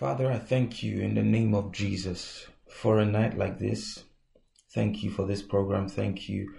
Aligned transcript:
Father, 0.00 0.32
I 0.32 0.38
thank 0.38 0.82
you 0.82 1.00
in 1.00 1.14
the 1.14 1.22
name 1.22 1.54
of 1.54 1.72
Jesus 1.72 2.46
for 2.70 2.98
a 2.98 3.04
night 3.04 3.36
like 3.36 3.58
this. 3.58 4.02
Thank 4.72 5.02
you 5.02 5.10
for 5.10 5.26
this 5.26 5.42
program. 5.42 5.90
Thank 5.90 6.26
you 6.26 6.54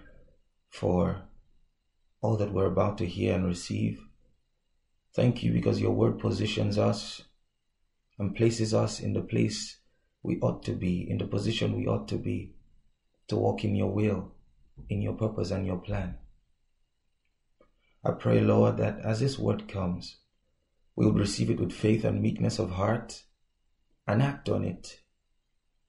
for 0.69 1.23
all 2.21 2.37
that 2.37 2.53
we're 2.53 2.67
about 2.67 2.99
to 2.99 3.07
hear 3.07 3.33
and 3.33 3.47
receive. 3.47 3.99
Thank 5.15 5.41
you 5.41 5.51
because 5.51 5.81
your 5.81 5.89
word 5.89 6.19
positions 6.19 6.77
us 6.77 7.23
and 8.19 8.35
places 8.35 8.75
us 8.75 8.99
in 8.99 9.13
the 9.13 9.23
place 9.23 9.79
we 10.21 10.39
ought 10.39 10.61
to 10.65 10.73
be, 10.73 11.09
in 11.09 11.17
the 11.17 11.25
position 11.25 11.75
we 11.75 11.87
ought 11.87 12.07
to 12.09 12.17
be, 12.17 12.53
to 13.27 13.37
walk 13.37 13.63
in 13.63 13.75
your 13.75 13.91
will, 13.91 14.35
in 14.87 15.01
your 15.01 15.13
purpose 15.13 15.49
and 15.49 15.65
your 15.65 15.79
plan. 15.79 16.13
I 18.05 18.11
pray, 18.11 18.39
Lord, 18.39 18.77
that 18.77 18.99
as 18.99 19.19
this 19.19 19.39
word 19.39 19.67
comes, 19.67 20.17
we 20.95 21.07
will 21.07 21.13
receive 21.13 21.49
it 21.49 21.59
with 21.59 21.71
faith 21.71 22.03
and 22.03 22.21
meekness 22.21 22.59
of 22.59 22.73
heart 22.73 23.23
and 24.11 24.21
act 24.21 24.49
on 24.49 24.65
it, 24.65 24.99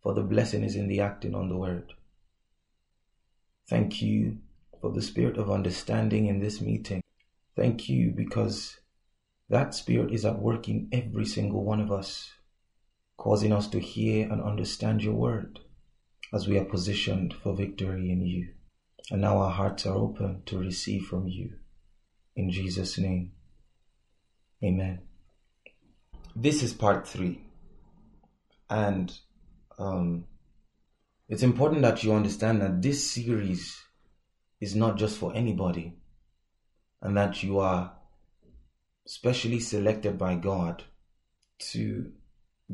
for 0.01 0.15
the 0.15 0.23
blessing 0.23 0.62
is 0.62 0.77
in 0.77 0.87
the 0.87 1.01
acting 1.01 1.35
on 1.35 1.49
the 1.49 1.57
word. 1.57 1.93
Thank 3.69 4.01
you 4.01 4.39
for 4.81 4.93
the 4.93 5.03
spirit 5.03 5.37
of 5.37 5.51
understanding 5.51 6.27
in 6.27 6.39
this 6.39 6.61
meeting. 6.61 7.03
Thank 7.57 7.89
you 7.89 8.12
because 8.17 8.79
that 9.48 9.75
spirit 9.75 10.12
is 10.12 10.25
at 10.25 10.39
work 10.39 10.69
in 10.69 10.89
every 10.93 11.25
single 11.25 11.65
one 11.65 11.81
of 11.81 11.91
us, 11.91 12.31
causing 13.17 13.53
us 13.53 13.67
to 13.69 13.81
hear 13.81 14.31
and 14.31 14.41
understand 14.41 15.03
your 15.03 15.15
word 15.15 15.59
as 16.33 16.47
we 16.47 16.59
are 16.59 16.65
positioned 16.65 17.34
for 17.34 17.55
victory 17.55 18.11
in 18.11 18.25
you. 18.25 18.48
And 19.11 19.20
now 19.20 19.39
our 19.39 19.51
hearts 19.51 19.84
are 19.84 19.97
open 19.97 20.43
to 20.47 20.59
receive 20.59 21.07
from 21.07 21.27
you. 21.27 21.55
In 22.37 22.51
Jesus' 22.51 22.98
name, 22.98 23.33
amen. 24.62 25.01
This 26.34 26.62
is 26.62 26.73
part 26.73 27.07
three. 27.07 27.43
And 28.73 29.12
um, 29.79 30.25
it's 31.28 31.42
important 31.42 31.83
that 31.83 32.03
you 32.03 32.15
understand 32.15 32.62
that 32.62 32.81
this 32.81 33.06
series 33.06 33.78
is 34.62 34.75
not 34.75 34.97
just 34.97 35.19
for 35.19 35.34
anybody, 35.37 35.98
and 37.03 37.15
that 37.19 37.43
you 37.43 37.59
are 37.59 37.93
specially 39.06 39.61
selected 39.61 40.17
by 40.17 40.37
God 40.37 40.84
to 41.73 42.12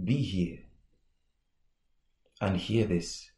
be 0.04 0.18
here 0.18 0.58
and 2.40 2.56
hear 2.56 2.86
this. 2.86 3.32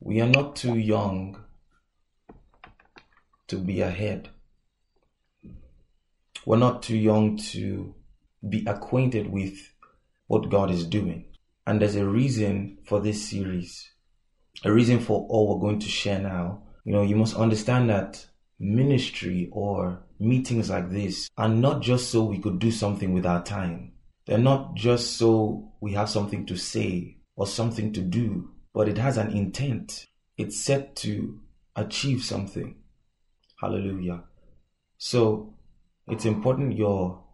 We 0.00 0.20
are 0.20 0.28
not 0.28 0.56
too 0.56 0.76
young 0.76 1.44
to 3.46 3.58
be 3.58 3.80
ahead. 3.80 4.30
We're 6.44 6.56
not 6.56 6.82
too 6.82 6.96
young 6.96 7.36
to 7.52 7.94
be 8.48 8.64
acquainted 8.66 9.30
with 9.30 9.75
what 10.26 10.50
God 10.50 10.70
is 10.70 10.86
doing. 10.86 11.26
And 11.66 11.80
there's 11.80 11.96
a 11.96 12.06
reason 12.06 12.78
for 12.86 13.00
this 13.00 13.28
series, 13.28 13.90
a 14.64 14.72
reason 14.72 15.00
for 15.00 15.26
all 15.28 15.48
we're 15.48 15.68
going 15.68 15.80
to 15.80 15.88
share 15.88 16.20
now. 16.20 16.62
You 16.84 16.92
know, 16.92 17.02
you 17.02 17.16
must 17.16 17.36
understand 17.36 17.90
that 17.90 18.24
ministry 18.58 19.48
or 19.52 20.02
meetings 20.18 20.70
like 20.70 20.90
this 20.90 21.28
are 21.36 21.48
not 21.48 21.82
just 21.82 22.10
so 22.10 22.24
we 22.24 22.38
could 22.38 22.58
do 22.58 22.70
something 22.70 23.12
with 23.12 23.26
our 23.26 23.42
time. 23.42 23.92
They're 24.26 24.38
not 24.38 24.74
just 24.74 25.16
so 25.16 25.72
we 25.80 25.92
have 25.92 26.08
something 26.08 26.46
to 26.46 26.56
say 26.56 27.18
or 27.36 27.46
something 27.46 27.92
to 27.92 28.00
do, 28.00 28.50
but 28.72 28.88
it 28.88 28.98
has 28.98 29.18
an 29.18 29.30
intent. 29.30 30.06
It's 30.36 30.60
set 30.60 30.96
to 30.96 31.40
achieve 31.74 32.22
something. 32.22 32.76
Hallelujah. 33.60 34.24
So 34.98 35.54
it's 36.08 36.24
important 36.24 36.76
your 36.76 37.24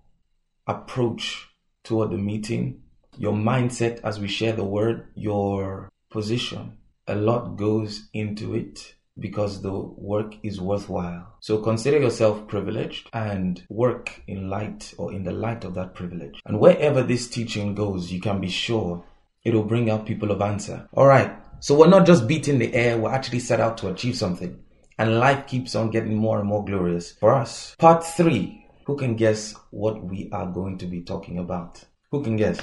approach 0.67 1.49
toward 1.84 2.11
the 2.11 2.19
meeting, 2.19 2.83
your 3.19 3.33
mindset 3.33 4.00
as 4.02 4.19
we 4.19 4.28
share 4.28 4.52
the 4.52 4.64
word, 4.64 5.08
your 5.14 5.91
position. 6.11 6.78
A 7.06 7.14
lot 7.14 7.56
goes 7.56 8.08
into 8.12 8.55
it 8.55 8.94
because 9.19 9.61
the 9.61 9.72
work 9.72 10.34
is 10.42 10.60
worthwhile. 10.60 11.37
So 11.41 11.59
consider 11.59 11.98
yourself 11.98 12.47
privileged 12.47 13.09
and 13.12 13.62
work 13.69 14.22
in 14.26 14.48
light 14.48 14.94
or 14.97 15.12
in 15.12 15.25
the 15.25 15.32
light 15.32 15.65
of 15.65 15.75
that 15.75 15.94
privilege. 15.94 16.41
And 16.47 16.60
wherever 16.60 17.03
this 17.03 17.28
teaching 17.28 17.75
goes, 17.75 18.10
you 18.10 18.21
can 18.21 18.41
be 18.41 18.48
sure 18.48 19.04
it 19.44 19.53
will 19.53 19.65
bring 19.65 19.91
out 19.91 20.06
people 20.06 20.31
of 20.31 20.41
answer. 20.41 20.88
All 20.94 21.06
right. 21.06 21.37
So 21.60 21.76
we're 21.76 21.88
not 21.88 22.06
just 22.06 22.26
beating 22.26 22.59
the 22.59 22.75
air, 22.75 22.98
we're 22.98 23.12
actually 23.12 23.38
set 23.38 23.60
out 23.60 23.78
to 23.78 23.88
achieve 23.88 24.16
something. 24.16 24.59
And 24.98 25.19
life 25.19 25.47
keeps 25.47 25.75
on 25.75 25.91
getting 25.91 26.15
more 26.15 26.38
and 26.38 26.48
more 26.48 26.65
glorious 26.65 27.12
for 27.12 27.34
us. 27.34 27.75
Part 27.78 28.04
three 28.04 28.62
who 28.84 28.97
can 28.97 29.16
guess 29.16 29.54
what 29.70 30.04
we 30.04 30.28
are 30.32 30.47
going 30.47 30.78
to 30.78 30.87
be 30.87 31.03
talking 31.03 31.38
about? 31.38 31.84
Who 32.10 32.22
can 32.22 32.37
guess? 32.37 32.60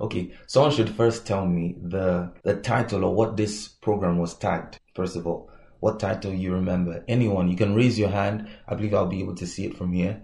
Okay, 0.00 0.32
someone 0.46 0.72
should 0.72 0.90
first 0.90 1.26
tell 1.26 1.46
me 1.46 1.76
the 1.82 2.32
the 2.42 2.56
title 2.56 3.04
or 3.04 3.14
what 3.14 3.36
this 3.36 3.68
program 3.68 4.18
was 4.18 4.34
tagged. 4.34 4.78
First 4.94 5.16
of 5.16 5.26
all, 5.26 5.50
what 5.80 6.00
title 6.00 6.32
you 6.32 6.54
remember? 6.54 7.04
Anyone, 7.08 7.48
you 7.48 7.56
can 7.56 7.74
raise 7.74 7.98
your 7.98 8.08
hand. 8.08 8.48
I 8.66 8.74
believe 8.74 8.94
I'll 8.94 9.06
be 9.06 9.20
able 9.20 9.34
to 9.36 9.46
see 9.46 9.66
it 9.66 9.76
from 9.76 9.92
here. 9.92 10.22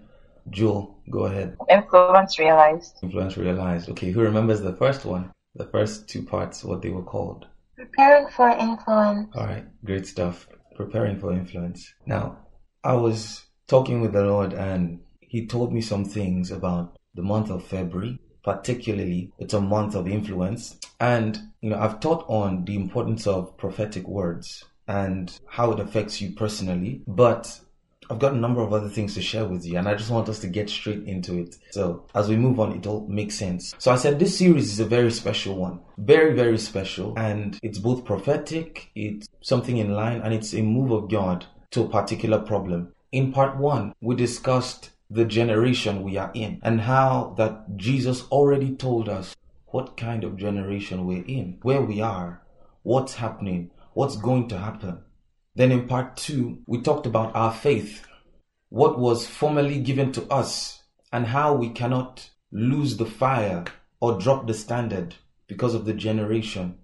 Jewel, 0.49 0.97
go 1.11 1.25
ahead. 1.25 1.55
Influence 1.69 2.39
realized. 2.39 2.97
Influence 3.03 3.37
realized. 3.37 3.89
Okay, 3.89 4.09
who 4.09 4.21
remembers 4.21 4.61
the 4.61 4.73
first 4.73 5.05
one? 5.05 5.31
The 5.55 5.65
first 5.65 6.09
two 6.09 6.23
parts, 6.23 6.63
what 6.63 6.81
they 6.81 6.89
were 6.89 7.03
called? 7.03 7.45
Preparing 7.75 8.27
for 8.29 8.49
influence. 8.49 9.29
All 9.35 9.45
right, 9.45 9.65
great 9.85 10.07
stuff. 10.07 10.47
Preparing 10.75 11.19
for 11.19 11.31
influence. 11.31 11.93
Now, 12.07 12.39
I 12.83 12.93
was 12.93 13.45
talking 13.71 14.01
with 14.01 14.11
the 14.11 14.21
Lord 14.21 14.51
and 14.51 14.99
He 15.21 15.47
told 15.47 15.71
me 15.71 15.79
some 15.79 16.03
things 16.03 16.51
about 16.51 16.97
the 17.15 17.21
month 17.21 17.49
of 17.49 17.63
February. 17.63 18.19
Particularly, 18.43 19.31
it's 19.39 19.53
a 19.53 19.61
month 19.61 19.95
of 19.95 20.09
influence. 20.09 20.77
And, 20.99 21.39
you 21.61 21.69
know, 21.69 21.79
I've 21.79 22.01
taught 22.01 22.25
on 22.27 22.65
the 22.65 22.75
importance 22.75 23.27
of 23.27 23.55
prophetic 23.55 24.05
words 24.07 24.65
and 24.87 25.39
how 25.47 25.71
it 25.71 25.79
affects 25.79 26.19
you 26.19 26.31
personally. 26.31 27.01
But 27.07 27.61
I've 28.09 28.19
got 28.19 28.33
a 28.33 28.37
number 28.37 28.61
of 28.61 28.73
other 28.73 28.89
things 28.89 29.13
to 29.13 29.21
share 29.21 29.45
with 29.45 29.65
you, 29.65 29.77
and 29.77 29.87
I 29.87 29.95
just 29.95 30.09
want 30.09 30.27
us 30.27 30.39
to 30.39 30.47
get 30.47 30.69
straight 30.69 31.03
into 31.05 31.37
it. 31.37 31.55
So, 31.69 32.07
as 32.13 32.27
we 32.27 32.35
move 32.35 32.59
on, 32.59 32.75
it'll 32.75 33.07
make 33.07 33.31
sense. 33.31 33.73
So, 33.77 33.91
I 33.91 33.95
said 33.95 34.19
this 34.19 34.37
series 34.37 34.73
is 34.73 34.81
a 34.81 34.85
very 34.85 35.11
special 35.11 35.55
one. 35.55 35.79
Very, 35.97 36.33
very 36.33 36.57
special. 36.57 37.17
And 37.17 37.57
it's 37.63 37.79
both 37.79 38.03
prophetic, 38.03 38.89
it's 38.95 39.27
something 39.41 39.77
in 39.77 39.93
line, 39.93 40.19
and 40.23 40.33
it's 40.33 40.53
a 40.53 40.61
move 40.61 40.91
of 40.91 41.09
God 41.09 41.45
to 41.69 41.83
a 41.83 41.89
particular 41.89 42.39
problem. 42.39 42.91
In 43.11 43.33
part 43.33 43.57
one, 43.57 43.93
we 43.99 44.15
discussed 44.15 44.91
the 45.09 45.25
generation 45.25 46.01
we 46.01 46.15
are 46.15 46.31
in 46.33 46.61
and 46.63 46.79
how 46.79 47.33
that 47.37 47.75
Jesus 47.75 48.23
already 48.31 48.73
told 48.73 49.09
us 49.09 49.35
what 49.67 49.97
kind 49.97 50.23
of 50.23 50.37
generation 50.37 51.05
we're 51.05 51.25
in, 51.25 51.59
where 51.61 51.81
we 51.81 51.99
are, 51.99 52.41
what's 52.83 53.15
happening, 53.15 53.71
what's 53.93 54.15
going 54.15 54.47
to 54.47 54.57
happen. 54.57 55.03
Then 55.55 55.73
in 55.73 55.89
part 55.89 56.15
two, 56.15 56.59
we 56.65 56.81
talked 56.81 57.05
about 57.05 57.35
our 57.35 57.51
faith, 57.51 58.07
what 58.69 58.97
was 58.97 59.27
formerly 59.27 59.81
given 59.81 60.13
to 60.13 60.25
us, 60.31 60.83
and 61.11 61.25
how 61.27 61.53
we 61.53 61.69
cannot 61.69 62.29
lose 62.49 62.95
the 62.95 63.05
fire 63.05 63.65
or 63.99 64.17
drop 64.17 64.47
the 64.47 64.53
standard 64.53 65.15
because 65.47 65.73
of 65.73 65.83
the 65.83 65.93
generation, 65.93 66.77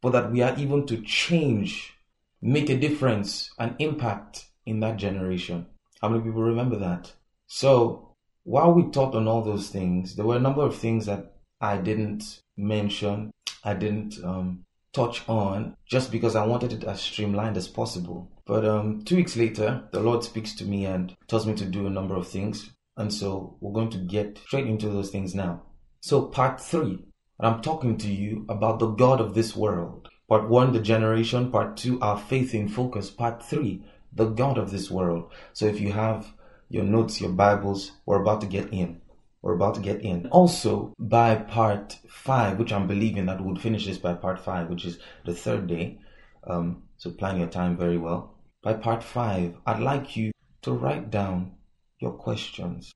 but 0.00 0.12
that 0.12 0.32
we 0.32 0.40
are 0.40 0.58
even 0.58 0.86
to 0.86 1.02
change, 1.02 1.92
make 2.40 2.70
a 2.70 2.78
difference, 2.78 3.50
an 3.58 3.76
impact 3.78 4.46
in 4.66 4.80
that 4.80 4.96
generation. 4.96 5.66
How 6.00 6.08
many 6.08 6.22
people 6.22 6.42
remember 6.42 6.76
that? 6.78 7.12
So, 7.46 8.14
while 8.44 8.72
we 8.72 8.90
talked 8.90 9.14
on 9.14 9.28
all 9.28 9.42
those 9.42 9.68
things, 9.68 10.16
there 10.16 10.26
were 10.26 10.36
a 10.36 10.40
number 10.40 10.62
of 10.62 10.76
things 10.76 11.06
that 11.06 11.36
I 11.60 11.76
didn't 11.76 12.40
mention, 12.56 13.32
I 13.62 13.74
didn't 13.74 14.22
um, 14.24 14.64
touch 14.92 15.28
on, 15.28 15.76
just 15.86 16.10
because 16.10 16.34
I 16.34 16.46
wanted 16.46 16.72
it 16.72 16.84
as 16.84 17.00
streamlined 17.00 17.56
as 17.56 17.68
possible. 17.68 18.30
But 18.44 18.64
um, 18.64 19.04
two 19.04 19.16
weeks 19.16 19.36
later, 19.36 19.84
the 19.92 20.00
Lord 20.00 20.24
speaks 20.24 20.54
to 20.56 20.64
me 20.64 20.86
and 20.86 21.14
tells 21.28 21.46
me 21.46 21.54
to 21.54 21.64
do 21.64 21.86
a 21.86 21.90
number 21.90 22.16
of 22.16 22.26
things. 22.26 22.70
And 22.96 23.12
so 23.12 23.56
we're 23.60 23.72
going 23.72 23.90
to 23.90 23.98
get 23.98 24.38
straight 24.38 24.66
into 24.66 24.88
those 24.88 25.10
things 25.10 25.34
now. 25.34 25.62
So, 26.00 26.22
part 26.22 26.60
three, 26.60 27.04
I'm 27.38 27.62
talking 27.62 27.96
to 27.98 28.08
you 28.08 28.44
about 28.48 28.78
the 28.78 28.88
God 28.88 29.20
of 29.20 29.34
this 29.34 29.54
world. 29.54 30.08
Part 30.28 30.48
one, 30.48 30.72
the 30.72 30.80
generation. 30.80 31.50
Part 31.50 31.76
two, 31.76 32.00
our 32.00 32.18
faith 32.18 32.54
in 32.54 32.68
focus. 32.68 33.10
Part 33.10 33.42
three, 33.42 33.84
the 34.14 34.26
God 34.26 34.58
of 34.58 34.70
this 34.70 34.90
world. 34.90 35.32
So 35.52 35.66
if 35.66 35.80
you 35.80 35.92
have 35.92 36.32
your 36.68 36.84
notes, 36.84 37.20
your 37.20 37.30
Bibles, 37.30 37.92
we're 38.06 38.20
about 38.20 38.40
to 38.42 38.46
get 38.46 38.72
in. 38.72 39.00
We're 39.42 39.54
about 39.54 39.74
to 39.74 39.80
get 39.80 40.02
in. 40.02 40.26
Also, 40.28 40.94
by 40.98 41.34
part 41.34 41.98
five, 42.08 42.58
which 42.58 42.72
I'm 42.72 42.86
believing 42.86 43.26
that 43.26 43.44
we'll 43.44 43.56
finish 43.56 43.86
this 43.86 43.98
by 43.98 44.14
part 44.14 44.38
five, 44.38 44.68
which 44.68 44.84
is 44.84 44.98
the 45.24 45.34
third 45.34 45.66
day. 45.66 45.98
Um, 46.44 46.84
so 46.96 47.10
plan 47.10 47.38
your 47.38 47.48
time 47.48 47.76
very 47.76 47.98
well. 47.98 48.34
By 48.62 48.74
part 48.74 49.02
five, 49.02 49.56
I'd 49.66 49.80
like 49.80 50.16
you 50.16 50.30
to 50.62 50.72
write 50.72 51.10
down 51.10 51.56
your 51.98 52.12
questions. 52.12 52.92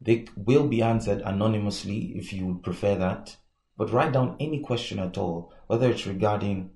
They 0.00 0.26
will 0.36 0.66
be 0.66 0.82
answered 0.82 1.22
anonymously 1.24 2.12
if 2.16 2.32
you 2.32 2.46
would 2.46 2.62
prefer 2.62 2.94
that. 2.96 3.36
But 3.76 3.92
write 3.92 4.12
down 4.12 4.36
any 4.38 4.60
question 4.60 4.98
at 4.98 5.16
all, 5.16 5.54
whether 5.66 5.90
it's 5.90 6.06
regarding 6.06 6.70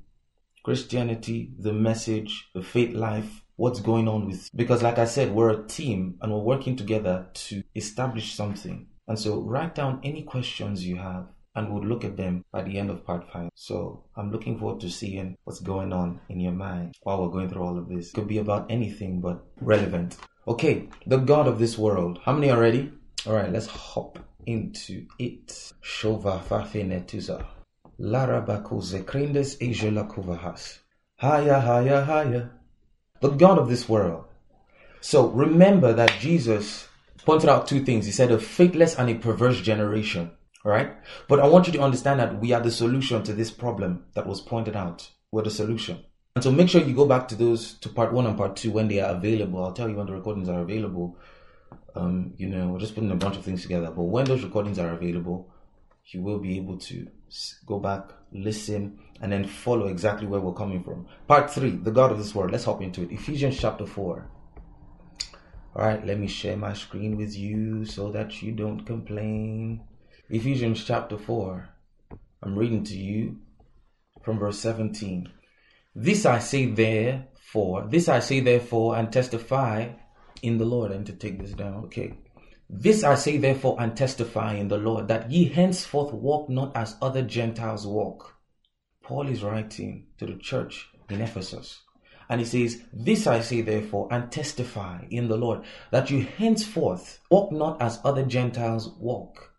Christianity, 0.63 1.53
the 1.59 1.75
message, 1.75 2.49
the 2.55 2.63
faith 2.63 2.95
life, 2.95 3.44
what's 3.57 3.81
going 3.81 4.09
on 4.09 4.27
with 4.27 4.51
because 4.55 4.83
like 4.83 4.99
I 4.99 5.05
said, 5.05 5.33
we're 5.33 5.51
a 5.51 5.67
team 5.67 6.19
and 6.21 6.33
we're 6.33 6.39
working 6.39 6.77
together 6.77 7.27
to 7.35 7.63
establish 7.75 8.35
something. 8.35 8.87
And 9.07 9.19
so 9.19 9.41
write 9.41 9.75
down 9.75 10.01
any 10.03 10.23
questions 10.23 10.87
you 10.87 10.97
have 10.97 11.27
and 11.55 11.73
we'll 11.73 11.85
look 11.85 12.05
at 12.05 12.17
them 12.17 12.45
by 12.53 12.63
the 12.63 12.79
end 12.79 12.91
of 12.91 13.05
part 13.05 13.31
five. 13.33 13.51
So 13.55 14.05
I'm 14.17 14.33
looking 14.33 14.59
forward 14.59 14.81
to 14.81 14.91
seeing 14.91 15.37
what's 15.45 15.61
going 15.61 15.93
on 15.93 16.21
in 16.29 16.41
your 16.41 16.53
mind 16.53 16.95
while 17.03 17.23
we're 17.23 17.31
going 17.31 17.49
through 17.49 17.63
all 17.63 17.79
of 17.79 17.89
this. 17.89 18.09
It 18.09 18.15
Could 18.15 18.29
be 18.29 18.39
about 18.39 18.71
anything 18.71 19.21
but 19.21 19.45
relevant. 19.61 20.17
Okay, 20.49 20.89
the 21.07 21.19
God 21.19 21.47
of 21.47 21.59
this 21.59 21.79
world. 21.79 22.19
How 22.25 22.33
many 22.33 22.51
are 22.51 22.61
ready? 22.61 22.93
All 23.27 23.35
right, 23.35 23.51
let's 23.51 23.67
hop 23.67 24.19
into 24.47 25.07
it. 25.19 25.49
Shova 25.83 26.43
fafe 26.43 26.85
netuza. 26.85 27.47
Lara 27.99 28.43
bakuze 28.43 29.05
krindes 29.05 29.57
ejela 29.59 30.09
kuvahas. 30.09 30.81
Haya, 31.17 31.61
haya, 31.61 32.05
haya. 32.05 32.51
The 33.25 33.31
God 33.31 33.59
of 33.59 33.71
this 33.71 33.89
world. 33.89 34.27
So 35.01 35.29
remember 35.29 35.95
that 35.95 36.13
Jesus 36.21 36.89
pointed 37.25 37.49
out 37.49 37.67
two 37.67 37.83
things. 37.83 38.05
He 38.05 38.13
said 38.13 38.31
a 38.31 38.39
faithless 38.39 38.99
and 38.99 39.09
a 39.09 39.15
perverse 39.15 39.63
generation. 39.63 40.33
Right? 40.63 40.93
But 41.27 41.41
I 41.41 41.47
want 41.47 41.67
you 41.67 41.73
to 41.73 41.81
understand 41.81 42.21
that 42.21 42.39
we 42.39 42.53
are 42.53 42.61
the 42.61 42.71
solution 42.71 43.23
to 43.23 43.33
this 43.33 43.51
problem 43.51 44.05
that 44.13 44.27
was 44.27 44.43
pointed 44.43 44.77
out. 44.77 45.09
We're 45.33 45.43
the 45.43 45.51
solution. 45.51 46.05
And 46.35 46.45
so 46.45 46.53
make 46.53 46.69
sure 46.69 46.83
you 46.83 46.93
go 46.95 47.07
back 47.07 47.27
to 47.29 47.35
those, 47.35 47.73
to 47.79 47.89
part 47.89 48.13
one 48.13 48.27
and 48.27 48.37
part 48.37 48.57
two 48.57 48.71
when 48.71 48.89
they 48.89 49.01
are 49.01 49.15
available. 49.15 49.65
I'll 49.65 49.73
tell 49.73 49.89
you 49.89 49.97
when 49.97 50.07
the 50.07 50.13
recordings 50.13 50.51
are 50.51 50.61
available. 50.61 51.17
Um, 51.95 52.35
you 52.37 52.49
know, 52.49 52.69
we're 52.69 52.79
just 52.79 52.95
putting 52.95 53.11
a 53.11 53.17
bunch 53.17 53.39
of 53.39 53.45
things 53.45 53.63
together. 53.63 53.91
But 53.91 54.03
when 54.03 54.27
those 54.27 54.45
recordings 54.45 54.79
are 54.79 54.91
available, 54.91 55.51
you 56.09 56.21
will 56.21 56.41
be 56.41 56.59
able 56.59 56.77
to 56.77 57.07
go 57.67 57.79
back, 57.79 58.11
listen, 58.33 58.99
and 59.21 59.33
then 59.33 59.45
follow 59.47 59.87
exactly 59.87 60.27
where 60.27 60.41
we're 60.41 60.53
coming 60.53 60.83
from. 60.83 61.07
Part 61.27 61.51
three, 61.51 61.71
the 61.71 61.91
God 61.91 62.13
of 62.13 62.19
this 62.19 62.35
world. 62.35 62.53
Let's 62.53 62.65
hop 62.65 62.83
into 62.83 63.03
it. 63.03 63.13
Ephesians 63.13 63.59
chapter 63.59 63.87
four. 63.87 64.29
All 65.77 65.85
right, 65.85 66.07
let 66.07 66.21
me 66.21 66.29
share 66.29 66.57
my 66.57 66.73
screen 66.73 67.17
with 67.17 67.37
you 67.37 67.85
so 67.85 68.13
that 68.13 68.41
you 68.43 68.53
don't 68.53 68.87
complain. 68.87 69.83
Ephesians 70.31 70.85
chapter 70.85 71.19
4. 71.19 71.69
I'm 72.45 72.57
reading 72.57 72.85
to 72.85 72.97
you 72.97 73.39
from 74.23 74.39
verse 74.39 74.61
17. 74.61 75.29
This 75.97 76.27
I 76.27 76.39
say 76.39 76.67
therefore, 76.67 77.89
this 77.91 78.09
I 78.09 78.21
say 78.21 78.39
therefore, 78.39 78.97
and 78.97 79.13
testify 79.13 79.89
in 80.43 80.59
the 80.59 80.65
Lord. 80.65 80.93
And 80.93 81.05
to 81.07 81.13
take 81.13 81.41
this 81.41 81.53
down, 81.53 81.87
okay. 81.87 82.15
This 82.69 83.05
I 83.05 83.15
say 83.15 83.37
therefore, 83.37 83.77
and 83.79 83.97
testify 83.97 84.55
in 84.55 84.69
the 84.69 84.79
Lord, 84.79 85.09
that 85.09 85.31
ye 85.31 85.45
henceforth 85.49 86.13
walk 86.13 86.49
not 86.49 86.77
as 86.77 86.97
other 87.03 87.23
Gentiles 87.23 87.87
walk. 87.87 88.37
Paul 89.03 89.29
is 89.29 89.43
writing 89.43 90.07
to 90.19 90.27
the 90.27 90.37
church 90.37 90.89
in 91.11 91.21
Ephesus. 91.21 91.83
And 92.29 92.41
he 92.41 92.47
says, 92.47 92.83
This 92.93 93.27
I 93.27 93.41
say 93.41 93.61
therefore, 93.61 94.09
and 94.11 94.33
testify 94.33 95.05
in 95.11 95.29
the 95.29 95.37
Lord, 95.37 95.63
that 95.91 96.11
you 96.11 96.25
henceforth 96.25 97.21
walk 97.31 97.53
not 97.53 97.83
as 97.83 98.01
other 98.03 98.25
Gentiles 98.25 98.89
walk 98.99 99.53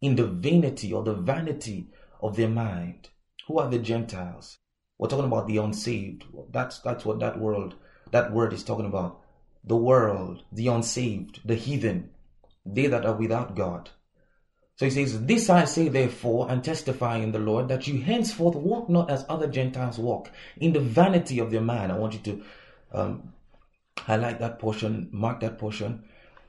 in 0.00 0.16
the 0.16 0.26
vanity 0.26 0.92
or 0.92 1.02
the 1.02 1.14
vanity 1.14 1.88
of 2.20 2.36
their 2.36 2.48
mind. 2.48 3.08
Who 3.48 3.58
are 3.58 3.68
the 3.68 3.78
Gentiles? 3.78 4.58
We're 4.98 5.08
talking 5.08 5.26
about 5.26 5.48
the 5.48 5.56
unsaved. 5.56 6.24
That's 6.52 6.78
that's 6.78 7.04
what 7.04 7.18
that 7.18 7.40
world 7.40 7.74
that 8.12 8.32
word 8.32 8.52
is 8.52 8.62
talking 8.62 8.86
about. 8.86 9.20
The 9.64 9.76
world, 9.76 10.44
the 10.52 10.68
unsaved, 10.68 11.40
the 11.44 11.54
heathen, 11.54 12.10
they 12.64 12.86
that 12.86 13.04
are 13.04 13.14
without 13.14 13.54
God. 13.54 13.90
So 14.76 14.86
he 14.86 14.90
says, 14.90 15.26
This 15.26 15.50
I 15.50 15.64
say 15.64 15.88
therefore, 15.88 16.50
and 16.50 16.64
testify 16.64 17.18
in 17.18 17.32
the 17.32 17.38
Lord, 17.38 17.68
that 17.68 17.86
you 17.86 18.00
henceforth 18.00 18.56
walk 18.56 18.88
not 18.88 19.10
as 19.10 19.24
other 19.28 19.46
Gentiles 19.46 19.98
walk, 19.98 20.30
in 20.56 20.72
the 20.72 20.80
vanity 20.80 21.38
of 21.38 21.50
their 21.50 21.60
mind. 21.60 21.92
I 21.92 21.98
want 21.98 22.14
you 22.14 22.20
to 22.20 22.42
um, 22.92 23.32
highlight 23.98 24.40
that 24.40 24.58
portion, 24.58 25.08
mark 25.12 25.40
that 25.40 25.58
portion, 25.58 26.04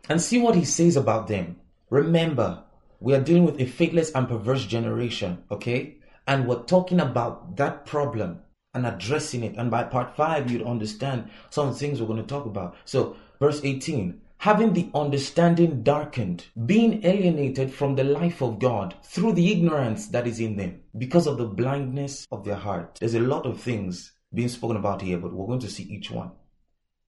and 0.09 0.21
see 0.21 0.39
what 0.39 0.55
he 0.55 0.65
says 0.65 0.95
about 0.95 1.27
them. 1.27 1.57
Remember, 1.89 2.63
we 2.99 3.13
are 3.13 3.21
dealing 3.21 3.45
with 3.45 3.59
a 3.59 3.65
faithless 3.65 4.11
and 4.11 4.27
perverse 4.27 4.65
generation, 4.65 5.43
okay? 5.51 5.97
And 6.25 6.47
we're 6.47 6.63
talking 6.63 7.01
about 7.01 7.57
that 7.57 7.85
problem 7.85 8.39
and 8.73 8.87
addressing 8.87 9.43
it. 9.43 9.55
And 9.57 9.69
by 9.69 9.83
part 9.83 10.15
five, 10.15 10.49
you'd 10.49 10.63
understand 10.63 11.29
some 11.49 11.73
things 11.73 11.99
we're 11.99 12.07
going 12.07 12.21
to 12.21 12.27
talk 12.27 12.45
about. 12.45 12.75
So, 12.85 13.17
verse 13.39 13.61
18 13.63 14.21
having 14.43 14.73
the 14.73 14.89
understanding 14.93 15.81
darkened, 15.83 16.45
being 16.65 17.01
alienated 17.05 17.73
from 17.73 17.95
the 17.95 18.03
life 18.03 18.41
of 18.41 18.59
God 18.59 18.93
through 19.01 19.31
the 19.31 19.49
ignorance 19.53 20.09
that 20.09 20.27
is 20.27 20.41
in 20.41 20.57
them 20.57 20.81
because 20.97 21.27
of 21.27 21.37
the 21.37 21.45
blindness 21.45 22.27
of 22.29 22.43
their 22.43 22.57
heart. 22.57 22.97
There's 22.99 23.13
a 23.13 23.21
lot 23.21 23.45
of 23.45 23.61
things 23.61 24.11
being 24.33 24.49
spoken 24.49 24.75
about 24.75 25.01
here, 25.01 25.17
but 25.17 25.31
we're 25.31 25.47
going 25.47 25.61
to 25.61 25.69
see 25.69 25.83
each 25.83 26.11
one. 26.11 26.31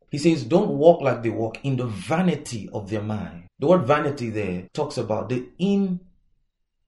He 0.10 0.18
says, 0.18 0.46
Don't 0.46 0.78
walk 0.78 1.02
like 1.02 1.24
they 1.24 1.30
walk 1.30 1.58
in 1.66 1.76
the 1.76 1.88
vanity 1.88 2.70
of 2.72 2.90
their 2.90 3.02
mind. 3.02 3.48
The 3.60 3.68
word 3.68 3.86
vanity 3.86 4.30
there 4.30 4.70
talks 4.74 4.98
about 4.98 5.28
the 5.28 5.46
in, 5.60 6.00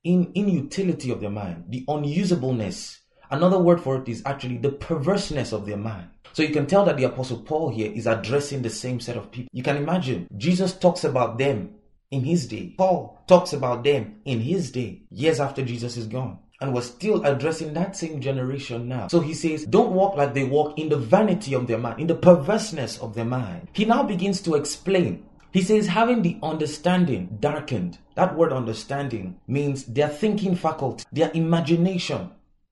in 0.05 0.31
inutility 0.33 1.11
of 1.11 1.19
their 1.19 1.29
mind, 1.29 1.65
the 1.67 1.83
unusableness. 1.89 2.99
Another 3.29 3.59
word 3.59 3.81
for 3.81 3.97
it 3.97 4.07
is 4.07 4.23
actually 4.25 4.59
the 4.59 4.71
perverseness 4.71 5.51
of 5.51 5.65
their 5.65 5.75
mind. 5.75 6.07
So 6.37 6.43
you 6.43 6.49
can 6.53 6.67
tell 6.67 6.85
that 6.85 6.97
the 6.97 7.05
Apostle 7.05 7.39
Paul 7.39 7.69
here 7.69 7.91
is 7.91 8.05
addressing 8.05 8.61
the 8.61 8.69
same 8.69 8.99
set 8.99 9.17
of 9.17 9.31
people. 9.31 9.49
You 9.53 9.63
can 9.63 9.75
imagine 9.75 10.27
Jesus 10.37 10.71
talks 10.71 11.03
about 11.03 11.39
them 11.39 11.71
in 12.11 12.23
his 12.23 12.45
day. 12.45 12.75
Paul 12.77 13.19
talks 13.25 13.53
about 13.53 13.83
them 13.83 14.21
in 14.23 14.41
his 14.41 14.69
day, 14.69 15.01
years 15.09 15.39
after 15.39 15.65
Jesus 15.65 15.97
is 15.97 16.05
gone. 16.05 16.37
And 16.61 16.75
we're 16.75 16.81
still 16.81 17.25
addressing 17.25 17.73
that 17.73 17.95
same 17.95 18.21
generation 18.21 18.87
now. 18.87 19.07
So 19.07 19.19
he 19.19 19.33
says, 19.33 19.65
don't 19.65 19.93
walk 19.93 20.15
like 20.15 20.35
they 20.35 20.43
walk 20.43 20.77
in 20.77 20.89
the 20.89 20.97
vanity 20.97 21.55
of 21.55 21.65
their 21.65 21.79
mind, 21.79 21.99
in 21.99 22.05
the 22.05 22.13
perverseness 22.13 22.99
of 22.99 23.15
their 23.15 23.25
mind. 23.25 23.69
He 23.73 23.85
now 23.85 24.03
begins 24.03 24.39
to 24.41 24.53
explain. 24.53 25.25
He 25.51 25.63
says, 25.63 25.87
having 25.87 26.21
the 26.21 26.37
understanding 26.43 27.35
darkened. 27.39 27.97
That 28.13 28.35
word 28.35 28.53
understanding 28.53 29.39
means 29.47 29.85
their 29.85 30.09
thinking 30.09 30.55
faculty, 30.55 31.03
their 31.11 31.31
imagination, 31.33 32.29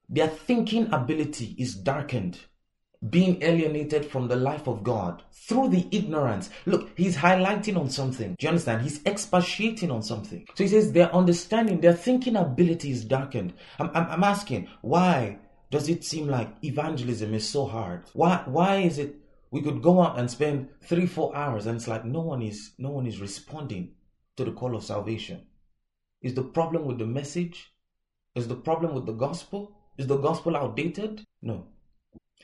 their 0.07 0.27
thinking 0.27 0.93
ability 0.93 1.55
is 1.57 1.73
darkened 1.73 2.37
being 3.09 3.41
alienated 3.43 4.05
from 4.05 4.27
the 4.27 4.35
life 4.35 4.67
of 4.67 4.83
God 4.83 5.23
through 5.31 5.69
the 5.69 5.87
ignorance. 5.91 6.49
Look, 6.65 6.89
he's 6.97 7.17
highlighting 7.17 7.77
on 7.77 7.89
something. 7.89 8.35
Do 8.37 8.45
you 8.45 8.49
understand? 8.49 8.81
He's 8.81 9.01
expatiating 9.05 9.91
on 9.91 10.01
something. 10.01 10.47
So 10.55 10.63
he 10.63 10.69
says 10.69 10.91
their 10.91 11.13
understanding, 11.13 11.81
their 11.81 11.93
thinking 11.93 12.35
ability 12.35 12.91
is 12.91 13.05
darkened. 13.05 13.53
I'm, 13.79 13.91
I'm, 13.93 14.07
I'm 14.09 14.23
asking, 14.23 14.67
why 14.81 15.39
does 15.69 15.89
it 15.89 16.03
seem 16.03 16.27
like 16.27 16.49
evangelism 16.63 17.33
is 17.33 17.47
so 17.47 17.65
hard? 17.65 18.03
Why, 18.13 18.43
why 18.45 18.77
is 18.77 18.97
it 18.97 19.15
we 19.51 19.61
could 19.61 19.81
go 19.81 20.01
out 20.01 20.19
and 20.19 20.29
spend 20.29 20.69
three, 20.83 21.05
four 21.05 21.35
hours 21.35 21.65
and 21.65 21.77
it's 21.77 21.87
like 21.87 22.05
no 22.05 22.21
one 22.21 22.41
is, 22.41 22.71
no 22.77 22.89
one 22.89 23.05
is 23.05 23.21
responding 23.21 23.91
to 24.37 24.45
the 24.45 24.51
call 24.51 24.75
of 24.75 24.83
salvation? 24.83 25.45
Is 26.21 26.33
the 26.33 26.43
problem 26.43 26.85
with 26.85 26.97
the 26.97 27.05
message? 27.05 27.71
Is 28.33 28.47
the 28.47 28.55
problem 28.55 28.95
with 28.95 29.05
the 29.05 29.13
gospel? 29.13 29.77
Is 29.97 30.07
the 30.07 30.17
gospel 30.17 30.57
outdated? 30.57 31.23
No. 31.41 31.67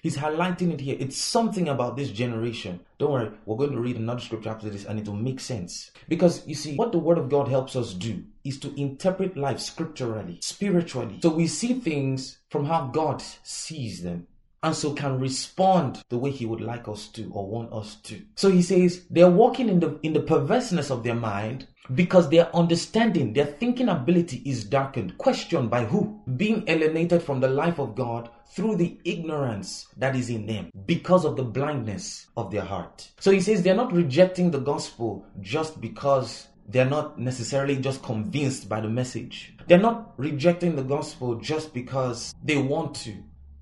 He's 0.01 0.17
highlighting 0.17 0.73
it 0.73 0.81
here. 0.81 0.97
It's 0.99 1.17
something 1.17 1.69
about 1.69 1.95
this 1.95 2.09
generation. 2.09 2.79
Don't 2.97 3.11
worry, 3.11 3.31
we're 3.45 3.57
going 3.57 3.71
to 3.71 3.79
read 3.79 3.97
another 3.97 4.19
scripture 4.19 4.49
after 4.49 4.67
this 4.67 4.83
and 4.85 4.99
it 4.99 5.07
will 5.07 5.15
make 5.15 5.39
sense. 5.39 5.91
Because 6.09 6.45
you 6.47 6.55
see, 6.55 6.75
what 6.75 6.91
the 6.91 6.97
Word 6.97 7.19
of 7.19 7.29
God 7.29 7.47
helps 7.47 7.75
us 7.75 7.93
do 7.93 8.23
is 8.43 8.59
to 8.61 8.79
interpret 8.79 9.37
life 9.37 9.59
scripturally, 9.59 10.39
spiritually. 10.41 11.19
So 11.21 11.29
we 11.29 11.45
see 11.45 11.75
things 11.75 12.39
from 12.49 12.65
how 12.65 12.87
God 12.87 13.21
sees 13.43 14.01
them 14.01 14.25
and 14.63 14.75
so 14.75 14.93
can 14.93 15.19
respond 15.19 16.03
the 16.09 16.17
way 16.17 16.31
he 16.31 16.45
would 16.45 16.61
like 16.61 16.87
us 16.87 17.07
to 17.09 17.29
or 17.33 17.47
want 17.47 17.73
us 17.73 17.95
to. 17.95 18.21
So 18.35 18.51
he 18.51 18.61
says 18.61 19.05
they're 19.09 19.29
walking 19.29 19.69
in 19.69 19.79
the 19.79 19.99
in 20.03 20.13
the 20.13 20.21
perverseness 20.21 20.91
of 20.91 21.03
their 21.03 21.15
mind 21.15 21.67
because 21.95 22.29
their 22.29 22.55
understanding, 22.55 23.33
their 23.33 23.45
thinking 23.45 23.89
ability 23.89 24.41
is 24.45 24.63
darkened, 24.63 25.17
questioned 25.17 25.69
by 25.69 25.85
who? 25.85 26.21
Being 26.37 26.63
alienated 26.67 27.23
from 27.23 27.39
the 27.39 27.49
life 27.49 27.79
of 27.79 27.95
God 27.95 28.29
through 28.53 28.75
the 28.75 28.99
ignorance 29.05 29.87
that 29.97 30.15
is 30.15 30.29
in 30.29 30.45
them 30.45 30.69
because 30.85 31.25
of 31.25 31.37
the 31.37 31.43
blindness 31.43 32.27
of 32.37 32.51
their 32.51 32.63
heart. 32.63 33.09
So 33.19 33.31
he 33.31 33.39
says 33.39 33.63
they're 33.63 33.75
not 33.75 33.93
rejecting 33.93 34.51
the 34.51 34.59
gospel 34.59 35.25
just 35.39 35.79
because 35.81 36.47
they're 36.67 36.85
not 36.85 37.17
necessarily 37.19 37.77
just 37.77 38.03
convinced 38.03 38.69
by 38.69 38.79
the 38.81 38.89
message. 38.89 39.53
They're 39.67 39.79
not 39.79 40.13
rejecting 40.17 40.75
the 40.75 40.83
gospel 40.83 41.35
just 41.35 41.73
because 41.73 42.33
they 42.43 42.57
want 42.57 42.95
to. 42.97 43.15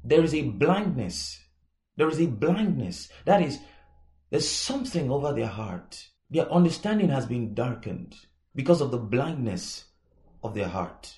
There 0.03 0.23
is 0.23 0.33
a 0.33 0.43
blindness. 0.43 1.39
There 1.97 2.09
is 2.09 2.19
a 2.21 2.27
blindness. 2.27 3.09
That 3.25 3.41
is, 3.41 3.59
there's 4.29 4.47
something 4.47 5.11
over 5.11 5.33
their 5.33 5.47
heart. 5.47 6.07
Their 6.29 6.51
understanding 6.51 7.09
has 7.09 7.25
been 7.25 7.53
darkened 7.53 8.15
because 8.55 8.81
of 8.81 8.91
the 8.91 8.97
blindness 8.97 9.85
of 10.43 10.53
their 10.53 10.67
heart. 10.67 11.13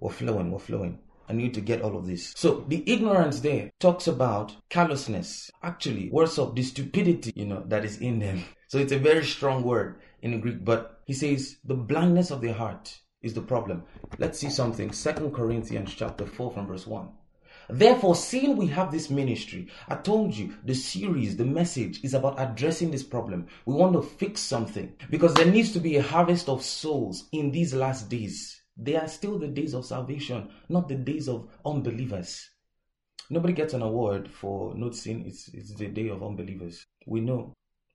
We're 0.00 0.10
flowing, 0.10 0.50
we're 0.50 0.58
flowing. 0.58 1.00
I 1.28 1.34
need 1.34 1.52
to 1.54 1.60
get 1.60 1.82
all 1.82 1.96
of 1.96 2.06
this. 2.06 2.32
So 2.36 2.64
the 2.68 2.82
ignorance 2.90 3.40
there 3.40 3.70
talks 3.80 4.06
about 4.06 4.56
callousness. 4.70 5.50
Actually, 5.62 6.08
words 6.10 6.38
of 6.38 6.54
the 6.54 6.62
stupidity, 6.62 7.32
you 7.34 7.46
know, 7.46 7.64
that 7.66 7.84
is 7.84 7.98
in 7.98 8.18
them. 8.18 8.44
So 8.70 8.76
it's 8.76 8.92
a 8.92 8.98
very 8.98 9.24
strong 9.24 9.62
word 9.62 9.98
in 10.20 10.38
Greek, 10.40 10.62
but 10.62 11.00
he 11.06 11.14
says 11.14 11.56
the 11.64 11.72
blindness 11.72 12.30
of 12.30 12.42
their 12.42 12.52
heart 12.52 12.98
is 13.22 13.32
the 13.32 13.40
problem. 13.40 13.84
Let's 14.18 14.38
see 14.38 14.50
something. 14.50 14.92
Second 14.92 15.32
Corinthians 15.32 15.94
chapter 15.94 16.26
4 16.26 16.52
from 16.52 16.66
verse 16.66 16.86
1. 16.86 17.08
Therefore, 17.70 18.14
seeing 18.14 18.56
we 18.56 18.66
have 18.68 18.90
this 18.90 19.10
ministry, 19.10 19.68
I 19.88 19.96
told 19.96 20.34
you 20.34 20.54
the 20.64 20.74
series, 20.74 21.36
the 21.36 21.44
message 21.44 22.02
is 22.02 22.14
about 22.14 22.40
addressing 22.40 22.90
this 22.90 23.02
problem. 23.02 23.46
We 23.66 23.74
want 23.74 23.92
to 23.92 24.02
fix 24.02 24.40
something 24.40 24.94
because 25.10 25.34
there 25.34 25.50
needs 25.50 25.72
to 25.72 25.80
be 25.80 25.96
a 25.96 26.02
harvest 26.02 26.48
of 26.48 26.62
souls 26.62 27.28
in 27.32 27.50
these 27.50 27.74
last 27.74 28.08
days. 28.08 28.62
They 28.76 28.96
are 28.96 29.08
still 29.08 29.38
the 29.38 29.48
days 29.48 29.74
of 29.74 29.84
salvation, 29.84 30.48
not 30.68 30.88
the 30.88 30.94
days 30.94 31.28
of 31.28 31.48
unbelievers. 31.64 32.48
Nobody 33.28 33.52
gets 33.52 33.74
an 33.74 33.82
award 33.82 34.30
for 34.30 34.74
noticing 34.74 35.26
it's, 35.26 35.48
it's 35.48 35.74
the 35.74 35.88
day 35.88 36.08
of 36.08 36.22
unbelievers. 36.22 36.86
We 37.06 37.20
know. 37.20 37.52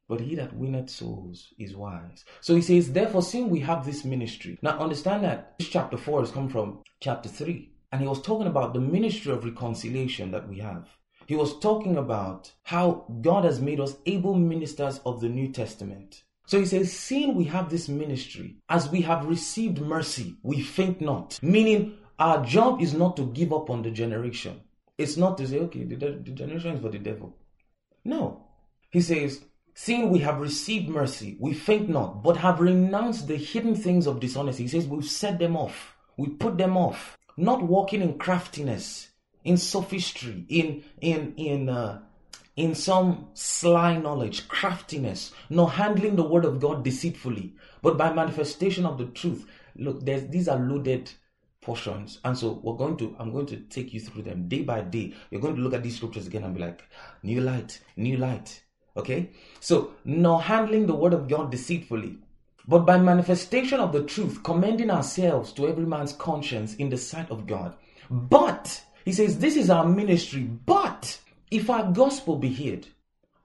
But 0.08 0.22
he 0.22 0.36
that 0.36 0.54
winneth 0.54 0.90
souls 0.90 1.54
is 1.58 1.76
wise. 1.76 2.26
So 2.42 2.56
he 2.56 2.62
says, 2.62 2.92
therefore, 2.92 3.24
seeing 3.24 3.50
we 3.50 3.62
have 3.62 3.86
this 3.86 4.06
ministry. 4.06 4.60
Now 4.62 4.78
understand 4.78 5.24
that 5.24 5.56
this 5.58 5.70
chapter 5.70 5.98
4 5.98 6.20
has 6.20 6.32
come 6.32 6.50
from 6.50 6.84
chapter 7.00 7.30
3. 7.30 7.73
And 7.94 8.02
he 8.02 8.08
was 8.08 8.24
talking 8.24 8.48
about 8.48 8.74
the 8.74 8.82
ministry 8.82 9.32
of 9.32 9.46
reconciliation 9.46 10.32
that 10.32 10.50
we 10.50 10.58
have. 10.58 10.88
He 11.28 11.36
was 11.36 11.60
talking 11.60 11.96
about 11.96 12.52
how 12.64 13.06
God 13.22 13.44
has 13.44 13.62
made 13.62 13.80
us 13.80 13.98
able 14.08 14.34
ministers 14.34 15.00
of 15.06 15.22
the 15.22 15.30
New 15.30 15.52
Testament. 15.52 16.24
So 16.48 16.58
he 16.58 16.66
says, 16.66 16.92
seeing 16.92 17.36
we 17.36 17.44
have 17.44 17.70
this 17.70 17.88
ministry, 17.88 18.56
as 18.68 18.90
we 18.90 19.02
have 19.02 19.28
received 19.28 19.80
mercy, 19.80 20.38
we 20.42 20.60
faint 20.60 21.02
not. 21.02 21.38
Meaning, 21.44 22.00
our 22.18 22.44
job 22.44 22.82
is 22.82 22.96
not 22.96 23.16
to 23.18 23.28
give 23.28 23.54
up 23.54 23.70
on 23.70 23.84
the 23.84 23.92
generation. 23.92 24.62
It's 24.98 25.16
not 25.16 25.38
to 25.38 25.48
say, 25.48 25.60
okay, 25.60 25.84
the, 25.84 25.96
the 25.96 26.32
generation 26.32 26.72
is 26.72 26.82
for 26.82 26.90
the 26.90 26.98
devil. 26.98 27.38
No. 28.04 28.48
He 28.90 29.02
says, 29.02 29.46
seeing 29.76 30.10
we 30.10 30.18
have 30.20 30.42
received 30.42 30.90
mercy, 30.90 31.38
we 31.40 31.54
faint 31.54 31.90
not, 31.90 32.24
but 32.24 32.38
have 32.38 32.60
renounced 32.60 33.28
the 33.28 33.38
hidden 33.38 33.76
things 33.76 34.08
of 34.08 34.20
dishonesty. 34.20 34.64
He 34.64 34.70
says, 34.70 34.88
we've 34.88 35.06
set 35.06 35.38
them 35.38 35.56
off. 35.56 35.96
We 36.18 36.30
put 36.30 36.58
them 36.58 36.76
off. 36.76 37.20
Not 37.38 37.64
walking 37.64 38.02
in 38.02 38.18
craftiness, 38.18 39.10
in 39.44 39.58
sophistry, 39.58 40.46
in, 40.50 40.84
in, 41.02 41.34
in, 41.38 41.70
uh, 41.70 42.02
in 42.56 42.76
some 42.76 43.30
sly 43.34 43.98
knowledge, 43.98 44.48
craftiness, 44.48 45.34
nor 45.50 45.72
handling 45.72 46.16
the 46.16 46.24
word 46.24 46.46
of 46.46 46.60
God 46.60 46.84
deceitfully, 46.84 47.56
but 47.82 47.98
by 47.98 48.14
manifestation 48.14 48.86
of 48.86 48.98
the 48.98 49.06
truth. 49.06 49.48
Look, 49.76 50.06
these 50.06 50.48
are 50.48 50.60
loaded 50.60 51.12
portions. 51.64 52.20
And 52.24 52.38
so 52.38 52.60
we're 52.62 52.76
going 52.76 52.98
to, 52.98 53.16
I'm 53.18 53.32
going 53.32 53.48
to 53.48 53.58
take 53.58 53.94
you 53.94 54.00
through 54.00 54.24
them 54.24 54.48
day 54.48 54.62
by 54.62 54.82
day. 54.82 55.14
You're 55.32 55.42
going 55.42 55.56
to 55.56 55.62
look 55.62 55.74
at 55.74 55.82
these 55.82 55.96
scriptures 55.96 56.28
again 56.28 56.44
and 56.44 56.54
be 56.54 56.62
like, 56.62 56.84
new 57.24 57.42
light, 57.42 57.80
new 57.96 58.18
light. 58.18 58.62
Okay? 58.96 59.32
So, 59.60 59.94
nor 60.06 60.42
handling 60.42 60.86
the 60.86 60.96
word 60.96 61.14
of 61.14 61.28
God 61.28 61.50
deceitfully, 61.50 62.18
but 62.68 62.86
by 62.86 62.98
manifestation 62.98 63.80
of 63.80 63.92
the 63.92 64.04
truth, 64.04 64.44
commending 64.44 64.90
ourselves 64.90 65.52
to 65.54 65.68
every 65.68 65.86
man's 65.86 66.14
conscience 66.14 66.76
in 66.76 66.90
the 66.90 66.98
sight 66.98 67.30
of 67.30 67.46
God. 67.46 67.76
But, 68.10 68.84
he 69.06 69.12
says, 69.12 69.40
this 69.40 69.58
is 69.58 69.70
our 69.70 69.86
ministry. 69.86 70.44
But, 70.44 71.20
if 71.52 71.70
our 71.70 71.92
gospel 71.92 72.38
be 72.38 72.50
hid, 72.50 72.88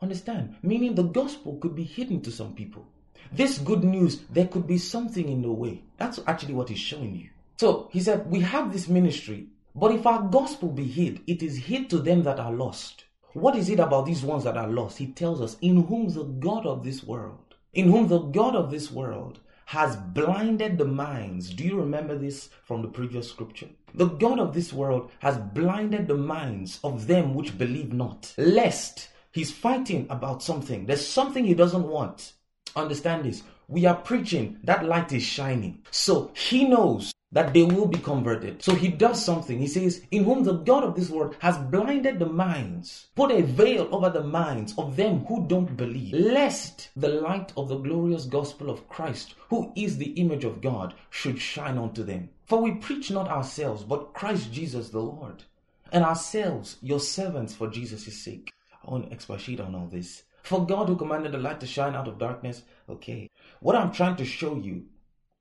understand, 0.01 0.57
meaning 0.63 0.95
the 0.95 1.03
gospel 1.03 1.57
could 1.57 1.75
be 1.75 1.85
hidden 1.85 2.21
to 2.23 2.31
some 2.31 2.55
people. 2.55 2.87
This 3.33 3.59
good 3.59 3.85
news, 3.85 4.21
there 4.31 4.47
could 4.47 4.67
be 4.67 4.79
something 4.79 5.29
in 5.29 5.43
the 5.43 5.53
way. 5.53 5.83
That's 5.97 6.21
actually 6.27 6.55
what 6.55 6.69
he's 6.69 6.79
showing 6.79 7.15
you. 7.15 7.29
So 7.59 7.89
he 7.93 8.01
said, 8.01 8.31
We 8.31 8.41
have 8.41 8.73
this 8.73 8.89
ministry, 8.89 9.49
but 9.75 9.93
if 9.93 10.07
our 10.07 10.23
gospel 10.23 10.69
be 10.71 10.87
hid, 10.87 11.21
it 11.27 11.43
is 11.43 11.57
hid 11.57 11.91
to 11.91 11.99
them 11.99 12.23
that 12.23 12.39
are 12.39 12.53
lost. 12.53 13.05
What 13.35 13.57
is 13.57 13.69
it 13.69 13.81
about 13.81 14.07
these 14.07 14.23
ones 14.23 14.45
that 14.45 14.57
are 14.57 14.69
lost? 14.69 14.99
He 14.99 15.09
tells 15.09 15.41
us, 15.41 15.57
In 15.61 15.85
whom 15.85 16.09
the 16.09 16.25
God 16.25 16.67
of 16.67 16.85
this 16.85 17.03
world, 17.03 17.48
in 17.73 17.91
whom 17.91 18.09
the 18.09 18.19
God 18.19 18.55
of 18.55 18.71
this 18.71 18.91
world 18.91 19.41
has 19.67 19.97
blinded 19.97 20.79
the 20.79 20.85
minds. 20.85 21.51
Do 21.51 21.63
you 21.63 21.79
remember 21.79 22.17
this 22.17 22.49
from 22.65 22.81
the 22.81 22.89
previous 22.89 23.29
scripture? 23.29 23.69
The 23.95 24.07
God 24.07 24.39
of 24.39 24.55
this 24.55 24.73
world 24.73 25.11
has 25.19 25.37
blinded 25.37 26.09
the 26.09 26.17
minds 26.17 26.81
of 26.83 27.07
them 27.07 27.35
which 27.35 27.59
believe 27.59 27.93
not, 27.93 28.33
lest 28.39 29.11
he's 29.33 29.53
fighting 29.53 30.07
about 30.09 30.43
something. 30.43 30.87
There's 30.87 31.07
something 31.07 31.45
he 31.45 31.55
doesn't 31.55 31.87
want. 31.87 32.33
Understand 32.77 33.25
this. 33.25 33.43
We 33.69 33.85
are 33.85 33.97
preaching, 33.97 34.59
that 34.65 34.87
light 34.87 35.13
is 35.13 35.23
shining. 35.23 35.83
So 35.91 36.31
he 36.35 36.65
knows 36.65 37.13
that 37.30 37.52
they 37.52 37.62
will 37.62 37.87
be 37.87 37.99
converted. 37.99 38.62
So 38.62 38.75
he 38.75 38.88
does 38.88 39.23
something. 39.23 39.58
He 39.58 39.66
says, 39.66 40.02
In 40.11 40.25
whom 40.25 40.44
the 40.44 40.54
God 40.54 40.82
of 40.82 40.94
this 40.94 41.11
world 41.11 41.37
has 41.40 41.58
blinded 41.58 42.18
the 42.18 42.26
minds, 42.26 43.08
put 43.14 43.30
a 43.30 43.42
veil 43.42 43.88
over 43.92 44.08
the 44.08 44.25
minds 44.25 44.75
of 44.78 44.97
them 44.97 45.26
who 45.26 45.47
don't 45.47 45.76
believe, 45.76 46.14
lest 46.14 46.88
the 46.97 47.08
light 47.08 47.52
of 47.56 47.68
the 47.68 47.76
glorious 47.76 48.25
gospel 48.25 48.70
of 48.70 48.88
Christ, 48.88 49.35
who 49.50 49.73
is 49.76 49.99
the 49.99 50.12
image 50.12 50.44
of 50.44 50.62
God, 50.62 50.94
should 51.11 51.38
shine 51.38 51.76
unto 51.76 52.02
them. 52.02 52.30
For 52.47 52.62
we 52.62 52.73
preach 52.73 53.11
not 53.11 53.28
ourselves, 53.28 53.85
but 53.85 54.14
Christ 54.14 54.50
Jesus 54.52 54.88
the 54.88 55.00
Lord, 55.00 55.44
and 55.92 56.04
ourselves, 56.04 56.76
your 56.80 57.00
servants, 57.00 57.54
for 57.54 57.68
Jesus' 57.68 58.23
sake. 58.23 58.52
Oh, 58.85 58.88
I 58.88 58.92
want 58.92 59.06
to 59.06 59.12
expatiate 59.12 59.61
on 59.61 59.75
all 59.75 59.87
this. 59.87 60.23
For 60.44 60.64
God 60.64 60.88
who 60.88 60.97
commanded 60.97 61.32
the 61.32 61.38
light 61.38 61.61
to 61.61 61.66
shine 61.66 61.94
out 61.94 62.08
of 62.08 62.18
darkness, 62.18 62.62
okay. 62.88 63.28
What 63.61 63.76
I'm 63.76 63.92
trying 63.92 64.16
to 64.16 64.25
show 64.25 64.56
you 64.56 64.87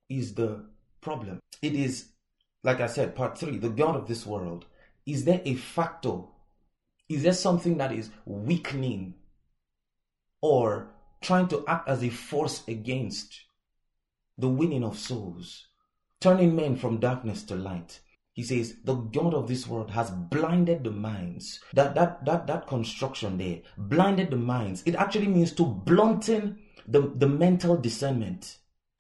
is 0.10 0.34
the 0.34 0.66
problem. 1.02 1.40
It 1.62 1.74
is, 1.74 2.10
like 2.64 2.82
I 2.82 2.88
said, 2.88 3.16
part 3.16 3.38
three, 3.38 3.58
the 3.58 3.70
God 3.70 3.96
of 3.96 4.08
this 4.08 4.26
world. 4.26 4.66
Is 5.06 5.26
there 5.26 5.42
a 5.46 5.56
factor? 5.56 6.20
Is 7.10 7.24
there 7.24 7.34
something 7.34 7.78
that 7.78 7.92
is 7.92 8.10
weakening 8.26 9.14
or 10.42 10.92
trying 11.22 11.48
to 11.48 11.64
act 11.68 11.88
as 11.88 12.04
a 12.04 12.10
force 12.10 12.64
against 12.68 13.42
the 14.38 14.50
winning 14.50 14.84
of 14.84 15.00
souls, 15.00 15.68
turning 16.20 16.56
men 16.56 16.76
from 16.76 17.00
darkness 17.00 17.44
to 17.44 17.56
light? 17.56 18.02
He 18.34 18.44
says, 18.44 18.76
the 18.84 18.94
God 18.94 19.34
of 19.34 19.48
this 19.48 19.66
world 19.66 19.90
has 19.92 20.12
blinded 20.12 20.84
the 20.84 20.92
minds. 20.92 21.60
That, 21.74 21.96
that, 21.96 22.24
that, 22.26 22.46
that 22.46 22.68
construction 22.68 23.40
there, 23.40 23.62
blinded 23.78 24.30
the 24.30 24.38
minds. 24.38 24.84
It 24.86 24.94
actually 24.94 25.28
means 25.28 25.54
to 25.54 25.64
blunten 25.64 26.58
the, 26.88 27.12
the 27.16 27.28
mental 27.28 27.78
discernment. 27.78 28.58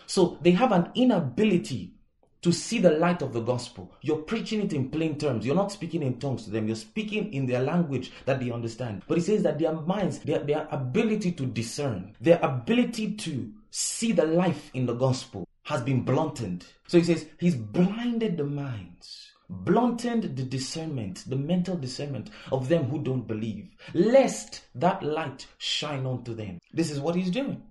So 0.08 0.40
they 0.42 0.52
have 0.52 0.72
an 0.72 0.90
inability 0.96 1.94
to 2.42 2.52
see 2.52 2.80
the 2.80 2.92
light 2.92 3.22
of 3.22 3.34
the 3.34 3.42
gospel. 3.42 3.92
You're 4.02 4.18
preaching 4.18 4.62
it 4.62 4.72
in 4.72 4.90
plain 4.90 5.18
terms. 5.18 5.46
You're 5.46 5.56
not 5.56 5.72
speaking 5.72 6.02
in 6.02 6.18
tongues 6.20 6.46
to 6.46 6.50
them. 6.50 6.68
You're 6.68 6.76
speaking 6.78 7.34
in 7.34 7.46
their 7.46 7.62
language 7.62 8.12
that 8.26 8.40
they 8.40 8.52
understand. 8.52 9.04
But 9.08 9.18
he 9.18 9.24
says 9.24 9.44
that 9.44 9.60
their 9.60 9.74
minds, 9.74 10.20
their, 10.20 10.40
their 10.40 10.68
ability 10.72 11.34
to 11.34 11.46
discern, 11.46 12.16
their 12.22 12.40
ability 12.42 13.16
to 13.16 13.52
see 13.70 14.12
the 14.14 14.26
life 14.26 14.72
in 14.74 14.86
the 14.86 14.94
gospel 14.94 15.48
has 15.64 15.82
been 15.82 16.04
blunted. 16.04 16.66
So 16.88 16.98
he 17.00 17.04
says 17.04 17.26
he's 17.40 17.56
blinded 17.56 18.38
the 18.38 18.46
minds, 18.46 19.32
blunted 19.50 20.38
the 20.38 20.44
discernment, 20.44 21.26
the 21.28 21.36
mental 21.36 21.76
discernment 21.76 22.30
of 22.52 22.70
them 22.70 22.86
who 22.86 23.04
don't 23.04 23.28
believe, 23.28 23.68
lest 23.94 24.62
that 24.76 25.04
light 25.04 25.48
shine 25.58 26.06
onto 26.06 26.34
them. 26.34 26.60
This 26.72 26.92
is 26.92 27.02
what 27.02 27.16
he's 27.16 27.32
doing. 27.32 27.62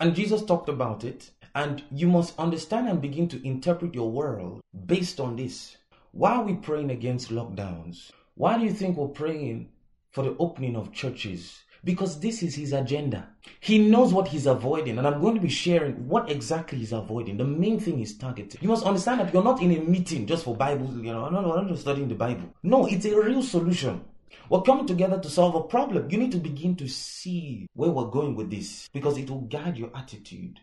And 0.00 0.14
Jesus 0.14 0.42
talked 0.42 0.70
about 0.70 1.04
it 1.04 1.30
and 1.54 1.82
you 1.90 2.08
must 2.08 2.38
understand 2.38 2.88
and 2.88 3.00
begin 3.00 3.28
to 3.28 3.46
interpret 3.46 3.94
your 3.94 4.10
world 4.10 4.62
based 4.86 5.20
on 5.20 5.36
this. 5.36 5.76
Why 6.12 6.32
are 6.36 6.44
we 6.44 6.54
praying 6.54 6.90
against 6.90 7.30
lockdowns? 7.30 8.10
Why 8.34 8.58
do 8.58 8.64
you 8.64 8.72
think 8.72 8.96
we're 8.96 9.08
praying 9.08 9.70
for 10.10 10.24
the 10.24 10.36
opening 10.38 10.76
of 10.76 10.92
churches? 10.92 11.60
Because 11.84 12.20
this 12.20 12.42
is 12.42 12.54
his 12.54 12.72
agenda. 12.72 13.28
He 13.60 13.78
knows 13.78 14.14
what 14.14 14.28
he's 14.28 14.46
avoiding, 14.46 14.98
and 14.98 15.06
I'm 15.06 15.20
going 15.20 15.34
to 15.34 15.40
be 15.40 15.48
sharing 15.48 16.08
what 16.08 16.30
exactly 16.30 16.78
he's 16.78 16.92
avoiding. 16.92 17.36
The 17.36 17.44
main 17.44 17.80
thing 17.80 17.98
is 18.00 18.16
targeting. 18.16 18.60
You 18.62 18.68
must 18.68 18.86
understand 18.86 19.20
that 19.20 19.34
you're 19.34 19.42
not 19.42 19.60
in 19.60 19.72
a 19.72 19.80
meeting 19.80 20.26
just 20.26 20.44
for 20.44 20.54
Bible, 20.54 20.86
you 20.96 21.12
know, 21.12 21.28
no, 21.28 21.40
no, 21.40 21.54
I'm 21.54 21.68
just 21.68 21.82
studying 21.82 22.08
the 22.08 22.14
Bible. 22.14 22.54
No, 22.62 22.86
it's 22.86 23.04
a 23.04 23.20
real 23.20 23.42
solution. 23.42 24.04
We're 24.48 24.62
coming 24.62 24.86
together 24.86 25.18
to 25.18 25.28
solve 25.28 25.54
a 25.56 25.62
problem. 25.62 26.08
You 26.08 26.18
need 26.18 26.32
to 26.32 26.38
begin 26.38 26.76
to 26.76 26.88
see 26.88 27.66
where 27.74 27.90
we're 27.90 28.10
going 28.10 28.36
with 28.36 28.50
this 28.50 28.88
because 28.92 29.18
it 29.18 29.28
will 29.28 29.40
guide 29.40 29.76
your 29.76 29.90
attitude 29.94 30.60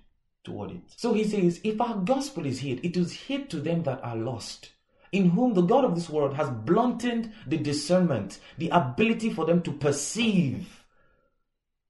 toward 0.50 0.72
it. 0.72 0.82
So 0.96 1.14
he 1.14 1.24
says, 1.24 1.62
if 1.64 1.80
our 1.80 1.98
gospel 1.98 2.46
is 2.46 2.60
hid, 2.60 2.84
it 2.84 2.98
is 2.98 3.14
hid 3.14 3.50
to 3.52 3.60
them 3.60 3.84
that 3.84 4.04
are 4.04 4.16
lost, 4.16 4.72
in 5.12 5.30
whom 5.30 5.54
the 5.54 5.62
God 5.62 5.86
of 5.86 5.96
this 5.96 6.10
world 6.10 6.34
has 6.34 6.50
blunted 6.50 7.32
the 7.46 7.58
discernment, 7.58 8.40
the 8.58 8.70
ability 8.70 9.30
for 9.32 9.46
them 9.46 9.62
to 9.62 9.72
perceive 9.72 10.84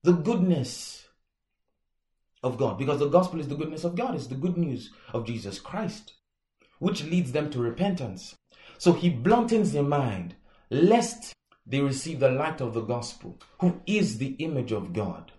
the 0.04 0.12
goodness 0.12 1.08
of 2.44 2.58
God. 2.58 2.78
Because 2.78 3.00
the 3.00 3.08
gospel 3.08 3.40
is 3.40 3.48
the 3.48 3.56
goodness 3.56 3.86
of 3.86 3.96
God, 3.96 4.16
it's 4.16 4.28
the 4.28 4.36
good 4.36 4.58
news 4.58 4.92
of 5.14 5.26
Jesus 5.26 5.60
Christ, 5.60 6.14
which 6.80 7.04
leads 7.04 7.32
them 7.32 7.50
to 7.52 7.60
repentance. 7.60 8.36
So 8.78 8.94
he 8.94 9.10
bluntens 9.10 9.72
their 9.72 9.84
mind, 9.84 10.36
lest 10.70 11.34
they 11.66 11.80
receive 11.82 12.20
the 12.20 12.32
light 12.32 12.62
of 12.62 12.74
the 12.74 12.82
gospel, 12.82 13.40
who 13.60 13.82
is 13.86 14.18
the 14.18 14.36
image 14.40 14.72
of 14.72 14.92
God. 14.94 15.32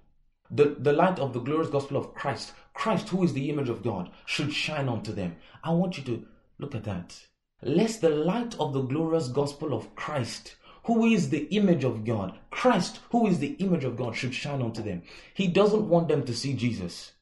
The, 0.50 0.77
the 0.79 0.93
light 0.93 1.19
of 1.19 1.33
the 1.33 1.41
glorious 1.41 1.71
gospel 1.71 1.97
of 1.97 2.12
Christ, 2.12 2.53
Christ, 2.81 3.11
who 3.11 3.23
is 3.23 3.35
the 3.35 3.51
image 3.51 3.69
of 3.69 3.83
God, 3.83 4.11
should 4.25 4.55
shine 4.55 4.89
unto 4.89 5.13
them. 5.13 5.37
I 5.63 5.71
want 5.71 5.99
you 5.99 6.05
to 6.05 6.27
look 6.59 6.75
at 6.75 6.85
that. 6.85 7.15
Lest 7.61 8.01
the 8.01 8.09
light 8.09 8.57
of 8.59 8.73
the 8.73 8.81
glorious 8.81 9.29
gospel 9.29 9.75
of 9.75 9.95
Christ, 9.95 10.57
who 10.85 11.05
is 11.05 11.29
the 11.29 11.47
image 11.55 11.85
of 11.85 12.07
God, 12.07 12.39
Christ, 12.51 13.01
who 13.11 13.27
is 13.27 13.39
the 13.39 13.53
image 13.59 13.85
of 13.85 13.99
God, 13.99 14.17
should 14.17 14.33
shine 14.33 14.63
unto 14.63 14.83
them. 14.83 15.03
He 15.35 15.47
doesn't 15.47 15.91
want 15.91 16.09
them 16.09 16.25
to 16.25 16.35
see 16.35 16.55
Jesus. 16.55 17.13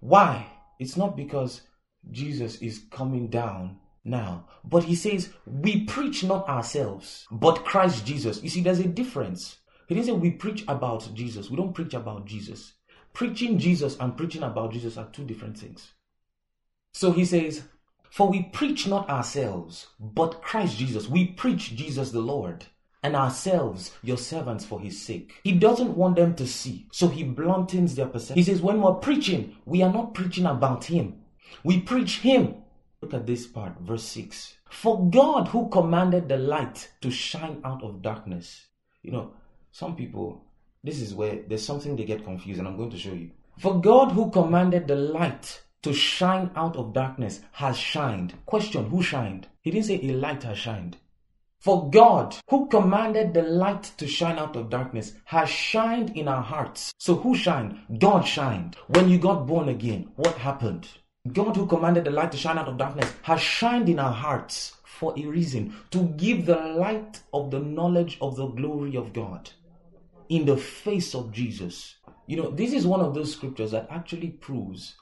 Why? 0.00 0.48
It's 0.78 0.98
not 0.98 1.16
because 1.16 1.62
Jesus 2.10 2.56
is 2.56 2.84
coming 2.90 3.28
down 3.28 3.78
now. 4.04 4.44
But 4.64 4.84
he 4.84 4.94
says, 4.94 5.30
we 5.46 5.86
preach 5.86 6.24
not 6.24 6.46
ourselves, 6.46 7.26
but 7.30 7.64
Christ 7.64 8.04
Jesus. 8.04 8.42
You 8.42 8.50
see, 8.50 8.60
there's 8.60 8.80
a 8.80 8.86
difference. 8.86 9.60
He 9.88 9.94
didn't 9.94 10.08
say 10.08 10.12
we 10.12 10.32
preach 10.32 10.62
about 10.68 11.08
Jesus. 11.14 11.48
We 11.48 11.56
don't 11.56 11.72
preach 11.72 11.94
about 11.94 12.26
Jesus. 12.26 12.74
Preaching 13.16 13.58
Jesus 13.58 13.96
and 13.98 14.14
preaching 14.14 14.42
about 14.42 14.74
Jesus 14.74 14.98
are 14.98 15.08
two 15.10 15.24
different 15.24 15.56
things. 15.56 15.92
So 16.92 17.12
he 17.12 17.24
says, 17.24 17.62
For 18.10 18.28
we 18.28 18.42
preach 18.42 18.86
not 18.86 19.08
ourselves, 19.08 19.86
but 19.98 20.42
Christ 20.42 20.76
Jesus. 20.76 21.08
We 21.08 21.28
preach 21.28 21.74
Jesus 21.74 22.10
the 22.10 22.20
Lord 22.20 22.66
and 23.02 23.16
ourselves 23.16 23.92
your 24.02 24.18
servants 24.18 24.66
for 24.66 24.80
his 24.80 25.00
sake. 25.00 25.40
He 25.44 25.52
doesn't 25.52 25.96
want 25.96 26.16
them 26.16 26.34
to 26.34 26.46
see, 26.46 26.88
so 26.92 27.08
he 27.08 27.24
bluntens 27.24 27.94
their 27.94 28.04
perception. 28.04 28.36
He 28.36 28.42
says, 28.42 28.60
When 28.60 28.82
we're 28.82 28.92
preaching, 28.92 29.56
we 29.64 29.82
are 29.82 29.90
not 29.90 30.12
preaching 30.12 30.44
about 30.44 30.84
him, 30.84 31.14
we 31.64 31.80
preach 31.80 32.18
him. 32.18 32.56
Look 33.00 33.14
at 33.14 33.26
this 33.26 33.46
part, 33.46 33.80
verse 33.80 34.04
6. 34.04 34.58
For 34.68 35.08
God 35.08 35.48
who 35.48 35.70
commanded 35.70 36.28
the 36.28 36.36
light 36.36 36.90
to 37.00 37.10
shine 37.10 37.62
out 37.64 37.82
of 37.82 38.02
darkness. 38.02 38.66
You 39.02 39.12
know, 39.12 39.32
some 39.72 39.96
people, 39.96 40.45
this 40.86 41.00
is 41.00 41.14
where 41.14 41.40
there's 41.48 41.64
something 41.64 41.96
they 41.96 42.04
get 42.04 42.24
confused, 42.24 42.60
and 42.60 42.68
I'm 42.68 42.76
going 42.76 42.90
to 42.90 42.98
show 42.98 43.12
you. 43.12 43.30
For 43.58 43.80
God 43.80 44.12
who 44.12 44.30
commanded 44.30 44.86
the 44.86 44.94
light 44.94 45.62
to 45.82 45.92
shine 45.92 46.50
out 46.54 46.76
of 46.76 46.92
darkness 46.92 47.40
has 47.52 47.76
shined. 47.76 48.34
Question 48.46 48.86
Who 48.90 49.02
shined? 49.02 49.48
He 49.62 49.70
didn't 49.72 49.86
say 49.86 50.00
a 50.02 50.12
light 50.12 50.44
has 50.44 50.58
shined. 50.58 50.96
For 51.58 51.90
God, 51.90 52.36
who 52.48 52.68
commanded 52.68 53.34
the 53.34 53.42
light 53.42 53.82
to 53.98 54.06
shine 54.06 54.38
out 54.38 54.54
of 54.54 54.70
darkness, 54.70 55.14
has 55.24 55.48
shined 55.48 56.10
in 56.16 56.28
our 56.28 56.42
hearts. 56.42 56.92
So 56.98 57.16
who 57.16 57.34
shined? 57.34 57.80
God 57.98 58.20
shined. 58.22 58.76
When 58.86 59.08
you 59.08 59.18
got 59.18 59.46
born 59.46 59.68
again, 59.68 60.10
what 60.14 60.36
happened? 60.38 60.88
God, 61.32 61.56
who 61.56 61.66
commanded 61.66 62.04
the 62.04 62.10
light 62.12 62.30
to 62.32 62.38
shine 62.38 62.58
out 62.58 62.68
of 62.68 62.76
darkness, 62.76 63.12
has 63.22 63.40
shined 63.40 63.88
in 63.88 63.98
our 63.98 64.12
hearts 64.12 64.76
for 64.84 65.12
a 65.18 65.26
reason 65.26 65.74
to 65.90 66.04
give 66.16 66.46
the 66.46 66.56
light 66.56 67.20
of 67.32 67.50
the 67.50 67.58
knowledge 67.58 68.18
of 68.20 68.36
the 68.36 68.46
glory 68.46 68.96
of 68.96 69.12
God 69.12 69.50
in 70.28 70.44
the 70.44 70.56
face 70.56 71.14
of 71.14 71.32
Jesus. 71.32 71.96
You 72.26 72.36
know, 72.36 72.50
this 72.50 72.72
is 72.72 72.86
one 72.86 73.00
of 73.00 73.14
those 73.14 73.32
scriptures 73.32 73.70
that 73.70 73.88
actually 73.90 74.30
proves 74.30 74.96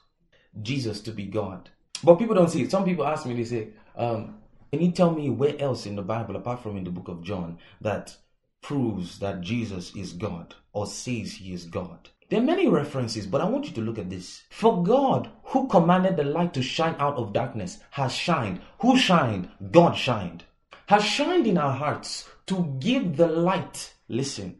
Jesus 0.61 1.01
to 1.01 1.11
be 1.11 1.25
God. 1.25 1.69
But 2.03 2.15
people 2.15 2.35
don't 2.35 2.49
see 2.49 2.61
it. 2.61 2.71
Some 2.71 2.85
people 2.85 3.05
ask 3.05 3.25
me, 3.25 3.33
they 3.35 3.43
say, 3.43 3.69
um, 3.95 4.35
can 4.71 4.81
you 4.81 4.91
tell 4.91 5.11
me 5.11 5.29
where 5.29 5.59
else 5.59 5.85
in 5.85 5.95
the 5.95 6.01
Bible, 6.01 6.35
apart 6.35 6.61
from 6.61 6.77
in 6.77 6.83
the 6.83 6.91
book 6.91 7.07
of 7.07 7.23
John, 7.23 7.57
that 7.81 8.15
proves 8.61 9.19
that 9.19 9.41
Jesus 9.41 9.95
is 9.95 10.13
God 10.13 10.55
or 10.73 10.85
says 10.85 11.33
he 11.33 11.53
is 11.53 11.65
God? 11.65 12.09
There 12.29 12.39
are 12.39 12.43
many 12.43 12.67
references, 12.67 13.27
but 13.27 13.41
I 13.41 13.45
want 13.45 13.65
you 13.65 13.71
to 13.73 13.81
look 13.81 13.99
at 13.99 14.09
this. 14.09 14.43
For 14.49 14.83
God, 14.83 15.29
who 15.43 15.67
commanded 15.67 16.17
the 16.17 16.23
light 16.23 16.53
to 16.55 16.61
shine 16.61 16.95
out 16.97 17.17
of 17.17 17.33
darkness, 17.33 17.77
has 17.91 18.13
shined. 18.13 18.61
Who 18.79 18.97
shined? 18.97 19.49
God 19.71 19.93
shined. 19.95 20.43
Has 20.87 21.03
shined 21.03 21.45
in 21.47 21.57
our 21.57 21.73
hearts 21.73 22.27
to 22.47 22.75
give 22.79 23.17
the 23.17 23.27
light. 23.27 23.93
Listen, 24.09 24.57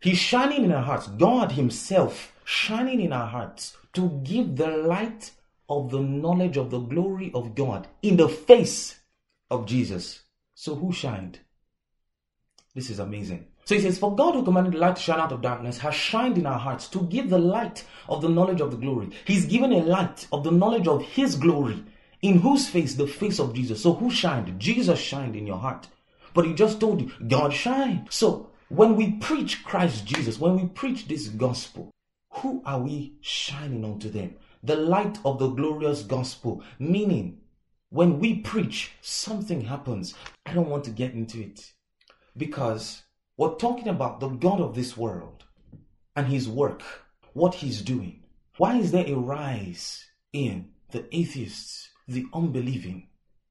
He's 0.00 0.18
shining 0.18 0.64
in 0.64 0.72
our 0.72 0.82
hearts. 0.82 1.08
God 1.08 1.52
Himself 1.52 2.32
shining 2.44 3.00
in 3.00 3.12
our 3.12 3.26
hearts 3.26 3.76
to 3.94 4.20
give 4.24 4.56
the 4.56 4.68
light 4.68 5.32
of 5.68 5.90
the 5.90 6.00
knowledge 6.00 6.56
of 6.56 6.70
the 6.70 6.78
glory 6.78 7.30
of 7.34 7.54
God 7.54 7.88
in 8.02 8.16
the 8.16 8.28
face 8.28 8.98
of 9.50 9.66
Jesus. 9.66 10.22
So 10.54 10.74
who 10.74 10.92
shined? 10.92 11.40
This 12.74 12.90
is 12.90 12.98
amazing. 12.98 13.46
So 13.64 13.74
he 13.74 13.80
says, 13.82 13.98
For 13.98 14.14
God 14.14 14.34
who 14.34 14.44
commanded 14.44 14.74
light 14.74 14.96
to 14.96 15.02
shine 15.02 15.20
out 15.20 15.32
of 15.32 15.42
darkness 15.42 15.78
has 15.78 15.94
shined 15.94 16.38
in 16.38 16.46
our 16.46 16.58
hearts 16.58 16.88
to 16.88 17.02
give 17.02 17.28
the 17.28 17.38
light 17.38 17.84
of 18.08 18.22
the 18.22 18.28
knowledge 18.28 18.62
of 18.62 18.70
the 18.70 18.76
glory. 18.78 19.10
He's 19.26 19.44
given 19.44 19.72
a 19.72 19.82
light 19.82 20.26
of 20.32 20.42
the 20.42 20.50
knowledge 20.50 20.88
of 20.88 21.02
his 21.02 21.36
glory. 21.36 21.84
In 22.22 22.38
whose 22.38 22.68
face? 22.68 22.94
The 22.94 23.06
face 23.06 23.38
of 23.38 23.54
Jesus. 23.54 23.82
So 23.82 23.92
who 23.92 24.10
shined? 24.10 24.58
Jesus 24.58 24.98
shined 24.98 25.36
in 25.36 25.46
your 25.46 25.58
heart. 25.58 25.86
But 26.34 26.46
he 26.46 26.54
just 26.54 26.80
told 26.80 27.00
you, 27.00 27.12
God 27.26 27.52
shined. 27.52 28.08
So 28.10 28.48
when 28.68 28.96
we 28.96 29.12
preach 29.12 29.64
Christ 29.64 30.04
Jesus, 30.04 30.38
when 30.38 30.56
we 30.56 30.66
preach 30.66 31.08
this 31.08 31.28
gospel, 31.28 31.90
who 32.34 32.62
are 32.66 32.80
we 32.80 33.14
shining 33.20 33.84
onto 33.84 34.10
them? 34.10 34.36
The 34.62 34.76
light 34.76 35.18
of 35.24 35.38
the 35.38 35.48
glorious 35.48 36.02
gospel. 36.02 36.62
Meaning, 36.78 37.38
when 37.90 38.18
we 38.18 38.40
preach, 38.40 38.92
something 39.00 39.62
happens. 39.62 40.14
I 40.44 40.52
don't 40.52 40.68
want 40.68 40.84
to 40.84 40.90
get 40.90 41.14
into 41.14 41.40
it 41.40 41.72
because 42.36 43.02
we're 43.36 43.54
talking 43.54 43.88
about 43.88 44.20
the 44.20 44.28
God 44.28 44.60
of 44.60 44.74
this 44.74 44.96
world 44.96 45.44
and 46.14 46.26
his 46.26 46.48
work, 46.48 46.82
what 47.32 47.54
he's 47.54 47.80
doing. 47.80 48.22
Why 48.58 48.76
is 48.76 48.92
there 48.92 49.06
a 49.06 49.14
rise 49.14 50.04
in 50.32 50.70
the 50.90 51.06
atheists, 51.16 51.88
the 52.06 52.26
unbelieving? 52.34 53.07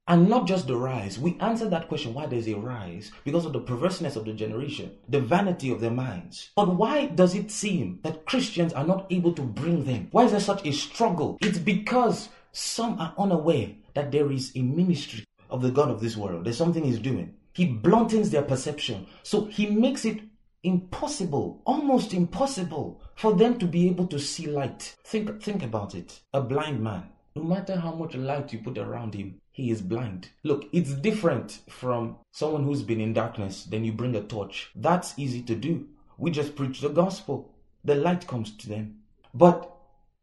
And 0.08 0.26
not 0.26 0.46
just 0.46 0.66
the 0.66 0.76
rise. 0.76 1.18
We 1.18 1.36
answer 1.38 1.68
that 1.68 1.86
question 1.86 2.14
why 2.14 2.24
there's 2.24 2.48
a 2.48 2.54
rise 2.54 3.12
because 3.24 3.44
of 3.44 3.52
the 3.52 3.60
perverseness 3.60 4.16
of 4.16 4.24
the 4.24 4.32
generation, 4.32 4.90
the 5.06 5.20
vanity 5.20 5.70
of 5.70 5.82
their 5.82 5.90
minds. 5.90 6.48
But 6.56 6.74
why 6.74 7.06
does 7.06 7.34
it 7.34 7.50
seem 7.50 8.00
that 8.04 8.24
Christians 8.24 8.72
are 8.72 8.86
not 8.86 9.06
able 9.10 9.34
to 9.34 9.42
bring 9.42 9.84
them? 9.84 10.08
Why 10.10 10.24
is 10.24 10.30
there 10.30 10.40
such 10.40 10.66
a 10.66 10.72
struggle? 10.72 11.36
It's 11.42 11.58
because 11.58 12.30
some 12.52 12.98
are 12.98 13.12
unaware 13.18 13.68
that 13.92 14.10
there 14.10 14.32
is 14.32 14.50
a 14.56 14.62
ministry 14.62 15.24
of 15.50 15.60
the 15.60 15.70
God 15.70 15.90
of 15.90 16.00
this 16.00 16.16
world. 16.16 16.46
There's 16.46 16.56
something 16.56 16.84
he's 16.84 16.98
doing. 16.98 17.34
He 17.52 17.66
bluntens 17.66 18.30
their 18.30 18.42
perception. 18.42 19.06
So 19.22 19.44
he 19.44 19.66
makes 19.66 20.06
it 20.06 20.20
impossible, 20.62 21.60
almost 21.66 22.14
impossible, 22.14 23.02
for 23.14 23.34
them 23.34 23.58
to 23.58 23.66
be 23.66 23.88
able 23.88 24.06
to 24.06 24.18
see 24.18 24.46
light. 24.46 24.96
Think, 25.04 25.42
think 25.42 25.62
about 25.62 25.94
it. 25.94 26.20
A 26.32 26.40
blind 26.40 26.80
man, 26.80 27.04
no 27.36 27.42
matter 27.42 27.76
how 27.76 27.92
much 27.92 28.14
light 28.14 28.52
you 28.52 28.60
put 28.60 28.78
around 28.78 29.14
him, 29.14 29.40
he 29.58 29.72
is 29.72 29.82
blind. 29.82 30.28
Look, 30.44 30.68
it's 30.72 30.94
different 30.94 31.62
from 31.68 32.18
someone 32.30 32.62
who's 32.62 32.84
been 32.84 33.00
in 33.00 33.12
darkness, 33.12 33.64
then 33.64 33.84
you 33.84 33.92
bring 33.92 34.14
a 34.14 34.22
torch. 34.22 34.70
That's 34.76 35.18
easy 35.18 35.42
to 35.42 35.56
do. 35.56 35.88
We 36.16 36.30
just 36.30 36.54
preach 36.54 36.80
the 36.80 36.90
gospel. 36.90 37.56
The 37.82 37.96
light 37.96 38.28
comes 38.28 38.56
to 38.56 38.68
them. 38.68 39.00
But 39.34 39.68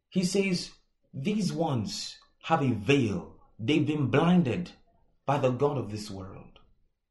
he 0.10 0.24
says, 0.24 0.72
these 1.14 1.52
ones 1.52 2.16
have 2.44 2.62
a 2.62 2.72
veil. 2.72 3.36
They've 3.60 3.86
been 3.86 4.08
blinded 4.08 4.72
by 5.26 5.40
the 5.40 5.52
God 5.52 5.78
of 5.78 5.92
this 5.92 6.10
world. 6.10 6.60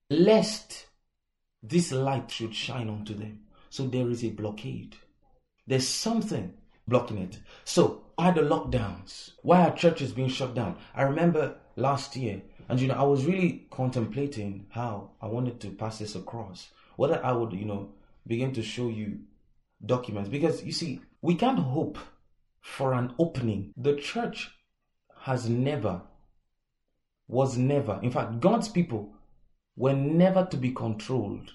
Lest 0.08 0.86
this 1.62 1.92
light 1.92 2.30
should 2.30 2.54
shine 2.54 2.88
onto 2.88 3.12
them. 3.12 3.40
So 3.68 3.86
there 3.86 4.08
is 4.08 4.24
a 4.24 4.30
blockade. 4.30 4.96
There's 5.66 5.86
something 5.86 6.54
blocking 6.88 7.18
it. 7.18 7.38
So, 7.64 8.04
why 8.16 8.30
the 8.30 8.40
lockdowns? 8.40 9.32
Why 9.42 9.68
are 9.68 9.76
churches 9.76 10.12
being 10.12 10.28
shut 10.28 10.54
down? 10.54 10.78
I 10.94 11.02
remember 11.02 11.56
last 11.76 12.16
year. 12.16 12.42
And 12.68 12.80
you 12.80 12.88
know, 12.88 12.94
I 12.94 13.02
was 13.02 13.26
really 13.26 13.66
contemplating 13.70 14.66
how 14.70 15.10
I 15.20 15.26
wanted 15.26 15.60
to 15.60 15.70
pass 15.70 15.98
this 15.98 16.14
across. 16.14 16.70
Whether 16.96 17.24
I 17.24 17.32
would, 17.32 17.52
you 17.52 17.64
know, 17.64 17.90
begin 18.26 18.52
to 18.54 18.62
show 18.62 18.88
you 18.88 19.18
documents. 19.84 20.28
Because 20.28 20.62
you 20.64 20.72
see, 20.72 21.00
we 21.20 21.34
can't 21.34 21.58
hope 21.58 21.98
for 22.60 22.94
an 22.94 23.14
opening. 23.18 23.72
The 23.76 23.96
church 23.96 24.50
has 25.22 25.48
never, 25.48 26.02
was 27.28 27.56
never, 27.56 27.98
in 28.02 28.10
fact, 28.10 28.40
God's 28.40 28.68
people 28.68 29.14
were 29.76 29.94
never 29.94 30.46
to 30.46 30.56
be 30.56 30.70
controlled 30.70 31.52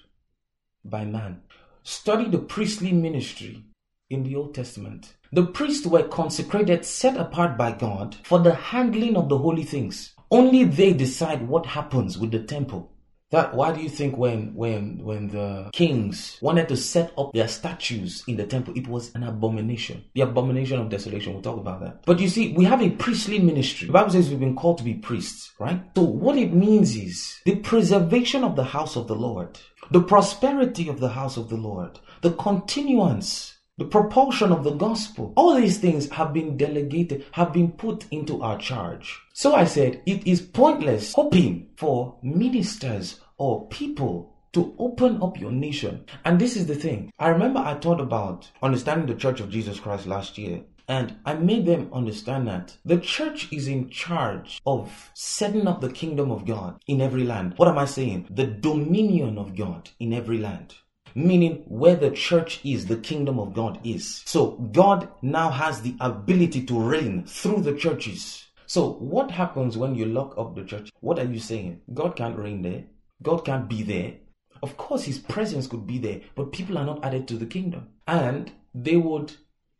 by 0.84 1.04
man. 1.04 1.42
Study 1.82 2.28
the 2.28 2.38
priestly 2.38 2.92
ministry 2.92 3.64
in 4.10 4.24
the 4.24 4.36
Old 4.36 4.54
Testament. 4.54 5.14
The 5.32 5.46
priests 5.46 5.86
were 5.86 6.02
consecrated, 6.02 6.84
set 6.84 7.16
apart 7.16 7.56
by 7.56 7.72
God 7.72 8.16
for 8.24 8.40
the 8.40 8.54
handling 8.54 9.16
of 9.16 9.28
the 9.28 9.38
holy 9.38 9.62
things. 9.62 10.12
Only 10.30 10.64
they 10.64 10.92
decide 10.92 11.48
what 11.48 11.66
happens 11.66 12.18
with 12.18 12.32
the 12.32 12.40
temple. 12.40 12.92
That 13.30 13.54
why 13.54 13.72
do 13.72 13.80
you 13.80 13.88
think 13.88 14.16
when 14.16 14.54
when 14.54 15.04
when 15.04 15.28
the 15.28 15.70
kings 15.72 16.36
wanted 16.42 16.66
to 16.68 16.76
set 16.76 17.12
up 17.16 17.32
their 17.32 17.46
statues 17.46 18.24
in 18.26 18.36
the 18.36 18.44
temple, 18.44 18.74
it 18.76 18.88
was 18.88 19.14
an 19.14 19.22
abomination. 19.22 20.04
The 20.14 20.22
abomination 20.22 20.80
of 20.80 20.88
desolation. 20.88 21.34
We'll 21.34 21.42
talk 21.42 21.60
about 21.60 21.80
that. 21.80 22.04
But 22.06 22.18
you 22.18 22.28
see, 22.28 22.52
we 22.54 22.64
have 22.64 22.82
a 22.82 22.90
priestly 22.90 23.38
ministry. 23.38 23.86
The 23.86 23.92
Bible 23.92 24.10
says 24.10 24.30
we've 24.30 24.40
been 24.40 24.56
called 24.56 24.78
to 24.78 24.84
be 24.84 24.94
priests, 24.94 25.52
right? 25.60 25.80
So 25.94 26.02
what 26.02 26.36
it 26.38 26.52
means 26.52 26.96
is 26.96 27.40
the 27.44 27.54
preservation 27.54 28.42
of 28.42 28.56
the 28.56 28.64
house 28.64 28.96
of 28.96 29.06
the 29.06 29.14
Lord, 29.14 29.60
the 29.92 30.02
prosperity 30.02 30.88
of 30.88 30.98
the 30.98 31.10
house 31.10 31.36
of 31.36 31.48
the 31.48 31.56
Lord, 31.56 32.00
the 32.22 32.32
continuance 32.32 33.59
the 33.80 33.86
propulsion 33.86 34.52
of 34.52 34.62
the 34.62 34.72
gospel. 34.74 35.32
All 35.36 35.54
these 35.54 35.78
things 35.78 36.10
have 36.10 36.34
been 36.34 36.58
delegated, 36.58 37.24
have 37.32 37.50
been 37.50 37.72
put 37.72 38.04
into 38.10 38.42
our 38.42 38.58
charge. 38.58 39.18
So 39.32 39.54
I 39.54 39.64
said, 39.64 40.02
it 40.04 40.26
is 40.26 40.42
pointless 40.42 41.14
hoping 41.14 41.70
for 41.78 42.18
ministers 42.22 43.20
or 43.38 43.66
people 43.68 44.36
to 44.52 44.74
open 44.78 45.22
up 45.22 45.40
your 45.40 45.50
nation. 45.50 46.04
And 46.26 46.38
this 46.38 46.56
is 46.56 46.66
the 46.66 46.74
thing. 46.74 47.10
I 47.18 47.28
remember 47.28 47.60
I 47.60 47.72
taught 47.78 48.02
about 48.02 48.50
understanding 48.62 49.06
the 49.06 49.14
Church 49.14 49.40
of 49.40 49.48
Jesus 49.48 49.80
Christ 49.80 50.06
last 50.06 50.36
year. 50.36 50.60
And 50.86 51.16
I 51.24 51.32
made 51.32 51.64
them 51.64 51.88
understand 51.90 52.48
that 52.48 52.76
the 52.84 52.98
church 52.98 53.50
is 53.50 53.66
in 53.66 53.88
charge 53.88 54.60
of 54.66 55.10
setting 55.14 55.66
up 55.66 55.80
the 55.80 55.88
kingdom 55.88 56.30
of 56.30 56.44
God 56.44 56.82
in 56.86 57.00
every 57.00 57.24
land. 57.24 57.54
What 57.56 57.68
am 57.68 57.78
I 57.78 57.86
saying? 57.86 58.26
The 58.28 58.46
dominion 58.46 59.38
of 59.38 59.56
God 59.56 59.88
in 59.98 60.12
every 60.12 60.36
land 60.36 60.74
meaning 61.14 61.64
where 61.66 61.96
the 61.96 62.10
church 62.10 62.60
is, 62.64 62.86
the 62.86 62.96
kingdom 62.96 63.38
of 63.38 63.54
God 63.54 63.80
is. 63.84 64.22
So 64.26 64.52
God 64.72 65.08
now 65.22 65.50
has 65.50 65.82
the 65.82 65.94
ability 66.00 66.64
to 66.66 66.80
reign 66.80 67.24
through 67.26 67.62
the 67.62 67.74
churches. 67.74 68.46
So, 68.66 68.92
what 68.92 69.32
happens 69.32 69.76
when 69.76 69.96
you 69.96 70.04
lock 70.04 70.38
up 70.38 70.54
the 70.54 70.62
church? 70.62 70.90
What 71.00 71.18
are 71.18 71.24
you 71.24 71.40
saying? 71.40 71.80
God 71.92 72.14
can't 72.14 72.38
reign 72.38 72.62
there. 72.62 72.84
God 73.20 73.38
can't 73.44 73.68
be 73.68 73.82
there. 73.82 74.14
Of 74.62 74.76
course, 74.76 75.02
his 75.02 75.18
presence 75.18 75.66
could 75.66 75.88
be 75.88 75.98
there, 75.98 76.20
but 76.36 76.52
people 76.52 76.78
are 76.78 76.86
not 76.86 77.04
added 77.04 77.26
to 77.28 77.36
the 77.36 77.46
kingdom. 77.46 77.88
And 78.06 78.52
they 78.72 78.96
would 78.96 79.32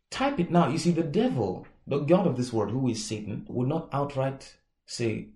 type 0.09 0.41
it 0.41 0.51
now. 0.51 0.67
You 0.67 0.77
see, 0.77 0.91
the 0.91 1.03
devil, 1.03 1.65
the 1.87 1.99
God 1.99 2.27
of 2.27 2.35
this 2.35 2.51
world, 2.51 2.71
who 2.71 2.89
is 2.89 3.05
Satan, 3.05 3.45
would 3.47 3.69
not 3.69 3.87
outright 3.93 4.57
say, 4.85 5.29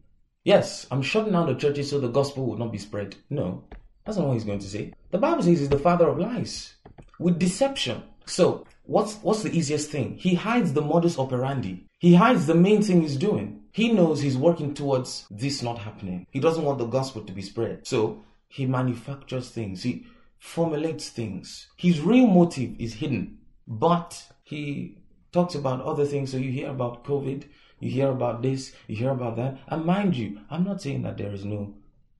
Yes, 0.44 0.86
I'm 0.92 1.02
shutting 1.02 1.32
down 1.32 1.48
the 1.48 1.56
churches 1.56 1.90
so 1.90 2.00
the 2.00 2.10
gospel 2.10 2.46
will 2.46 2.58
not 2.58 2.72
be 2.72 2.78
spread. 2.78 3.16
No, 3.30 3.64
that's 4.06 4.18
not 4.18 4.28
what 4.28 4.34
he's 4.34 4.44
going 4.44 4.60
to 4.60 4.68
say. 4.68 4.94
The 5.12 5.18
Bible 5.18 5.44
says 5.44 5.60
he's 5.60 5.70
the 5.70 5.80
father 5.80 6.08
of 6.08 6.20
lies 6.20 6.76
with 7.20 7.40
deception. 7.40 8.04
So, 8.26 8.66
what's 8.84 9.16
what's 9.18 9.44
the 9.44 9.56
easiest 9.56 9.90
thing? 9.90 10.18
He 10.18 10.36
hides 10.36 10.74
the 10.74 10.82
modus 10.82 11.18
operandi. 11.18 11.86
He 12.00 12.16
hides 12.16 12.46
the 12.46 12.56
main 12.56 12.82
thing 12.82 13.02
he's 13.02 13.18
doing. 13.18 13.62
He 13.72 13.92
knows 13.92 14.22
he's 14.22 14.38
working 14.38 14.74
towards 14.74 15.26
this 15.30 15.62
not 15.62 15.80
happening. 15.80 16.28
He 16.32 16.40
doesn't 16.40 16.64
want 16.64 16.78
the 16.80 16.86
gospel 16.86 17.24
to 17.24 17.34
be 17.34 17.42
spread. 17.42 17.86
So, 17.88 18.24
he 18.48 18.66
manufactures 18.66 19.50
things. 19.50 19.84
He 19.84 20.06
formulates 20.40 21.10
things. 21.10 21.68
His 21.76 22.02
real 22.02 22.28
motive 22.28 22.80
is 22.80 22.94
hidden, 22.94 23.40
but 23.68 24.24
he 24.44 24.98
talks 25.32 25.56
about 25.56 25.82
other 25.82 26.06
things. 26.06 26.32
So 26.32 26.38
you 26.38 26.52
hear 26.52 26.70
about 26.70 27.04
COVID, 27.04 27.44
you 27.80 27.90
hear 27.90 28.10
about 28.10 28.42
this, 28.42 28.74
you 28.88 28.96
hear 28.96 29.10
about 29.12 29.36
that. 29.38 29.58
And 29.68 29.86
mind 29.86 30.16
you, 30.16 30.40
I'm 30.50 30.64
not 30.64 30.82
saying 30.82 31.02
that 31.04 31.18
there 31.18 31.34
is 31.34 31.44
no 31.44 31.74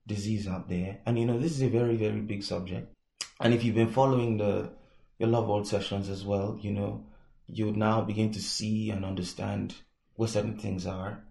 disease 0.06 0.46
out 0.46 0.68
there. 0.68 0.98
And 1.06 1.18
you 1.18 1.26
know, 1.26 1.38
this 1.38 1.52
is 1.52 1.62
a 1.62 1.68
very, 1.68 1.96
very 1.96 2.20
big 2.20 2.42
subject. 2.42 2.92
And 3.40 3.52
if 3.52 3.64
you've 3.64 3.74
been 3.74 3.92
following 3.92 4.38
the 4.38 4.70
your 5.18 5.28
LoveWorld 5.28 5.66
sessions 5.66 6.08
as 6.08 6.24
well, 6.24 6.58
you 6.60 6.72
know, 6.72 7.04
you 7.46 7.72
now 7.72 8.02
begin 8.02 8.32
to 8.32 8.42
see 8.42 8.90
and 8.90 9.04
understand 9.04 9.74
where 10.14 10.28
certain 10.28 10.58
things 10.58 10.86
are. 10.86 11.22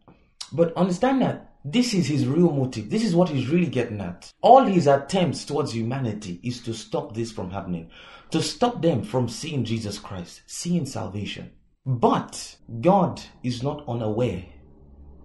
But 0.52 0.76
understand 0.76 1.22
that 1.22 1.56
this 1.64 1.94
is 1.94 2.08
his 2.08 2.28
real 2.28 2.52
motive. 2.52 2.90
This 2.90 3.04
is 3.04 3.16
what 3.16 3.30
he's 3.30 3.50
really 3.50 3.68
getting 3.68 4.02
at. 4.02 4.32
All 4.42 4.66
his 4.66 4.88
attempts 4.88 5.46
towards 5.46 5.74
humanity 5.74 6.40
is 6.44 6.62
to 6.62 6.74
stop 6.74 7.14
this 7.14 7.32
from 7.32 7.52
happening, 7.52 7.90
to 8.32 8.42
stop 8.42 8.82
them 8.82 9.04
from 9.04 9.28
seeing 9.28 9.66
Jesus 9.66 9.98
Christ, 9.98 10.42
seeing 10.46 10.86
salvation. 10.86 11.52
But 11.86 12.56
God 12.82 13.22
is 13.44 13.64
not 13.64 13.88
unaware 13.88 14.46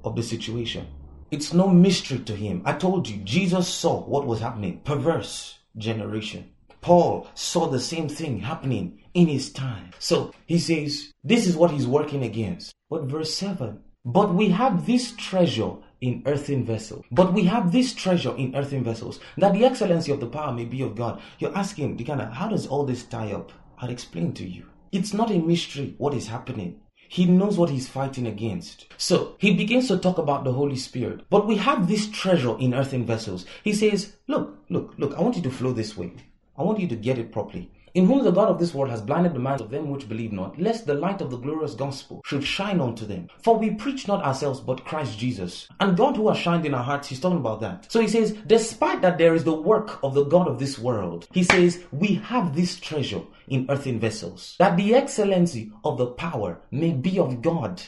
of 0.04 0.16
the 0.16 0.22
situation. 0.22 0.86
It's 1.30 1.52
no 1.52 1.68
mystery 1.68 2.18
to 2.20 2.34
him. 2.34 2.62
I 2.64 2.72
told 2.72 3.08
you, 3.08 3.18
Jesus 3.18 3.68
saw 3.68 4.04
what 4.04 4.26
was 4.26 4.40
happening. 4.40 4.80
Perverse 4.84 5.58
generation. 5.76 6.50
Paul 6.80 7.28
saw 7.34 7.68
the 7.68 7.78
same 7.78 8.08
thing 8.08 8.40
happening 8.40 9.02
in 9.14 9.28
his 9.28 9.52
time. 9.52 9.90
So 9.98 10.32
he 10.46 10.58
says, 10.58 11.12
this 11.22 11.46
is 11.46 11.56
what 11.56 11.70
he's 11.70 11.86
working 11.86 12.24
against. 12.24 12.72
But 12.88 13.04
verse 13.04 13.32
7 13.34 13.78
But 14.04 14.34
we 14.34 14.48
have 14.48 14.86
this 14.86 15.12
treasure 15.12 15.74
in 16.00 16.22
earthen 16.26 16.64
vessels. 16.64 17.04
But 17.12 17.32
we 17.32 17.44
have 17.44 17.70
this 17.70 17.94
treasure 17.94 18.34
in 18.36 18.56
earthen 18.56 18.82
vessels, 18.82 19.20
that 19.36 19.52
the 19.52 19.64
excellency 19.64 20.10
of 20.10 20.18
the 20.18 20.26
power 20.26 20.52
may 20.52 20.64
be 20.64 20.82
of 20.82 20.96
God. 20.96 21.20
You're 21.38 21.56
asking, 21.56 21.98
Dikana, 21.98 22.32
how 22.32 22.48
does 22.48 22.66
all 22.66 22.84
this 22.84 23.04
tie 23.04 23.32
up? 23.32 23.52
I'll 23.78 23.90
explain 23.90 24.32
to 24.34 24.48
you. 24.48 24.66
It's 24.90 25.14
not 25.14 25.30
a 25.30 25.38
mystery 25.38 25.94
what 25.98 26.14
is 26.14 26.26
happening. 26.26 26.80
He 27.12 27.24
knows 27.24 27.58
what 27.58 27.70
he's 27.70 27.88
fighting 27.88 28.28
against. 28.28 28.86
So 28.96 29.34
he 29.38 29.52
begins 29.52 29.88
to 29.88 29.98
talk 29.98 30.18
about 30.18 30.44
the 30.44 30.52
Holy 30.52 30.76
Spirit. 30.76 31.22
But 31.28 31.44
we 31.44 31.56
have 31.56 31.88
this 31.88 32.08
treasure 32.08 32.56
in 32.60 32.72
earthen 32.72 33.04
vessels. 33.04 33.46
He 33.64 33.72
says, 33.72 34.14
Look, 34.28 34.56
look, 34.68 34.94
look, 34.96 35.14
I 35.18 35.20
want 35.20 35.34
you 35.34 35.42
to 35.42 35.50
flow 35.50 35.72
this 35.72 35.96
way. 35.96 36.12
I 36.56 36.62
want 36.62 36.78
you 36.78 36.86
to 36.86 36.94
get 36.94 37.18
it 37.18 37.32
properly 37.32 37.68
in 37.94 38.06
whom 38.06 38.24
the 38.24 38.30
God 38.30 38.48
of 38.48 38.58
this 38.58 38.74
world 38.74 38.90
has 38.90 39.00
blinded 39.00 39.34
the 39.34 39.38
minds 39.38 39.62
of 39.62 39.70
them 39.70 39.90
which 39.90 40.08
believe 40.08 40.32
not, 40.32 40.60
lest 40.60 40.86
the 40.86 40.94
light 40.94 41.20
of 41.20 41.30
the 41.30 41.36
glorious 41.36 41.74
gospel 41.74 42.20
should 42.24 42.44
shine 42.44 42.80
unto 42.80 43.06
them. 43.06 43.28
For 43.42 43.58
we 43.58 43.70
preach 43.70 44.06
not 44.06 44.24
ourselves, 44.24 44.60
but 44.60 44.84
Christ 44.84 45.18
Jesus. 45.18 45.68
And 45.80 45.96
God 45.96 46.16
who 46.16 46.28
has 46.28 46.38
shined 46.38 46.66
in 46.66 46.74
our 46.74 46.82
hearts, 46.82 47.08
he's 47.08 47.20
talking 47.20 47.38
about 47.38 47.60
that. 47.60 47.90
So 47.90 48.00
he 48.00 48.08
says, 48.08 48.32
despite 48.46 49.02
that 49.02 49.18
there 49.18 49.34
is 49.34 49.44
the 49.44 49.54
work 49.54 49.98
of 50.02 50.14
the 50.14 50.24
God 50.24 50.48
of 50.48 50.58
this 50.58 50.78
world, 50.78 51.26
he 51.32 51.42
says, 51.42 51.82
we 51.92 52.14
have 52.14 52.54
this 52.54 52.78
treasure 52.78 53.22
in 53.48 53.66
earthen 53.68 53.98
vessels, 53.98 54.56
that 54.58 54.76
the 54.76 54.94
excellency 54.94 55.72
of 55.84 55.98
the 55.98 56.06
power 56.06 56.60
may 56.70 56.92
be 56.92 57.18
of 57.18 57.42
God 57.42 57.82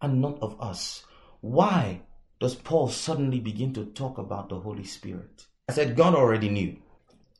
and 0.00 0.20
not 0.20 0.38
of 0.40 0.60
us. 0.60 1.04
Why 1.40 2.02
does 2.40 2.54
Paul 2.54 2.88
suddenly 2.88 3.40
begin 3.40 3.72
to 3.74 3.84
talk 3.86 4.18
about 4.18 4.48
the 4.48 4.60
Holy 4.60 4.84
Spirit? 4.84 5.46
I 5.68 5.72
said, 5.72 5.96
God 5.96 6.14
already 6.14 6.48
knew. 6.48 6.76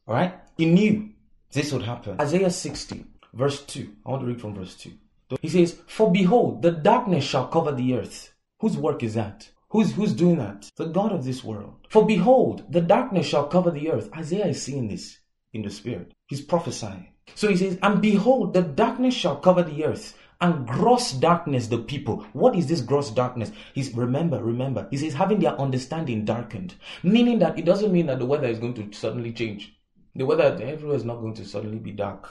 All 0.07 0.15
right? 0.15 0.35
He 0.57 0.67
knew 0.67 1.11
this 1.53 1.73
would 1.73 1.83
happen. 1.83 2.21
Isaiah 2.21 2.51
60, 2.51 3.05
verse 3.33 3.65
2. 3.65 3.91
I 4.05 4.11
want 4.11 4.23
to 4.23 4.27
read 4.27 4.41
from 4.41 4.55
verse 4.55 4.75
2. 4.77 4.93
He 5.41 5.49
says, 5.49 5.79
For 5.87 6.11
behold, 6.11 6.63
the 6.63 6.71
darkness 6.71 7.25
shall 7.25 7.49
cover 7.49 7.73
the 7.73 7.95
earth. 7.95 8.35
Whose 8.61 8.77
work 8.77 9.03
is 9.03 9.15
that? 9.15 9.51
Who's, 9.71 9.93
who's 9.93 10.13
doing 10.13 10.39
that? 10.39 10.71
The 10.77 10.87
God 10.87 11.13
of 11.13 11.25
this 11.25 11.45
world. 11.45 11.75
For 11.89 12.05
behold, 12.07 12.65
the 12.71 12.81
darkness 12.81 13.27
shall 13.27 13.47
cover 13.47 13.71
the 13.71 13.91
earth. 13.91 14.11
Isaiah 14.17 14.47
is 14.47 14.63
seeing 14.63 14.89
this 14.89 15.19
in 15.53 15.63
the 15.63 15.71
spirit. 15.71 16.13
He's 16.27 16.41
prophesying. 16.41 17.09
So 17.35 17.49
he 17.49 17.57
says, 17.57 17.79
And 17.83 18.01
behold, 18.01 18.55
the 18.55 18.63
darkness 18.63 19.15
shall 19.15 19.37
cover 19.37 19.63
the 19.63 19.85
earth, 19.85 20.17
and 20.41 20.67
gross 20.67 21.13
darkness 21.13 21.67
the 21.67 21.79
people. 21.79 22.25
What 22.33 22.57
is 22.57 22.67
this 22.67 22.81
gross 22.81 23.11
darkness? 23.11 23.53
He's 23.75 23.95
remember, 23.95 24.43
remember. 24.43 24.87
He 24.91 24.97
says 24.97 25.15
having 25.15 25.41
their 25.41 25.59
understanding 25.61 26.25
darkened, 26.25 26.75
meaning 27.03 27.39
that 27.41 27.59
it 27.59 27.65
doesn't 27.65 27.93
mean 27.93 28.07
that 28.07 28.19
the 28.19 28.27
weather 28.27 28.47
is 28.49 28.59
going 28.59 28.75
to 28.75 28.93
suddenly 28.93 29.33
change 29.33 29.78
the 30.15 30.25
weather 30.25 30.59
everywhere 30.63 30.97
is 30.97 31.05
not 31.05 31.21
going 31.21 31.35
to 31.35 31.45
suddenly 31.45 31.79
be 31.79 31.93
dark 31.93 32.29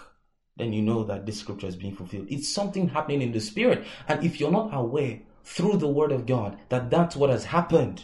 then 0.57 0.73
you 0.73 0.81
know 0.81 1.03
that 1.03 1.25
this 1.25 1.39
scripture 1.39 1.67
is 1.67 1.75
being 1.75 1.95
fulfilled. 1.95 2.25
It's 2.31 2.49
something 2.49 2.89
happening 2.89 3.21
in 3.21 3.31
the 3.31 3.39
spirit. 3.39 3.85
And 4.07 4.25
if 4.25 4.39
you're 4.39 4.51
not 4.51 4.73
aware 4.73 5.19
through 5.43 5.77
the 5.77 5.87
word 5.87 6.11
of 6.11 6.25
god 6.25 6.57
that 6.69 6.89
that's 6.89 7.15
what 7.15 7.29
has 7.29 7.45
happened 7.45 8.03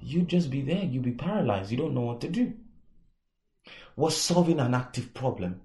you 0.00 0.22
just 0.22 0.50
be 0.50 0.62
there. 0.62 0.84
You 0.84 1.00
be 1.00 1.10
paralyzed. 1.10 1.72
You 1.72 1.78
don't 1.78 1.94
know 1.94 2.02
what 2.02 2.20
to 2.20 2.28
do. 2.28 2.52
Was 3.96 4.16
solving 4.16 4.60
an 4.60 4.74
active 4.74 5.12
problem. 5.14 5.60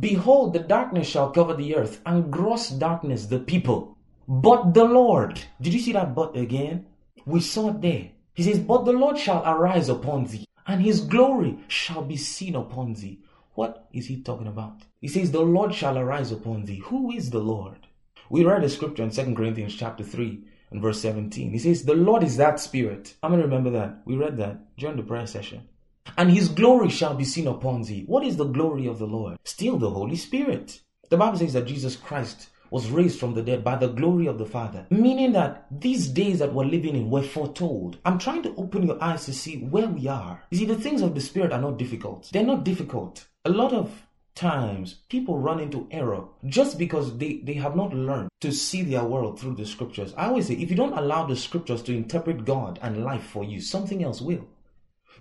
Behold 0.00 0.54
the 0.54 0.60
darkness 0.60 1.08
shall 1.08 1.30
cover 1.30 1.54
the 1.54 1.76
earth 1.76 2.00
and 2.06 2.32
gross 2.32 2.70
darkness 2.70 3.26
the 3.26 3.38
people. 3.38 3.98
But 4.26 4.72
the 4.72 4.84
lord. 4.84 5.42
Did 5.60 5.74
you 5.74 5.80
see 5.80 5.92
that 5.92 6.14
but 6.14 6.36
again? 6.36 6.86
We 7.26 7.40
saw 7.40 7.68
it 7.68 7.82
there. 7.82 8.10
He 8.32 8.44
says 8.44 8.60
but 8.60 8.86
the 8.86 8.92
lord 8.92 9.18
shall 9.18 9.42
arise 9.44 9.90
upon 9.90 10.24
thee 10.24 10.46
and 10.66 10.82
his 10.82 11.00
glory 11.00 11.58
shall 11.68 12.02
be 12.02 12.16
seen 12.16 12.54
upon 12.54 12.94
thee. 12.94 13.20
What 13.54 13.88
is 13.92 14.06
he 14.06 14.22
talking 14.22 14.46
about? 14.46 14.82
He 15.00 15.08
says, 15.08 15.30
The 15.30 15.40
Lord 15.40 15.74
shall 15.74 15.98
arise 15.98 16.32
upon 16.32 16.64
thee. 16.64 16.82
Who 16.86 17.10
is 17.10 17.30
the 17.30 17.40
Lord? 17.40 17.86
We 18.30 18.44
read 18.44 18.64
a 18.64 18.68
scripture 18.68 19.02
in 19.02 19.10
2 19.10 19.34
Corinthians 19.34 19.74
chapter 19.74 20.02
3 20.04 20.42
and 20.70 20.80
verse 20.80 21.00
17. 21.00 21.52
He 21.52 21.58
says, 21.58 21.84
The 21.84 21.94
Lord 21.94 22.22
is 22.22 22.36
that 22.38 22.60
spirit. 22.60 23.14
I'm 23.22 23.30
going 23.30 23.42
to 23.42 23.46
remember 23.46 23.70
that. 23.70 24.02
We 24.06 24.16
read 24.16 24.38
that 24.38 24.76
during 24.76 24.96
the 24.96 25.02
prayer 25.02 25.26
session. 25.26 25.68
And 26.16 26.30
his 26.30 26.48
glory 26.48 26.88
shall 26.88 27.14
be 27.14 27.24
seen 27.24 27.46
upon 27.46 27.82
thee. 27.82 28.04
What 28.06 28.24
is 28.24 28.36
the 28.36 28.44
glory 28.44 28.86
of 28.86 28.98
the 28.98 29.06
Lord? 29.06 29.38
Still 29.44 29.78
the 29.78 29.90
Holy 29.90 30.16
Spirit. 30.16 30.80
The 31.10 31.16
Bible 31.16 31.38
says 31.38 31.52
that 31.52 31.66
Jesus 31.66 31.96
Christ 31.96 32.48
was 32.72 32.90
raised 32.90 33.20
from 33.20 33.34
the 33.34 33.42
dead 33.42 33.62
by 33.62 33.76
the 33.76 33.88
glory 33.88 34.26
of 34.26 34.38
the 34.38 34.46
Father. 34.46 34.86
Meaning 34.88 35.32
that 35.32 35.66
these 35.70 36.08
days 36.08 36.38
that 36.38 36.54
we're 36.54 36.64
living 36.64 36.96
in 36.96 37.10
were 37.10 37.22
foretold. 37.22 37.98
I'm 38.06 38.18
trying 38.18 38.42
to 38.44 38.54
open 38.56 38.86
your 38.86 39.00
eyes 39.04 39.26
to 39.26 39.34
see 39.34 39.58
where 39.58 39.86
we 39.86 40.08
are. 40.08 40.42
You 40.50 40.58
see, 40.58 40.64
the 40.64 40.74
things 40.74 41.02
of 41.02 41.14
the 41.14 41.20
Spirit 41.20 41.52
are 41.52 41.60
not 41.60 41.76
difficult. 41.76 42.30
They're 42.32 42.42
not 42.42 42.64
difficult. 42.64 43.26
A 43.44 43.50
lot 43.50 43.74
of 43.74 44.06
times 44.34 44.94
people 45.10 45.38
run 45.38 45.60
into 45.60 45.86
error 45.90 46.24
just 46.46 46.78
because 46.78 47.18
they, 47.18 47.42
they 47.44 47.52
have 47.52 47.76
not 47.76 47.92
learned 47.92 48.30
to 48.40 48.50
see 48.50 48.80
their 48.80 49.04
world 49.04 49.38
through 49.38 49.56
the 49.56 49.66
scriptures. 49.66 50.14
I 50.16 50.28
always 50.28 50.46
say, 50.46 50.54
if 50.54 50.70
you 50.70 50.76
don't 50.76 50.96
allow 50.96 51.26
the 51.26 51.36
scriptures 51.36 51.82
to 51.82 51.94
interpret 51.94 52.46
God 52.46 52.78
and 52.80 53.04
life 53.04 53.24
for 53.24 53.44
you, 53.44 53.60
something 53.60 54.02
else 54.02 54.22
will. 54.22 54.48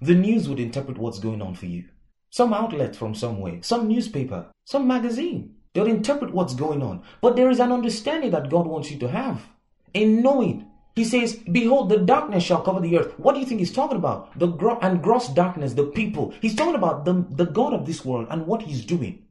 The 0.02 0.16
news 0.16 0.48
would 0.48 0.60
interpret 0.62 0.98
what's 0.98 1.20
going 1.20 1.42
on 1.42 1.56
for 1.56 1.66
you. 1.66 1.84
Some 2.30 2.54
outlet 2.54 2.96
from 2.96 3.14
somewhere, 3.14 3.58
some 3.62 3.90
newspaper, 3.90 4.46
some 4.64 4.88
magazine. 4.88 5.56
They'll 5.73 5.88
interpret 5.88 6.34
what's 6.34 6.53
going 6.53 6.81
on. 6.81 7.03
But 7.21 7.36
there 7.36 7.49
is 7.49 7.60
an 7.60 7.71
understanding 7.71 8.31
that 8.31 8.49
God 8.49 8.67
wants 8.67 8.91
you 8.91 8.99
to 8.99 9.07
have. 9.10 9.47
In 9.93 10.21
knowing. 10.21 10.67
He 10.95 11.05
says, 11.05 11.36
Behold, 11.36 11.89
the 11.89 11.97
darkness 11.97 12.43
shall 12.43 12.62
cover 12.62 12.81
the 12.81 12.97
earth. 12.97 13.17
What 13.17 13.34
do 13.34 13.39
you 13.39 13.45
think 13.45 13.60
he's 13.60 13.71
talking 13.71 13.97
about? 13.97 14.38
The 14.38 14.47
gro- 14.47 14.79
and 14.81 15.01
gross 15.01 15.29
darkness, 15.29 15.73
the 15.73 15.86
people. 15.86 16.34
He's 16.41 16.55
talking 16.55 16.75
about 16.75 17.05
the, 17.05 17.25
the 17.29 17.45
God 17.45 17.73
of 17.73 17.86
this 17.86 18.03
world 18.03 18.27
and 18.29 18.45
what 18.45 18.63
he's 18.63 18.86
doing. 18.86 19.25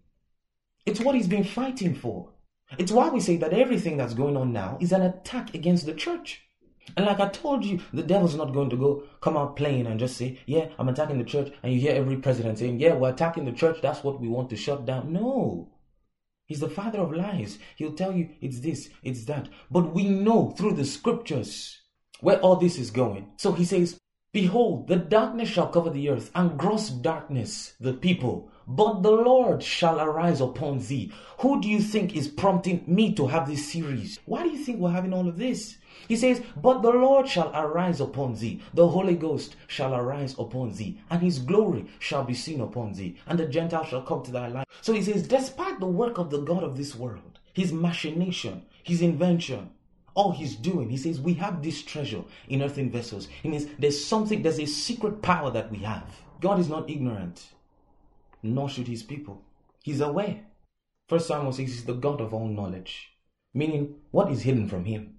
It's 0.86 1.00
what 1.00 1.14
he's 1.14 1.28
been 1.28 1.44
fighting 1.44 1.94
for. 1.94 2.30
It's 2.78 2.92
why 2.92 3.10
we 3.10 3.20
say 3.20 3.36
that 3.36 3.52
everything 3.52 3.96
that's 3.96 4.14
going 4.14 4.36
on 4.36 4.52
now 4.52 4.78
is 4.80 4.92
an 4.92 5.02
attack 5.02 5.54
against 5.54 5.84
the 5.84 5.92
church. 5.92 6.42
And 6.96 7.06
like 7.06 7.20
I 7.20 7.28
told 7.28 7.64
you, 7.64 7.80
the 7.92 8.02
devil's 8.02 8.34
not 8.36 8.54
going 8.54 8.70
to 8.70 8.76
go 8.76 9.02
come 9.20 9.36
out 9.36 9.56
playing 9.56 9.86
and 9.86 10.00
just 10.00 10.16
say, 10.16 10.38
Yeah, 10.46 10.68
I'm 10.78 10.88
attacking 10.88 11.18
the 11.18 11.24
church. 11.24 11.52
And 11.62 11.72
you 11.72 11.80
hear 11.80 11.94
every 11.94 12.16
president 12.16 12.58
saying, 12.58 12.80
Yeah, 12.80 12.94
we're 12.94 13.10
attacking 13.10 13.44
the 13.44 13.52
church. 13.52 13.80
That's 13.82 14.02
what 14.02 14.20
we 14.20 14.28
want 14.28 14.50
to 14.50 14.56
shut 14.56 14.86
down. 14.86 15.12
No. 15.12 15.68
He's 16.50 16.58
the 16.58 16.68
father 16.68 16.98
of 16.98 17.12
lies. 17.12 17.60
He'll 17.76 17.92
tell 17.92 18.12
you 18.12 18.30
it's 18.40 18.58
this, 18.58 18.90
it's 19.04 19.24
that. 19.26 19.48
But 19.70 19.94
we 19.94 20.08
know 20.08 20.50
through 20.50 20.72
the 20.72 20.84
scriptures 20.84 21.80
where 22.22 22.40
all 22.40 22.56
this 22.56 22.76
is 22.76 22.90
going. 22.90 23.30
So 23.36 23.52
he 23.52 23.64
says, 23.64 24.00
Behold, 24.32 24.86
the 24.86 24.94
darkness 24.94 25.48
shall 25.48 25.66
cover 25.66 25.90
the 25.90 26.08
earth, 26.08 26.30
and 26.36 26.56
gross 26.56 26.88
darkness 26.88 27.74
the 27.80 27.92
people. 27.92 28.48
But 28.64 29.02
the 29.02 29.10
Lord 29.10 29.60
shall 29.60 30.00
arise 30.00 30.40
upon 30.40 30.78
thee. 30.78 31.10
Who 31.38 31.60
do 31.60 31.68
you 31.68 31.80
think 31.80 32.14
is 32.14 32.28
prompting 32.28 32.84
me 32.86 33.12
to 33.14 33.26
have 33.26 33.48
this 33.48 33.72
series? 33.72 34.20
Why 34.26 34.44
do 34.44 34.50
you 34.50 34.58
think 34.58 34.78
we're 34.78 34.92
having 34.92 35.12
all 35.12 35.26
of 35.26 35.36
this? 35.36 35.78
He 36.06 36.14
says, 36.14 36.42
But 36.56 36.82
the 36.82 36.90
Lord 36.92 37.28
shall 37.28 37.50
arise 37.52 38.00
upon 38.00 38.34
thee, 38.36 38.60
the 38.72 38.86
Holy 38.86 39.16
Ghost 39.16 39.56
shall 39.66 39.96
arise 39.96 40.36
upon 40.38 40.74
thee, 40.74 41.00
and 41.10 41.20
his 41.20 41.40
glory 41.40 41.86
shall 41.98 42.22
be 42.22 42.34
seen 42.34 42.60
upon 42.60 42.92
thee, 42.92 43.16
and 43.26 43.36
the 43.36 43.46
Gentiles 43.46 43.88
shall 43.88 44.02
come 44.02 44.22
to 44.22 44.30
thy 44.30 44.46
light. 44.46 44.68
So 44.80 44.92
he 44.92 45.02
says, 45.02 45.26
Despite 45.26 45.80
the 45.80 45.86
work 45.86 46.18
of 46.18 46.30
the 46.30 46.40
God 46.40 46.62
of 46.62 46.76
this 46.76 46.94
world, 46.94 47.40
his 47.52 47.72
machination, 47.72 48.62
his 48.84 49.02
invention, 49.02 49.70
all 50.20 50.32
he's 50.32 50.54
doing, 50.54 50.90
he 50.90 50.98
says, 50.98 51.18
we 51.18 51.32
have 51.34 51.62
this 51.62 51.82
treasure 51.82 52.22
in 52.48 52.62
earthen 52.62 52.90
vessels. 52.90 53.26
He 53.42 53.48
means 53.48 53.66
there's 53.78 54.04
something, 54.04 54.42
there's 54.42 54.60
a 54.60 54.66
secret 54.66 55.22
power 55.22 55.50
that 55.50 55.70
we 55.70 55.78
have. 55.78 56.08
God 56.40 56.60
is 56.60 56.68
not 56.68 56.90
ignorant, 56.90 57.42
nor 58.42 58.68
should 58.68 58.86
his 58.86 59.02
people. 59.02 59.40
He's 59.82 60.00
aware. 60.00 60.40
First 61.08 61.28
Samuel 61.28 61.52
says 61.52 61.68
he's 61.68 61.84
the 61.84 61.94
God 61.94 62.20
of 62.20 62.34
all 62.34 62.48
knowledge, 62.48 63.12
meaning 63.54 63.94
what 64.10 64.30
is 64.30 64.42
hidden 64.42 64.68
from 64.68 64.84
him. 64.84 65.14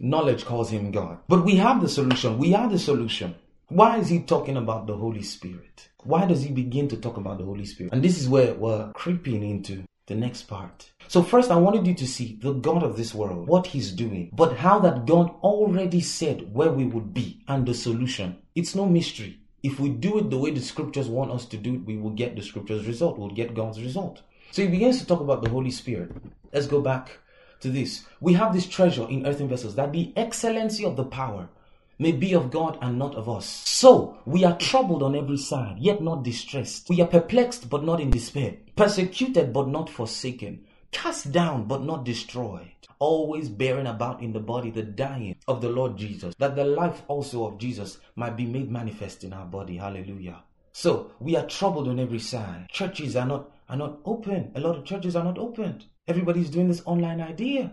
Knowledge 0.00 0.44
calls 0.44 0.70
him 0.70 0.90
God. 0.90 1.18
But 1.28 1.44
we 1.44 1.56
have 1.56 1.80
the 1.80 1.88
solution. 1.88 2.36
We 2.36 2.52
are 2.52 2.68
the 2.68 2.78
solution. 2.78 3.36
Why 3.68 3.98
is 3.98 4.08
he 4.08 4.20
talking 4.20 4.56
about 4.56 4.88
the 4.88 4.96
Holy 4.96 5.22
Spirit? 5.22 5.88
Why 6.02 6.26
does 6.26 6.42
he 6.42 6.50
begin 6.50 6.88
to 6.88 6.96
talk 6.96 7.16
about 7.16 7.38
the 7.38 7.44
Holy 7.44 7.64
Spirit? 7.64 7.92
And 7.92 8.02
this 8.02 8.20
is 8.20 8.28
where 8.28 8.54
we're 8.54 8.92
creeping 8.92 9.42
into 9.42 9.84
the 10.06 10.14
next 10.14 10.42
part. 10.42 10.90
So 11.08 11.22
first 11.22 11.50
I 11.50 11.56
wanted 11.56 11.86
you 11.86 11.94
to 11.94 12.06
see 12.06 12.38
the 12.40 12.52
God 12.52 12.82
of 12.82 12.96
this 12.96 13.14
world, 13.14 13.46
what 13.48 13.66
he's 13.68 13.92
doing, 13.92 14.30
but 14.32 14.56
how 14.56 14.78
that 14.80 15.06
God 15.06 15.30
already 15.42 16.00
said 16.00 16.52
where 16.52 16.70
we 16.70 16.84
would 16.84 17.12
be 17.12 17.42
and 17.48 17.66
the 17.66 17.74
solution. 17.74 18.36
It's 18.54 18.74
no 18.74 18.86
mystery. 18.86 19.40
If 19.62 19.80
we 19.80 19.88
do 19.88 20.18
it 20.18 20.30
the 20.30 20.38
way 20.38 20.52
the 20.52 20.60
scriptures 20.60 21.08
want 21.08 21.32
us 21.32 21.44
to 21.46 21.56
do 21.56 21.74
it, 21.74 21.84
we 21.84 21.96
will 21.96 22.10
get 22.10 22.36
the 22.36 22.42
scripture's 22.42 22.86
result. 22.86 23.18
We'll 23.18 23.30
get 23.30 23.54
God's 23.54 23.82
result. 23.82 24.22
So 24.52 24.62
he 24.62 24.68
begins 24.68 25.00
to 25.00 25.06
talk 25.06 25.20
about 25.20 25.42
the 25.42 25.50
Holy 25.50 25.70
Spirit. 25.70 26.12
Let's 26.52 26.68
go 26.68 26.80
back 26.80 27.18
to 27.60 27.70
this. 27.70 28.04
We 28.20 28.34
have 28.34 28.54
this 28.54 28.66
treasure 28.66 29.08
in 29.08 29.26
earthen 29.26 29.48
vessels 29.48 29.74
that 29.74 29.92
the 29.92 30.12
excellency 30.16 30.84
of 30.84 30.96
the 30.96 31.04
power 31.04 31.48
may 31.98 32.12
be 32.12 32.34
of 32.34 32.50
God 32.50 32.78
and 32.82 32.98
not 32.98 33.14
of 33.14 33.28
us. 33.28 33.46
So 33.46 34.18
we 34.24 34.44
are 34.44 34.56
troubled 34.58 35.02
on 35.02 35.16
every 35.16 35.38
side, 35.38 35.78
yet 35.78 36.02
not 36.02 36.22
distressed. 36.22 36.88
We 36.88 37.00
are 37.00 37.06
perplexed, 37.06 37.68
but 37.70 37.84
not 37.84 38.00
in 38.00 38.10
despair. 38.10 38.56
Persecuted, 38.76 39.52
but 39.52 39.68
not 39.68 39.88
forsaken. 39.88 40.64
Cast 40.92 41.32
down, 41.32 41.66
but 41.66 41.82
not 41.82 42.04
destroyed. 42.04 42.70
Always 42.98 43.48
bearing 43.48 43.86
about 43.86 44.22
in 44.22 44.32
the 44.32 44.40
body 44.40 44.70
the 44.70 44.82
dying 44.82 45.36
of 45.46 45.60
the 45.60 45.68
Lord 45.68 45.96
Jesus, 45.96 46.34
that 46.38 46.56
the 46.56 46.64
life 46.64 47.02
also 47.08 47.46
of 47.46 47.58
Jesus 47.58 47.98
might 48.14 48.36
be 48.36 48.46
made 48.46 48.70
manifest 48.70 49.24
in 49.24 49.32
our 49.32 49.44
body. 49.44 49.76
Hallelujah. 49.76 50.42
So 50.72 51.12
we 51.20 51.36
are 51.36 51.46
troubled 51.46 51.88
on 51.88 51.98
every 51.98 52.18
side. 52.18 52.68
Churches 52.70 53.16
are 53.16 53.26
not 53.26 53.50
are 53.68 53.76
not 53.76 53.98
open. 54.04 54.52
A 54.54 54.60
lot 54.60 54.76
of 54.76 54.84
churches 54.84 55.16
are 55.16 55.24
not 55.24 55.38
opened. 55.38 55.84
Everybody's 56.06 56.50
doing 56.50 56.68
this 56.68 56.82
online 56.86 57.20
idea. 57.20 57.72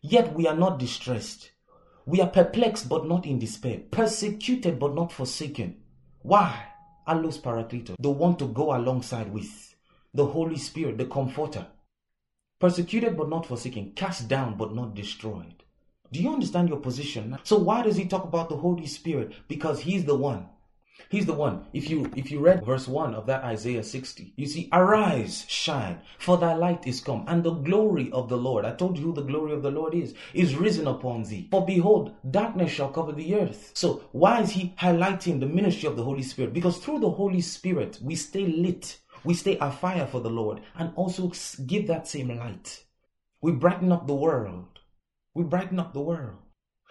Yet 0.00 0.32
we 0.34 0.46
are 0.46 0.56
not 0.56 0.78
distressed. 0.78 1.50
We 2.06 2.20
are 2.20 2.28
perplexed 2.28 2.88
but 2.88 3.06
not 3.06 3.26
in 3.26 3.38
despair, 3.38 3.80
persecuted 3.90 4.78
but 4.78 4.94
not 4.94 5.12
forsaken. 5.12 5.76
Why? 6.22 6.66
Allos 7.06 7.38
Paracletos, 7.38 7.96
the 7.98 8.10
one 8.10 8.36
to 8.36 8.46
go 8.46 8.74
alongside 8.76 9.32
with, 9.32 9.74
the 10.14 10.26
Holy 10.26 10.56
Spirit, 10.56 10.98
the 10.98 11.06
Comforter. 11.06 11.66
Persecuted 12.58 13.16
but 13.16 13.28
not 13.28 13.46
forsaken, 13.46 13.92
cast 13.96 14.28
down 14.28 14.56
but 14.56 14.74
not 14.74 14.94
destroyed. 14.94 15.64
Do 16.12 16.20
you 16.20 16.32
understand 16.32 16.68
your 16.68 16.78
position? 16.78 17.38
So 17.44 17.56
why 17.56 17.82
does 17.82 17.96
he 17.96 18.06
talk 18.06 18.24
about 18.24 18.48
the 18.48 18.56
Holy 18.56 18.86
Spirit? 18.86 19.32
Because 19.48 19.80
he's 19.80 20.04
the 20.04 20.16
one 20.16 20.48
He's 21.08 21.26
the 21.26 21.32
one. 21.32 21.66
If 21.72 21.88
you 21.88 22.10
if 22.14 22.30
you 22.30 22.40
read 22.40 22.64
verse 22.64 22.86
1 22.86 23.14
of 23.14 23.26
that 23.26 23.44
Isaiah 23.44 23.82
60, 23.82 24.34
you 24.36 24.46
see, 24.46 24.68
arise, 24.72 25.44
shine, 25.48 26.00
for 26.18 26.36
thy 26.36 26.54
light 26.54 26.86
is 26.86 27.00
come, 27.00 27.24
and 27.26 27.42
the 27.42 27.52
glory 27.52 28.10
of 28.12 28.28
the 28.28 28.36
Lord. 28.36 28.64
I 28.64 28.74
told 28.74 28.98
you 28.98 29.06
who 29.06 29.12
the 29.12 29.22
glory 29.22 29.52
of 29.52 29.62
the 29.62 29.70
Lord 29.70 29.94
is, 29.94 30.14
is 30.34 30.56
risen 30.56 30.86
upon 30.86 31.24
thee. 31.24 31.48
For 31.50 31.64
behold, 31.64 32.14
darkness 32.30 32.70
shall 32.70 32.90
cover 32.90 33.12
the 33.12 33.34
earth. 33.34 33.72
So 33.74 34.04
why 34.12 34.40
is 34.42 34.50
he 34.50 34.74
highlighting 34.78 35.40
the 35.40 35.46
ministry 35.46 35.88
of 35.88 35.96
the 35.96 36.04
Holy 36.04 36.22
Spirit? 36.22 36.52
Because 36.52 36.78
through 36.78 37.00
the 37.00 37.10
Holy 37.10 37.40
Spirit, 37.40 37.98
we 38.02 38.14
stay 38.14 38.46
lit. 38.46 38.98
We 39.24 39.34
stay 39.34 39.58
afire 39.58 40.06
for 40.06 40.20
the 40.20 40.30
Lord 40.30 40.60
and 40.76 40.92
also 40.96 41.32
give 41.66 41.86
that 41.86 42.08
same 42.08 42.28
light. 42.36 42.84
We 43.42 43.52
brighten 43.52 43.92
up 43.92 44.06
the 44.06 44.14
world. 44.14 44.78
We 45.34 45.44
brighten 45.44 45.78
up 45.78 45.92
the 45.92 46.00
world. 46.00 46.38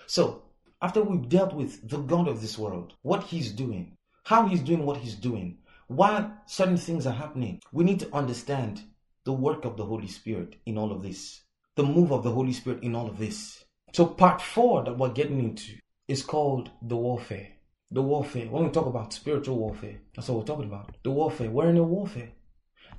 So, 0.08 0.44
after 0.82 1.04
we've 1.04 1.28
dealt 1.28 1.54
with 1.54 1.90
the 1.90 1.98
God 1.98 2.28
of 2.28 2.42
this 2.42 2.58
world, 2.58 2.94
what 3.02 3.24
he's 3.24 3.52
doing, 3.52 3.98
how 4.30 4.46
he's 4.46 4.62
doing 4.62 4.86
what 4.86 4.98
he's 4.98 5.16
doing, 5.16 5.58
why 5.88 6.30
certain 6.46 6.78
things 6.78 7.08
are 7.08 7.16
happening. 7.16 7.60
We 7.72 7.84
need 7.84 8.00
to 8.02 8.16
understand 8.16 8.84
the 9.26 9.34
work 9.34 9.66
of 9.66 9.76
the 9.76 9.86
Holy 9.86 10.06
Spirit 10.06 10.56
in 10.68 10.78
all 10.78 10.92
of 10.92 11.02
this, 11.02 11.42
the 11.76 11.82
move 11.82 12.12
of 12.12 12.22
the 12.22 12.30
Holy 12.30 12.54
Spirit 12.54 12.84
in 12.84 12.94
all 12.94 13.10
of 13.10 13.18
this. 13.18 13.66
So, 13.92 14.06
part 14.06 14.40
four 14.40 14.84
that 14.84 15.00
we're 15.00 15.10
getting 15.10 15.40
into 15.40 15.72
is 16.08 16.22
called 16.22 16.70
the 16.80 16.96
warfare. 16.96 17.48
The 17.90 18.04
warfare. 18.04 18.46
When 18.46 18.66
we 18.66 18.70
talk 18.70 18.86
about 18.86 19.14
spiritual 19.14 19.58
warfare, 19.58 19.98
that's 20.16 20.30
what 20.30 20.38
we're 20.38 20.46
talking 20.46 20.70
about. 20.70 20.96
The 21.02 21.10
warfare. 21.10 21.50
We're 21.50 21.72
in 21.72 21.78
a 21.78 21.84
warfare. 21.84 22.30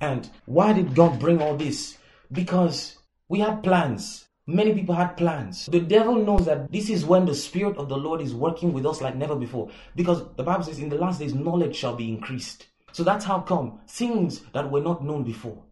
And 0.01 0.29
why 0.45 0.73
did 0.73 0.95
God 0.95 1.17
bring 1.17 1.41
all 1.41 1.55
this? 1.55 1.97
Because 2.29 2.97
we 3.29 3.39
had 3.39 3.63
plans. 3.63 4.27
Many 4.51 4.73
people 4.73 4.95
had 4.95 5.15
plans. 5.15 5.67
The 5.67 5.79
devil 5.79 6.15
knows 6.15 6.45
that 6.45 6.69
this 6.69 6.89
is 6.89 7.05
when 7.05 7.25
the 7.25 7.33
Spirit 7.33 7.77
of 7.77 7.87
the 7.87 7.95
Lord 7.95 8.19
is 8.19 8.33
working 8.35 8.73
with 8.73 8.85
us 8.85 8.99
like 8.99 9.15
never 9.15 9.33
before. 9.33 9.69
Because 9.95 10.25
the 10.35 10.43
Bible 10.43 10.65
says, 10.65 10.79
in 10.79 10.89
the 10.89 10.97
last 10.97 11.19
days, 11.19 11.33
knowledge 11.33 11.73
shall 11.73 11.95
be 11.95 12.09
increased. 12.09 12.67
So 12.91 13.03
that's 13.03 13.23
how 13.23 13.39
come 13.39 13.79
things 13.87 14.41
that 14.51 14.69
were 14.69 14.81
not 14.81 15.05
known 15.05 15.23
before. 15.23 15.63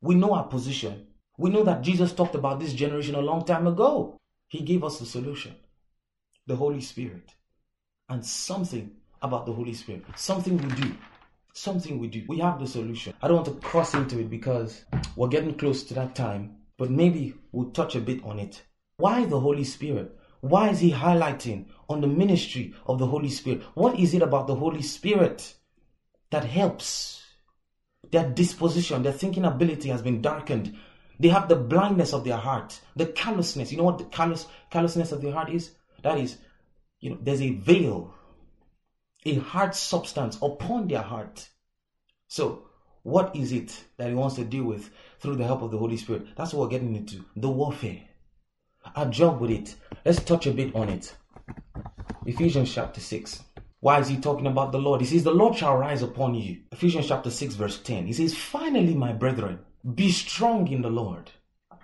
We 0.00 0.14
know 0.14 0.32
our 0.32 0.44
position. 0.44 1.08
We 1.38 1.50
know 1.50 1.64
that 1.64 1.82
Jesus 1.82 2.12
talked 2.12 2.36
about 2.36 2.60
this 2.60 2.72
generation 2.72 3.16
a 3.16 3.20
long 3.20 3.44
time 3.44 3.66
ago. 3.66 4.16
He 4.46 4.60
gave 4.60 4.84
us 4.84 5.00
the 5.00 5.06
solution 5.06 5.56
the 6.46 6.56
Holy 6.56 6.80
Spirit. 6.80 7.34
And 8.08 8.24
something 8.24 8.92
about 9.22 9.46
the 9.46 9.52
Holy 9.52 9.74
Spirit. 9.74 10.04
Something 10.14 10.56
we 10.56 10.68
do. 10.74 10.94
Something 11.52 11.98
we 11.98 12.06
do. 12.06 12.24
We 12.28 12.38
have 12.38 12.60
the 12.60 12.66
solution. 12.66 13.12
I 13.22 13.28
don't 13.28 13.42
want 13.44 13.48
to 13.48 13.66
cross 13.68 13.94
into 13.94 14.20
it 14.20 14.30
because 14.30 14.84
we're 15.16 15.28
getting 15.28 15.54
close 15.54 15.82
to 15.84 15.94
that 15.94 16.14
time 16.14 16.59
but 16.80 16.90
maybe 16.90 17.34
we'll 17.52 17.70
touch 17.72 17.94
a 17.94 18.00
bit 18.00 18.24
on 18.24 18.38
it. 18.38 18.62
Why 18.96 19.26
the 19.26 19.38
Holy 19.38 19.64
Spirit? 19.64 20.18
Why 20.40 20.70
is 20.70 20.80
he 20.80 20.90
highlighting 20.90 21.66
on 21.90 22.00
the 22.00 22.06
ministry 22.06 22.72
of 22.86 22.98
the 22.98 23.06
Holy 23.06 23.28
Spirit? 23.28 23.62
What 23.74 24.00
is 24.00 24.14
it 24.14 24.22
about 24.22 24.46
the 24.46 24.54
Holy 24.54 24.80
Spirit 24.80 25.56
that 26.30 26.46
helps? 26.46 27.22
Their 28.10 28.30
disposition, 28.30 29.02
their 29.02 29.12
thinking 29.12 29.44
ability 29.44 29.90
has 29.90 30.00
been 30.00 30.22
darkened. 30.22 30.74
They 31.18 31.28
have 31.28 31.50
the 31.50 31.56
blindness 31.56 32.14
of 32.14 32.24
their 32.24 32.38
heart, 32.38 32.80
the 32.96 33.04
callousness. 33.04 33.70
You 33.70 33.76
know 33.76 33.84
what 33.84 33.98
the 33.98 34.04
callous, 34.04 34.46
callousness 34.70 35.12
of 35.12 35.20
their 35.20 35.34
heart 35.34 35.50
is? 35.50 35.72
That 36.02 36.16
is, 36.16 36.38
you 37.00 37.10
know, 37.10 37.18
there's 37.20 37.42
a 37.42 37.50
veil, 37.50 38.14
a 39.26 39.34
hard 39.34 39.74
substance 39.74 40.38
upon 40.40 40.88
their 40.88 41.02
heart. 41.02 41.46
So 42.28 42.69
what 43.02 43.34
is 43.34 43.52
it 43.52 43.84
that 43.96 44.08
he 44.08 44.14
wants 44.14 44.36
to 44.36 44.44
deal 44.44 44.64
with 44.64 44.90
through 45.18 45.36
the 45.36 45.44
help 45.44 45.62
of 45.62 45.70
the 45.70 45.78
Holy 45.78 45.96
Spirit? 45.96 46.26
That's 46.36 46.52
what 46.52 46.62
we're 46.62 46.78
getting 46.78 46.96
into. 46.96 47.24
The 47.36 47.48
warfare. 47.48 48.00
I'll 48.94 49.38
with 49.38 49.50
it. 49.50 49.74
Let's 50.04 50.22
touch 50.22 50.46
a 50.46 50.52
bit 50.52 50.74
on 50.74 50.88
it. 50.88 51.14
Ephesians 52.26 52.72
chapter 52.72 53.00
6. 53.00 53.42
Why 53.80 53.98
is 53.98 54.08
he 54.08 54.18
talking 54.18 54.46
about 54.46 54.72
the 54.72 54.78
Lord? 54.78 55.00
He 55.00 55.06
says, 55.06 55.24
The 55.24 55.32
Lord 55.32 55.56
shall 55.56 55.76
rise 55.76 56.02
upon 56.02 56.34
you. 56.34 56.60
Ephesians 56.72 57.08
chapter 57.08 57.30
6, 57.30 57.54
verse 57.54 57.80
10. 57.80 58.06
He 58.06 58.12
says, 58.12 58.34
Finally, 58.34 58.94
my 58.94 59.12
brethren, 59.12 59.60
be 59.94 60.10
strong 60.10 60.68
in 60.68 60.82
the 60.82 60.90
Lord. 60.90 61.30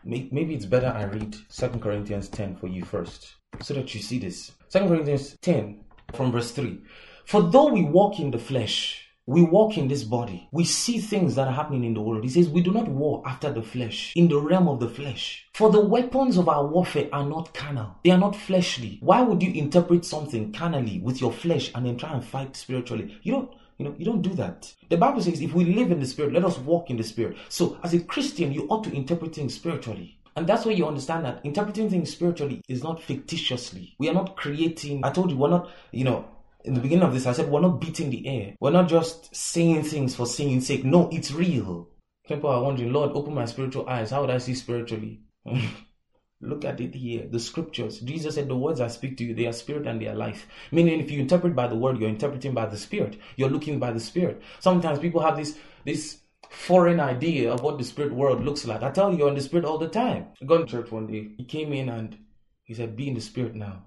Maybe 0.05 0.55
it's 0.55 0.67
better 0.67 0.89
I 0.89 1.05
read 1.05 1.35
2 1.51 1.69
Corinthians 1.81 2.29
10 2.29 2.57
for 2.57 2.69
you 2.69 2.85
first, 2.85 3.35
so 3.61 3.75
that 3.75 3.93
you 3.95 4.01
see 4.01 4.19
this. 4.19 4.53
2 4.71 4.81
Corinthians 4.81 5.37
10 5.41 5.85
from 6.15 6.31
verse 6.31 6.53
3. 6.53 6.81
For 7.25 7.43
though 7.43 7.73
we 7.73 7.83
walk 7.83 8.21
in 8.21 8.31
the 8.31 8.39
flesh, 8.39 9.06
we 9.29 9.43
walk 9.43 9.77
in 9.77 9.89
this 9.89 10.05
body. 10.05 10.49
We 10.53 10.65
see 10.65 10.99
things 10.99 11.35
that 11.35 11.49
are 11.49 11.53
happening 11.53 11.85
in 11.85 11.95
the 11.95 12.01
world. 12.01 12.23
He 12.23 12.31
says, 12.31 12.49
We 12.49 12.61
do 12.61 12.71
not 12.71 12.87
war 12.87 13.23
after 13.27 13.53
the 13.53 13.63
flesh, 13.63 14.13
in 14.15 14.29
the 14.29 14.39
realm 14.41 14.69
of 14.69 14.79
the 14.79 14.89
flesh. 14.89 15.47
For 15.53 15.69
the 15.69 15.81
weapons 15.81 16.37
of 16.37 16.49
our 16.49 16.65
warfare 16.65 17.09
are 17.13 17.27
not 17.27 17.53
carnal, 17.53 17.97
they 18.05 18.11
are 18.11 18.19
not 18.19 18.37
fleshly. 18.37 18.99
Why 19.01 19.23
would 19.23 19.43
you 19.43 19.53
interpret 19.53 20.05
something 20.05 20.53
carnally 20.53 21.01
with 21.01 21.21
your 21.21 21.33
flesh 21.33 21.73
and 21.75 21.85
then 21.85 21.97
try 21.97 22.13
and 22.13 22.25
fight 22.25 22.57
spiritually? 22.57 23.19
You 23.23 23.33
don't. 23.33 23.51
You 23.79 23.85
know, 23.85 23.95
you 23.99 24.07
don't 24.07 24.23
do 24.23 24.33
that. 24.37 24.73
The 24.89 24.97
Bible 24.97 25.21
says 25.21 25.43
if 25.43 25.53
we 25.53 25.67
live 25.67 25.91
in 25.91 26.01
the 26.01 26.07
Spirit, 26.07 26.33
let 26.33 26.47
us 26.47 26.57
walk 26.57 26.89
in 26.89 26.97
the 26.97 27.03
Spirit. 27.03 27.37
So, 27.51 27.77
as 27.83 27.93
a 27.93 28.01
Christian, 28.01 28.51
you 28.51 28.67
ought 28.69 28.85
to 28.85 28.95
interpret 28.95 29.35
things 29.35 29.53
spiritually. 29.55 30.19
And 30.35 30.47
that's 30.47 30.65
where 30.65 30.75
you 30.75 30.87
understand 30.87 31.27
that 31.27 31.41
interpreting 31.45 31.91
things 31.91 32.11
spiritually 32.11 32.63
is 32.69 32.83
not 32.83 33.03
fictitiously. 33.03 33.95
We 33.99 34.09
are 34.09 34.15
not 34.15 34.37
creating. 34.37 35.05
I 35.05 35.11
told 35.11 35.31
you, 35.31 35.37
we're 35.37 35.51
not, 35.51 35.69
you 35.93 36.05
know, 36.05 36.27
in 36.67 36.75
the 36.75 36.81
beginning 36.81 37.05
of 37.05 37.15
this, 37.15 37.27
I 37.27 37.33
said 37.33 37.49
we're 37.49 37.61
not 37.61 37.81
beating 37.81 38.11
the 38.11 38.27
air. 38.27 38.55
We're 38.61 38.73
not 38.73 38.89
just 38.89 39.35
saying 39.35 39.85
things 39.85 40.17
for 40.17 40.27
saying 40.27 40.63
sake. 40.63 40.85
No, 40.85 41.09
it's 41.13 41.31
real. 41.31 41.89
People 42.27 42.51
are 42.51 42.63
wondering, 42.63 42.93
Lord, 42.93 43.13
open 43.15 43.35
my 43.35 43.45
spiritual 43.45 43.89
eyes. 43.89 44.11
How 44.11 44.23
would 44.23 44.31
I 44.31 44.39
see 44.39 44.55
spiritually? 44.55 45.21
Look 46.41 46.65
at 46.65 46.81
it 46.81 46.95
here. 46.95 47.27
The 47.31 47.39
scriptures. 47.39 48.01
Jesus 48.01 48.35
said, 48.35 48.49
The 48.49 48.57
words 48.57 48.81
I 48.81 48.89
speak 48.89 49.17
to 49.19 49.25
you, 49.25 49.33
they 49.33 49.47
are 49.47 49.53
spirit 49.53 49.87
and 49.87 50.01
they 50.01 50.09
are 50.09 50.15
life. 50.15 50.47
Meaning, 50.73 51.01
if 51.01 51.11
you 51.11 51.21
interpret 51.21 51.55
by 51.55 51.69
the 51.69 51.77
word, 51.77 51.99
you're 51.99 52.09
interpreting 52.09 52.53
by 52.53 52.67
the 52.67 52.77
spirit. 52.77 53.17
You're 53.37 53.49
looking 53.49 53.79
by 53.79 53.93
the 53.93 54.01
spirit. 54.01 54.43
Sometimes 54.59 54.99
people 54.99 55.23
have 55.23 55.37
this, 55.37 55.57
this 55.85 56.19
foreign 56.51 57.01
idea 57.01 57.53
of 57.53 57.63
what 57.63 57.79
the 57.79 57.85
spirit 57.85 58.13
world 58.13 58.45
looks 58.45 58.67
like. 58.67 58.83
I 58.83 58.91
tell 58.91 59.13
you, 59.13 59.19
you're 59.19 59.29
in 59.29 59.35
the 59.35 59.41
spirit 59.41 59.65
all 59.65 59.79
the 59.79 59.89
time. 59.89 60.27
I 60.43 60.45
got 60.45 60.59
to 60.59 60.67
church 60.67 60.91
one 60.91 61.07
day. 61.07 61.31
He 61.39 61.45
came 61.45 61.73
in 61.73 61.89
and 61.89 62.19
he 62.65 62.75
said, 62.75 62.97
Be 62.97 63.09
in 63.09 63.15
the 63.15 63.21
spirit 63.21 63.55
now. 63.55 63.85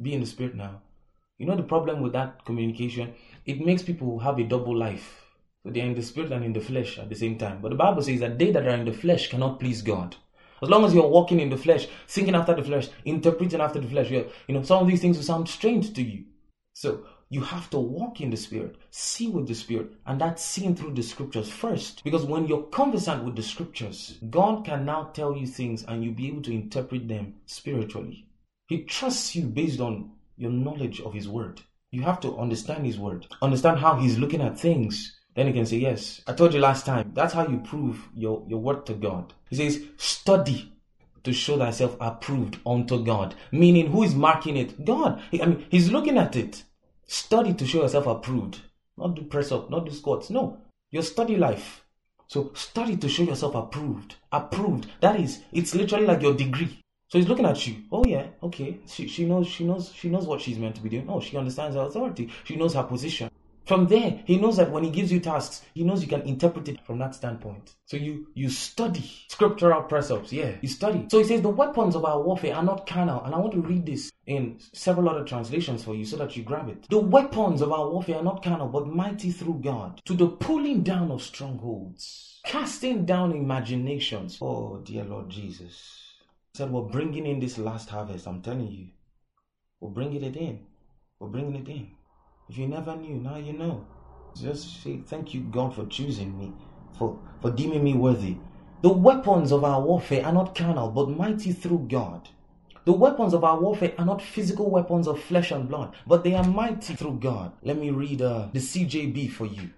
Be 0.00 0.12
in 0.12 0.20
the 0.20 0.26
spirit 0.26 0.56
now. 0.56 0.82
You 1.38 1.46
know 1.46 1.56
the 1.56 1.62
problem 1.62 2.00
with 2.00 2.12
that 2.14 2.44
communication? 2.44 3.14
It 3.44 3.64
makes 3.64 3.82
people 3.82 4.18
have 4.20 4.38
a 4.38 4.44
double 4.44 4.76
life. 4.76 5.22
So 5.62 5.70
they're 5.70 5.84
in 5.84 5.94
the 5.94 6.02
spirit 6.02 6.32
and 6.32 6.44
in 6.44 6.52
the 6.52 6.60
flesh 6.60 6.98
at 6.98 7.08
the 7.08 7.14
same 7.14 7.36
time. 7.36 7.60
But 7.60 7.70
the 7.70 7.76
Bible 7.76 8.02
says 8.02 8.20
that 8.20 8.38
they 8.38 8.52
that 8.52 8.66
are 8.66 8.70
in 8.70 8.84
the 8.84 8.92
flesh 8.92 9.28
cannot 9.28 9.60
please 9.60 9.82
God. 9.82 10.16
As 10.62 10.70
long 10.70 10.84
as 10.84 10.94
you're 10.94 11.06
walking 11.06 11.40
in 11.40 11.50
the 11.50 11.58
flesh, 11.58 11.86
thinking 12.08 12.34
after 12.34 12.54
the 12.54 12.62
flesh, 12.62 12.88
interpreting 13.04 13.60
after 13.60 13.80
the 13.80 13.88
flesh, 13.88 14.10
you 14.10 14.24
know, 14.48 14.62
some 14.62 14.82
of 14.82 14.88
these 14.88 15.02
things 15.02 15.18
will 15.18 15.24
sound 15.24 15.48
strange 15.48 15.92
to 15.92 16.02
you. 16.02 16.24
So 16.72 17.04
you 17.28 17.42
have 17.42 17.68
to 17.70 17.78
walk 17.78 18.22
in 18.22 18.30
the 18.30 18.36
spirit, 18.38 18.76
see 18.90 19.28
with 19.28 19.48
the 19.48 19.54
spirit, 19.54 19.90
and 20.06 20.18
that's 20.18 20.42
seen 20.42 20.74
through 20.74 20.94
the 20.94 21.02
scriptures 21.02 21.50
first. 21.50 22.02
Because 22.04 22.24
when 22.24 22.46
you're 22.46 22.62
conversant 22.62 23.24
with 23.24 23.36
the 23.36 23.42
scriptures, 23.42 24.18
God 24.30 24.64
can 24.64 24.86
now 24.86 25.10
tell 25.12 25.36
you 25.36 25.46
things 25.46 25.84
and 25.84 26.02
you'll 26.02 26.14
be 26.14 26.28
able 26.28 26.42
to 26.42 26.54
interpret 26.54 27.08
them 27.08 27.34
spiritually. 27.44 28.26
He 28.68 28.84
trusts 28.84 29.36
you 29.36 29.42
based 29.42 29.80
on 29.80 30.12
your 30.36 30.50
knowledge 30.50 31.00
of 31.00 31.14
His 31.14 31.28
word. 31.28 31.60
You 31.90 32.02
have 32.02 32.20
to 32.20 32.36
understand 32.36 32.86
His 32.86 32.98
word, 32.98 33.26
understand 33.42 33.78
how 33.78 33.96
He's 33.96 34.18
looking 34.18 34.40
at 34.42 34.58
things, 34.58 35.16
then 35.36 35.46
you 35.46 35.52
can 35.52 35.66
say, 35.66 35.76
Yes, 35.76 36.22
I 36.26 36.32
told 36.32 36.54
you 36.54 36.60
last 36.60 36.86
time. 36.86 37.12
That's 37.14 37.34
how 37.34 37.46
you 37.46 37.58
prove 37.58 38.08
your, 38.14 38.44
your 38.48 38.58
work 38.58 38.86
to 38.86 38.94
God. 38.94 39.34
He 39.50 39.56
says, 39.56 39.84
Study 39.98 40.72
to 41.22 41.32
show 41.32 41.58
thyself 41.58 41.96
approved 42.00 42.58
unto 42.64 43.04
God. 43.04 43.34
Meaning, 43.52 43.88
who 43.88 44.02
is 44.02 44.14
marking 44.14 44.56
it? 44.56 44.84
God. 44.84 45.22
I 45.32 45.44
mean, 45.44 45.66
He's 45.70 45.92
looking 45.92 46.16
at 46.16 46.36
it. 46.36 46.64
Study 47.06 47.52
to 47.52 47.66
show 47.66 47.82
yourself 47.82 48.06
approved. 48.06 48.62
Not 48.96 49.14
do 49.14 49.22
press 49.22 49.52
up, 49.52 49.70
not 49.70 49.84
do 49.84 49.92
squats. 49.92 50.30
No. 50.30 50.58
Your 50.90 51.02
study 51.02 51.36
life. 51.36 51.84
So 52.28 52.52
study 52.54 52.96
to 52.96 53.08
show 53.08 53.22
yourself 53.22 53.54
approved. 53.54 54.16
Approved. 54.32 54.86
That 55.00 55.20
is, 55.20 55.42
it's 55.52 55.74
literally 55.74 56.06
like 56.06 56.22
your 56.22 56.34
degree. 56.34 56.82
So 57.08 57.18
he's 57.18 57.28
looking 57.28 57.46
at 57.46 57.66
you. 57.66 57.76
Oh 57.92 58.04
yeah, 58.04 58.26
okay. 58.42 58.80
She, 58.86 59.06
she 59.06 59.24
knows 59.24 59.46
she 59.46 59.64
knows 59.64 59.92
she 59.92 60.08
knows 60.08 60.26
what 60.26 60.40
she's 60.40 60.58
meant 60.58 60.74
to 60.76 60.82
be 60.82 60.88
doing. 60.88 61.06
Oh, 61.08 61.20
she 61.20 61.36
understands 61.36 61.76
her 61.76 61.82
authority. 61.82 62.30
She 62.44 62.56
knows 62.56 62.74
her 62.74 62.82
position. 62.82 63.30
From 63.66 63.88
there, 63.88 64.20
he 64.24 64.38
knows 64.38 64.58
that 64.58 64.70
when 64.70 64.84
he 64.84 64.90
gives 64.90 65.10
you 65.10 65.18
tasks, 65.18 65.62
he 65.74 65.82
knows 65.82 66.00
you 66.00 66.06
can 66.08 66.22
interpret 66.22 66.68
it 66.68 66.80
from 66.86 66.98
that 67.00 67.16
standpoint. 67.16 67.74
So 67.84 67.96
you 67.96 68.28
you 68.34 68.48
study 68.48 69.08
scriptural 69.28 69.82
precepts. 69.82 70.32
Yeah, 70.32 70.52
you 70.60 70.68
study. 70.68 71.06
So 71.10 71.18
he 71.18 71.24
says 71.24 71.42
the 71.42 71.48
weapons 71.48 71.96
of 71.96 72.04
our 72.04 72.22
warfare 72.22 72.54
are 72.54 72.62
not 72.62 72.86
carnal, 72.86 73.24
and 73.24 73.34
I 73.34 73.38
want 73.38 73.52
to 73.54 73.60
read 73.60 73.84
this 73.84 74.12
in 74.26 74.58
several 74.72 75.08
other 75.08 75.24
translations 75.24 75.82
for 75.82 75.96
you 75.96 76.04
so 76.04 76.16
that 76.16 76.36
you 76.36 76.44
grab 76.44 76.68
it. 76.68 76.88
The 76.90 76.98
weapons 76.98 77.60
of 77.60 77.72
our 77.72 77.90
warfare 77.90 78.16
are 78.16 78.24
not 78.24 78.42
carnal, 78.44 78.68
but 78.68 78.86
mighty 78.86 79.32
through 79.32 79.60
God 79.62 80.00
to 80.06 80.14
the 80.14 80.28
pulling 80.28 80.82
down 80.82 81.10
of 81.10 81.22
strongholds, 81.22 82.40
casting 82.44 83.04
down 83.04 83.32
imaginations. 83.32 84.38
Oh 84.40 84.78
dear 84.78 85.02
Lord 85.02 85.28
Jesus, 85.28 86.05
said 86.56 86.72
we're 86.72 86.80
bringing 86.80 87.26
in 87.26 87.38
this 87.38 87.58
last 87.58 87.90
harvest. 87.90 88.26
I'm 88.26 88.40
telling 88.40 88.68
you, 88.68 88.86
we're 89.78 89.90
bringing 89.90 90.22
it 90.22 90.36
in. 90.36 90.60
We're 91.18 91.28
bringing 91.28 91.56
it 91.56 91.68
in. 91.68 91.90
If 92.48 92.56
you 92.56 92.66
never 92.66 92.96
knew, 92.96 93.16
now 93.16 93.36
you 93.36 93.52
know. 93.52 93.86
Just 94.34 94.82
say, 94.82 95.02
Thank 95.06 95.34
you, 95.34 95.42
God, 95.42 95.74
for 95.74 95.84
choosing 95.84 96.38
me, 96.38 96.54
for, 96.98 97.18
for 97.42 97.50
deeming 97.50 97.84
me 97.84 97.92
worthy. 97.92 98.38
The 98.80 98.88
weapons 98.90 99.52
of 99.52 99.64
our 99.64 99.82
warfare 99.82 100.24
are 100.24 100.32
not 100.32 100.54
carnal, 100.54 100.90
but 100.90 101.10
mighty 101.10 101.52
through 101.52 101.88
God. 101.90 102.30
The 102.86 102.92
weapons 102.92 103.34
of 103.34 103.44
our 103.44 103.60
warfare 103.60 103.92
are 103.98 104.06
not 104.06 104.22
physical 104.22 104.70
weapons 104.70 105.08
of 105.08 105.22
flesh 105.22 105.50
and 105.50 105.68
blood, 105.68 105.94
but 106.06 106.24
they 106.24 106.32
are 106.34 106.44
mighty 106.44 106.94
through 106.94 107.18
God. 107.18 107.52
Let 107.62 107.76
me 107.76 107.90
read 107.90 108.22
uh, 108.22 108.48
the 108.54 108.60
CJB 108.60 109.30
for 109.30 109.44
you. 109.44 109.70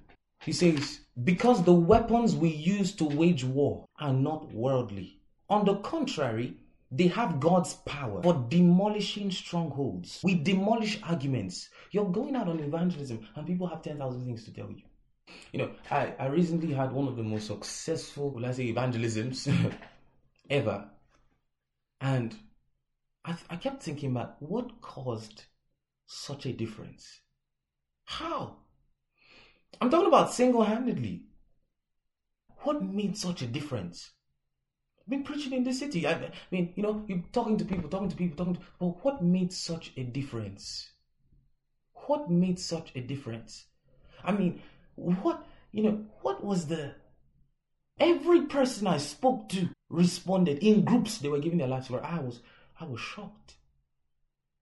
He 0.45 0.53
says, 0.53 1.01
Because 1.25 1.65
the 1.65 1.75
weapons 1.75 2.37
we 2.37 2.51
use 2.51 2.93
to 2.97 3.05
wage 3.05 3.43
war 3.43 3.87
are 3.99 4.13
not 4.13 4.53
worldly. 4.53 5.19
On 5.51 5.65
the 5.65 5.77
contrary, 5.77 6.55
they 6.91 7.09
have 7.09 7.41
God's 7.41 7.75
power 7.75 8.23
for 8.23 8.47
demolishing 8.49 9.31
strongholds. 9.31 10.21
We 10.23 10.35
demolish 10.35 11.01
arguments. 11.03 11.69
You're 11.91 12.11
going 12.11 12.35
out 12.35 12.49
on 12.49 12.61
evangelism 12.61 13.27
and 13.35 13.47
people 13.47 13.67
have 13.67 13.83
10,000 13.83 14.25
things 14.25 14.45
to 14.45 14.53
tell 14.53 14.71
you. 14.71 14.83
You 15.53 15.59
know, 15.59 15.71
I, 15.91 16.15
I 16.19 16.27
recently 16.27 16.73
had 16.73 16.93
one 16.93 17.07
of 17.07 17.17
the 17.17 17.23
most 17.23 17.47
successful, 17.47 18.43
I 18.45 18.53
say, 18.53 18.65
evangelisms 18.73 19.49
ever. 20.51 20.89
And 22.01 22.35
I, 23.25 23.37
I 23.51 23.57
kept 23.57 23.83
thinking 23.83 24.13
about 24.13 24.41
what 24.41 24.81
caused 24.81 25.45
such 26.07 26.47
a 26.47 26.53
difference? 26.53 27.21
How? 28.05 28.57
I'm 29.81 29.91
talking 29.91 30.09
about 30.09 30.33
single 30.33 30.65
handedly. 30.65 31.27
What 32.63 32.83
made 32.83 33.17
such 33.17 33.43
a 33.43 33.47
difference? 33.47 34.11
Been 35.09 35.25
preaching 35.25 35.53
in 35.53 35.65
the 35.65 35.73
city. 35.73 36.07
I, 36.07 36.31
mean, 36.51 36.73
you 36.77 36.83
know, 36.83 37.05
you're 37.07 37.23
talking 37.33 37.57
to 37.57 37.65
people, 37.65 37.89
talking 37.89 38.09
to 38.09 38.17
people, 38.17 38.37
talking 38.37 38.55
to 38.57 38.61
but 38.79 39.05
what 39.05 39.23
made 39.23 39.53
such 39.53 39.93
a 39.97 40.03
difference? 40.03 40.91
What 42.07 42.31
made 42.31 42.59
such 42.59 42.93
a 42.95 43.01
difference? 43.01 43.67
I 44.25 44.33
mean, 44.33 44.61
what 44.97 45.47
you 45.73 45.83
know, 45.83 46.05
what 46.23 46.45
was 46.45 46.67
the 46.67 46.95
every 48.01 48.43
person 48.43 48.87
I 48.87 48.99
spoke 48.99 49.49
to 49.51 49.69
responded 49.91 50.59
in 50.59 50.85
groups, 50.85 51.19
they 51.19 51.29
were 51.29 51.41
giving 51.41 51.59
their 51.59 51.69
lives 51.69 51.89
for 51.89 52.05
I 52.05 52.19
was 52.19 52.41
I 52.81 52.85
was 52.85 53.01
shocked. 53.01 53.57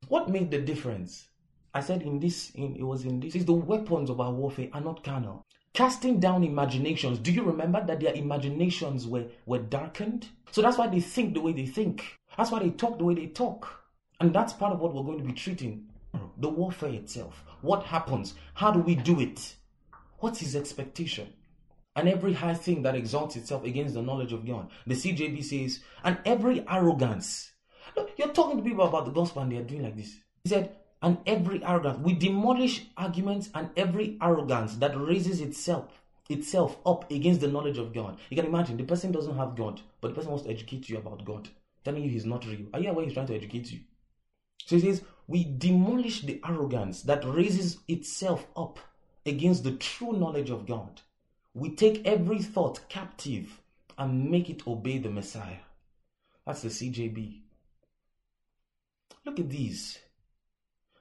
What 0.08 0.28
made 0.28 0.50
the 0.50 0.60
difference? 0.60 1.28
I 1.74 1.80
said 1.80 2.02
in 2.02 2.20
this, 2.20 2.50
in, 2.50 2.76
it 2.76 2.82
was 2.82 3.04
in 3.04 3.20
this, 3.20 3.34
is 3.34 3.44
the 3.44 3.52
weapons 3.52 4.08
of 4.08 4.20
our 4.20 4.32
warfare 4.32 4.68
are 4.72 4.80
not 4.80 5.04
carnal. 5.04 5.45
Casting 5.76 6.18
down 6.18 6.42
imaginations. 6.42 7.18
Do 7.18 7.30
you 7.30 7.42
remember 7.42 7.84
that 7.84 8.00
their 8.00 8.14
imaginations 8.14 9.06
were, 9.06 9.26
were 9.44 9.58
darkened? 9.58 10.26
So 10.50 10.62
that's 10.62 10.78
why 10.78 10.86
they 10.86 11.00
think 11.00 11.34
the 11.34 11.42
way 11.42 11.52
they 11.52 11.66
think. 11.66 12.16
That's 12.38 12.50
why 12.50 12.60
they 12.60 12.70
talk 12.70 12.96
the 12.96 13.04
way 13.04 13.12
they 13.12 13.26
talk. 13.26 13.68
And 14.18 14.34
that's 14.34 14.54
part 14.54 14.72
of 14.72 14.80
what 14.80 14.94
we're 14.94 15.02
going 15.02 15.18
to 15.18 15.24
be 15.24 15.34
treating. 15.34 15.84
The 16.38 16.48
warfare 16.48 16.94
itself. 16.94 17.44
What 17.60 17.82
happens? 17.82 18.32
How 18.54 18.70
do 18.70 18.80
we 18.80 18.94
do 18.94 19.20
it? 19.20 19.54
What's 20.20 20.40
his 20.40 20.56
expectation? 20.56 21.34
And 21.94 22.08
every 22.08 22.32
high 22.32 22.54
thing 22.54 22.80
that 22.84 22.94
exalts 22.94 23.36
itself 23.36 23.64
against 23.64 23.92
the 23.92 24.00
knowledge 24.00 24.32
of 24.32 24.46
God. 24.46 24.70
The 24.86 24.94
CJB 24.94 25.44
says, 25.44 25.80
and 26.02 26.16
every 26.24 26.64
arrogance. 26.70 27.52
Look, 27.94 28.12
you're 28.16 28.28
talking 28.28 28.56
to 28.56 28.62
people 28.62 28.86
about 28.86 29.04
the 29.04 29.12
gospel 29.12 29.42
and 29.42 29.52
they're 29.52 29.62
doing 29.62 29.82
like 29.82 29.96
this. 29.96 30.16
He 30.42 30.48
said, 30.48 30.74
and 31.02 31.18
every 31.26 31.62
arrogance. 31.64 31.98
We 31.98 32.14
demolish 32.14 32.86
arguments 32.96 33.50
and 33.54 33.70
every 33.76 34.16
arrogance 34.20 34.76
that 34.76 34.98
raises 34.98 35.40
itself 35.40 36.00
itself 36.28 36.76
up 36.84 37.08
against 37.10 37.40
the 37.40 37.48
knowledge 37.48 37.78
of 37.78 37.94
God. 37.94 38.18
You 38.30 38.36
can 38.36 38.46
imagine 38.46 38.76
the 38.76 38.84
person 38.84 39.12
doesn't 39.12 39.36
have 39.36 39.54
God, 39.54 39.80
but 40.00 40.08
the 40.08 40.14
person 40.14 40.30
wants 40.30 40.44
to 40.44 40.50
educate 40.50 40.88
you 40.88 40.98
about 40.98 41.24
God, 41.24 41.48
telling 41.84 42.02
you 42.02 42.10
he's 42.10 42.26
not 42.26 42.44
real. 42.46 42.66
Are 42.74 42.80
you 42.80 42.90
aware 42.90 43.04
he's 43.04 43.14
trying 43.14 43.28
to 43.28 43.36
educate 43.36 43.70
you? 43.70 43.80
So 44.64 44.76
he 44.76 44.82
says, 44.82 45.02
We 45.28 45.44
demolish 45.44 46.22
the 46.22 46.40
arrogance 46.44 47.02
that 47.02 47.24
raises 47.24 47.78
itself 47.86 48.46
up 48.56 48.80
against 49.24 49.64
the 49.64 49.72
true 49.72 50.12
knowledge 50.12 50.50
of 50.50 50.66
God. 50.66 51.00
We 51.54 51.70
take 51.70 52.06
every 52.06 52.40
thought 52.42 52.88
captive 52.88 53.60
and 53.96 54.30
make 54.30 54.50
it 54.50 54.66
obey 54.66 54.98
the 54.98 55.10
Messiah. 55.10 55.58
That's 56.44 56.62
the 56.62 56.68
CJB. 56.68 57.40
Look 59.24 59.40
at 59.40 59.48
these. 59.48 59.98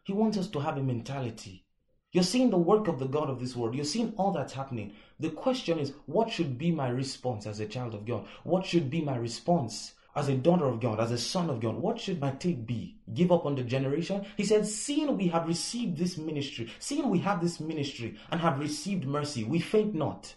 He 0.06 0.13
wants 0.13 0.38
us 0.38 0.48
to 0.50 0.60
have 0.60 0.78
a 0.78 0.84
mentality. 0.84 1.65
You're 2.12 2.24
seeing 2.24 2.52
the 2.52 2.58
work 2.58 2.88
of 2.88 3.00
the 3.00 3.08
God 3.08 3.28
of 3.28 3.39
this 3.39 3.56
world. 3.56 3.74
You're 3.74 3.84
seeing 3.84 4.13
all 4.18 4.32
that's 4.32 4.54
happening. 4.54 4.94
The 5.20 5.32
question 5.32 5.80
is, 5.80 5.94
what 6.06 6.30
should 6.30 6.60
be 6.60 6.70
my 6.70 6.89
response 6.89 7.48
as 7.48 7.60
a 7.60 7.65
child 7.65 7.96
of 7.96 8.06
God? 8.06 8.28
What 8.44 8.68
should 8.68 8.91
be 8.91 9.02
my 9.02 9.15
response 9.15 9.94
as 10.15 10.30
a 10.30 10.38
daughter 10.38 10.65
of 10.65 10.80
God, 10.80 11.00
as 11.00 11.12
a 11.12 11.18
son 11.18 11.50
of 11.50 11.60
God? 11.60 11.76
What 11.76 12.00
should 12.00 12.22
my 12.22 12.32
take 12.32 12.68
be? 12.68 13.00
Give 13.15 13.32
up 13.32 13.48
on 13.48 13.56
the 13.56 13.63
generation? 13.63 14.28
He 14.38 14.46
said, 14.46 14.68
seeing 14.68 15.18
we 15.18 15.28
have 15.30 15.48
received 15.48 15.98
this 15.98 16.20
ministry, 16.20 16.72
seeing 16.78 17.10
we 17.10 17.20
have 17.20 17.41
this 17.41 17.60
ministry 17.60 18.15
and 18.30 18.39
have 18.39 18.60
received 18.60 19.06
mercy, 19.06 19.44
we 19.44 19.60
faint 19.60 19.96
not. 19.96 20.36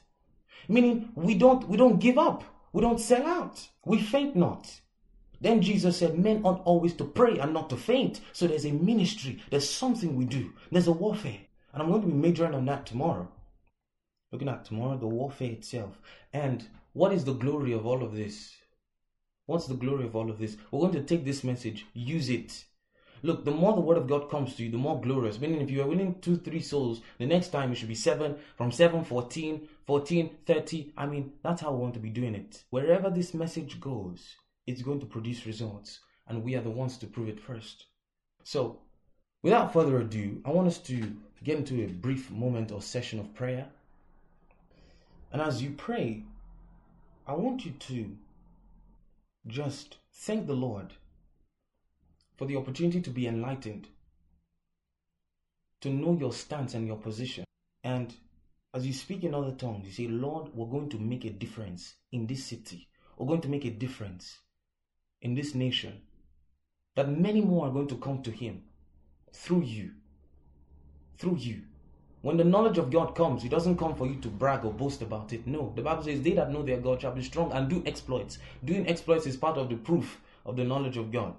Meaning 0.67 1.11
we 1.15 1.35
don't 1.35 1.69
we 1.69 1.77
don't 1.77 2.01
give 2.01 2.17
up. 2.17 2.43
We 2.73 2.81
don't 2.81 3.01
sell 3.01 3.27
out. 3.27 3.69
We 3.85 4.01
faint 4.01 4.35
not. 4.35 4.81
Then 5.41 5.63
Jesus 5.63 5.97
said, 5.99 6.19
Men 6.19 6.43
ought 6.45 6.63
always 6.65 6.95
to 6.95 7.05
pray 7.05 7.39
and 7.39 7.53
not 7.53 7.71
to 7.71 7.77
faint. 7.77 8.21
So 8.33 8.47
there's 8.47 8.67
a 8.67 8.73
ministry, 8.73 9.43
there's 9.51 9.69
something 9.69 10.17
we 10.17 10.25
do, 10.25 10.53
there's 10.71 10.89
a 10.89 10.93
warfare. 10.93 11.41
And 11.73 11.83
I'm 11.83 11.91
going 11.91 12.03
to 12.03 12.09
be 12.09 12.13
majoring 12.13 12.55
on 12.55 12.65
that 12.67 12.87
tomorrow. 12.87 13.29
Looking 14.33 14.49
at 14.49 14.65
tomorrow, 14.65 14.99
the 14.99 15.07
warfare 15.07 15.53
itself. 15.53 15.99
And 16.33 16.67
what 16.93 17.13
is 17.13 17.25
the 17.25 17.35
glory 17.35 17.73
of 17.73 17.87
all 17.87 18.03
of 18.03 18.15
this? 18.15 18.57
What's 19.47 19.67
the 19.67 19.75
glory 19.75 20.05
of 20.05 20.17
all 20.17 20.31
of 20.31 20.39
this? 20.39 20.57
We're 20.71 20.81
going 20.81 20.93
to 20.93 21.03
take 21.03 21.25
this 21.25 21.45
message, 21.45 21.87
use 21.95 22.29
it. 22.29 22.65
Look, 23.23 23.45
the 23.45 23.51
more 23.51 23.75
the 23.75 23.81
word 23.81 23.97
of 23.97 24.07
God 24.07 24.31
comes 24.31 24.55
to 24.55 24.65
you, 24.65 24.71
the 24.71 24.77
more 24.77 25.01
glorious. 25.01 25.41
Meaning, 25.41 25.61
if 25.61 25.71
you 25.71 25.83
are 25.83 25.87
winning 25.87 26.21
two, 26.21 26.37
three 26.37 26.61
souls, 26.61 27.01
the 27.19 27.27
next 27.27 27.49
time 27.49 27.73
it 27.73 27.77
should 27.77 27.89
be 27.89 27.95
seven, 27.95 28.37
from 28.57 28.71
seven, 28.71 29.05
14, 29.05 29.67
14, 29.87 30.37
30. 30.47 30.93
I 30.97 31.07
mean, 31.07 31.33
that's 31.43 31.63
how 31.63 31.73
we 31.73 31.81
want 31.81 31.95
to 31.95 32.01
be 32.01 32.11
doing 32.11 32.35
it. 32.35 32.63
Wherever 32.71 33.11
this 33.11 33.35
message 33.35 33.81
goes, 33.81 34.37
it's 34.69 34.83
going 34.83 35.01
to 35.01 35.07
produce 35.07 35.47
results. 35.47 36.01
and 36.29 36.45
we 36.45 36.55
are 36.55 36.61
the 36.61 36.71
ones 36.71 36.99
to 36.99 37.07
prove 37.07 37.29
it 37.29 37.41
first. 37.41 37.87
So, 38.45 38.81
without 39.43 39.73
further 39.73 39.99
ado, 39.99 40.43
I 40.45 40.51
want 40.51 40.69
us 40.69 40.79
to 40.81 41.17
get 41.43 41.57
into 41.57 41.83
a 41.83 41.87
brief 41.87 42.31
moment 42.31 42.71
or 42.71 42.83
session 42.83 43.19
of 43.19 43.35
prayer. 43.35 43.67
And 45.33 45.41
as 45.41 45.63
you 45.63 45.71
pray, 45.71 46.23
I 47.27 47.33
want 47.33 47.65
you 47.65 47.73
to 47.73 48.17
just 49.47 49.97
thank 50.13 50.47
the 50.47 50.53
Lord 50.53 50.93
for 52.37 52.45
the 52.47 52.57
opportunity 52.57 53.01
to 53.01 53.11
be 53.11 53.27
enlightened, 53.27 53.89
to 55.81 55.89
know 55.89 56.13
your 56.13 56.35
stance 56.35 56.75
and 56.75 56.87
your 56.87 56.99
position. 56.99 57.45
And 57.83 58.15
as 58.75 58.87
you 58.87 58.93
speak 58.93 59.25
in 59.25 59.35
other 59.35 59.53
tongues, 59.53 59.87
you 59.87 59.93
say, 59.93 60.13
Lord, 60.13 60.55
we're 60.55 60.67
going 60.67 60.91
to 60.91 60.99
make 60.99 61.25
a 61.25 61.31
difference 61.31 61.95
in 62.13 62.27
this 62.27 62.45
city. 62.45 62.87
We're 63.17 63.27
going 63.27 63.41
to 63.41 63.49
make 63.49 63.65
a 63.65 63.71
difference 63.71 64.41
in 65.23 65.35
this 65.35 65.55
nation. 65.55 66.01
That 66.97 67.09
many 67.09 67.41
more 67.41 67.69
are 67.69 67.73
going 67.73 67.89
to 67.89 67.97
come 67.97 68.23
to 68.23 68.31
Him 68.31 68.63
through 69.33 69.63
you. 69.63 69.93
Through 71.17 71.37
you. 71.37 71.63
When 72.23 72.37
the 72.37 72.45
knowledge 72.45 72.79
of 72.79 72.91
God 72.91 73.15
comes, 73.15 73.45
it 73.45 73.51
doesn't 73.51 73.79
come 73.79 73.95
for 73.95 74.07
you 74.07 74.17
to 74.17 74.29
brag 74.29 74.65
or 74.65 74.73
boast 74.73 75.03
about 75.03 75.33
it. 75.33 75.47
No. 75.47 75.73
The 75.77 75.83
Bible 75.83 76.03
says, 76.03 76.21
They 76.21 76.33
that 76.33 76.51
know 76.51 76.63
their 76.63 76.81
God 76.81 77.01
shall 77.01 77.15
be 77.15 77.23
strong 77.23 77.53
and 77.53 77.69
do 77.69 77.83
exploits. 77.87 78.39
Doing 78.65 78.89
exploits 78.89 79.27
is 79.27 79.37
part 79.37 79.57
of 79.57 79.69
the 79.69 79.77
proof 79.77 80.21
of 80.45 80.57
the 80.57 80.65
knowledge 80.65 80.97
of 80.97 81.13
God. 81.13 81.35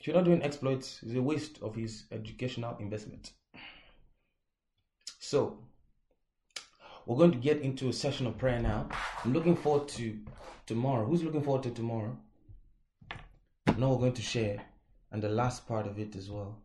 If 0.00 0.08
you're 0.08 0.16
not 0.16 0.24
doing 0.24 0.42
exploits, 0.42 1.00
it's 1.02 1.14
a 1.14 1.22
waste 1.22 1.60
of 1.62 1.76
his 1.76 2.04
educational 2.10 2.76
investment. 2.78 3.32
So, 5.20 5.56
we're 7.06 7.16
going 7.16 7.32
to 7.32 7.38
get 7.38 7.62
into 7.62 7.88
a 7.88 7.92
session 7.92 8.26
of 8.26 8.36
prayer 8.36 8.58
now. 8.58 8.88
I'm 9.24 9.32
looking 9.32 9.56
forward 9.56 9.88
to 9.90 10.18
tomorrow. 10.66 11.06
Who's 11.06 11.22
looking 11.22 11.42
forward 11.42 11.62
to 11.62 11.70
tomorrow? 11.70 12.16
Now 13.76 13.90
we're 13.90 13.98
going 13.98 14.12
to 14.12 14.22
share 14.22 14.64
and 15.10 15.20
the 15.20 15.28
last 15.28 15.66
part 15.66 15.88
of 15.88 15.98
it 15.98 16.14
as 16.14 16.30
well. 16.30 16.62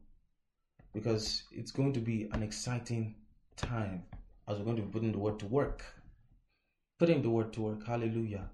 Because 0.94 1.42
it's 1.52 1.72
going 1.72 1.92
to 1.94 2.00
be 2.00 2.30
an 2.34 2.44
exciting 2.44 3.16
time 3.56 4.04
as 4.48 4.58
we're 4.58 4.66
going 4.66 4.76
to 4.76 4.84
be 4.84 4.92
putting 4.92 5.12
the 5.12 5.18
word 5.18 5.40
to 5.40 5.48
work. 5.48 5.84
Putting 7.00 7.24
the 7.24 7.32
word 7.32 7.52
to 7.54 7.62
work. 7.62 7.84
Hallelujah. 7.86 8.52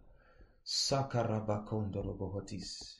Sakarabakondorobohotis. 0.65 2.95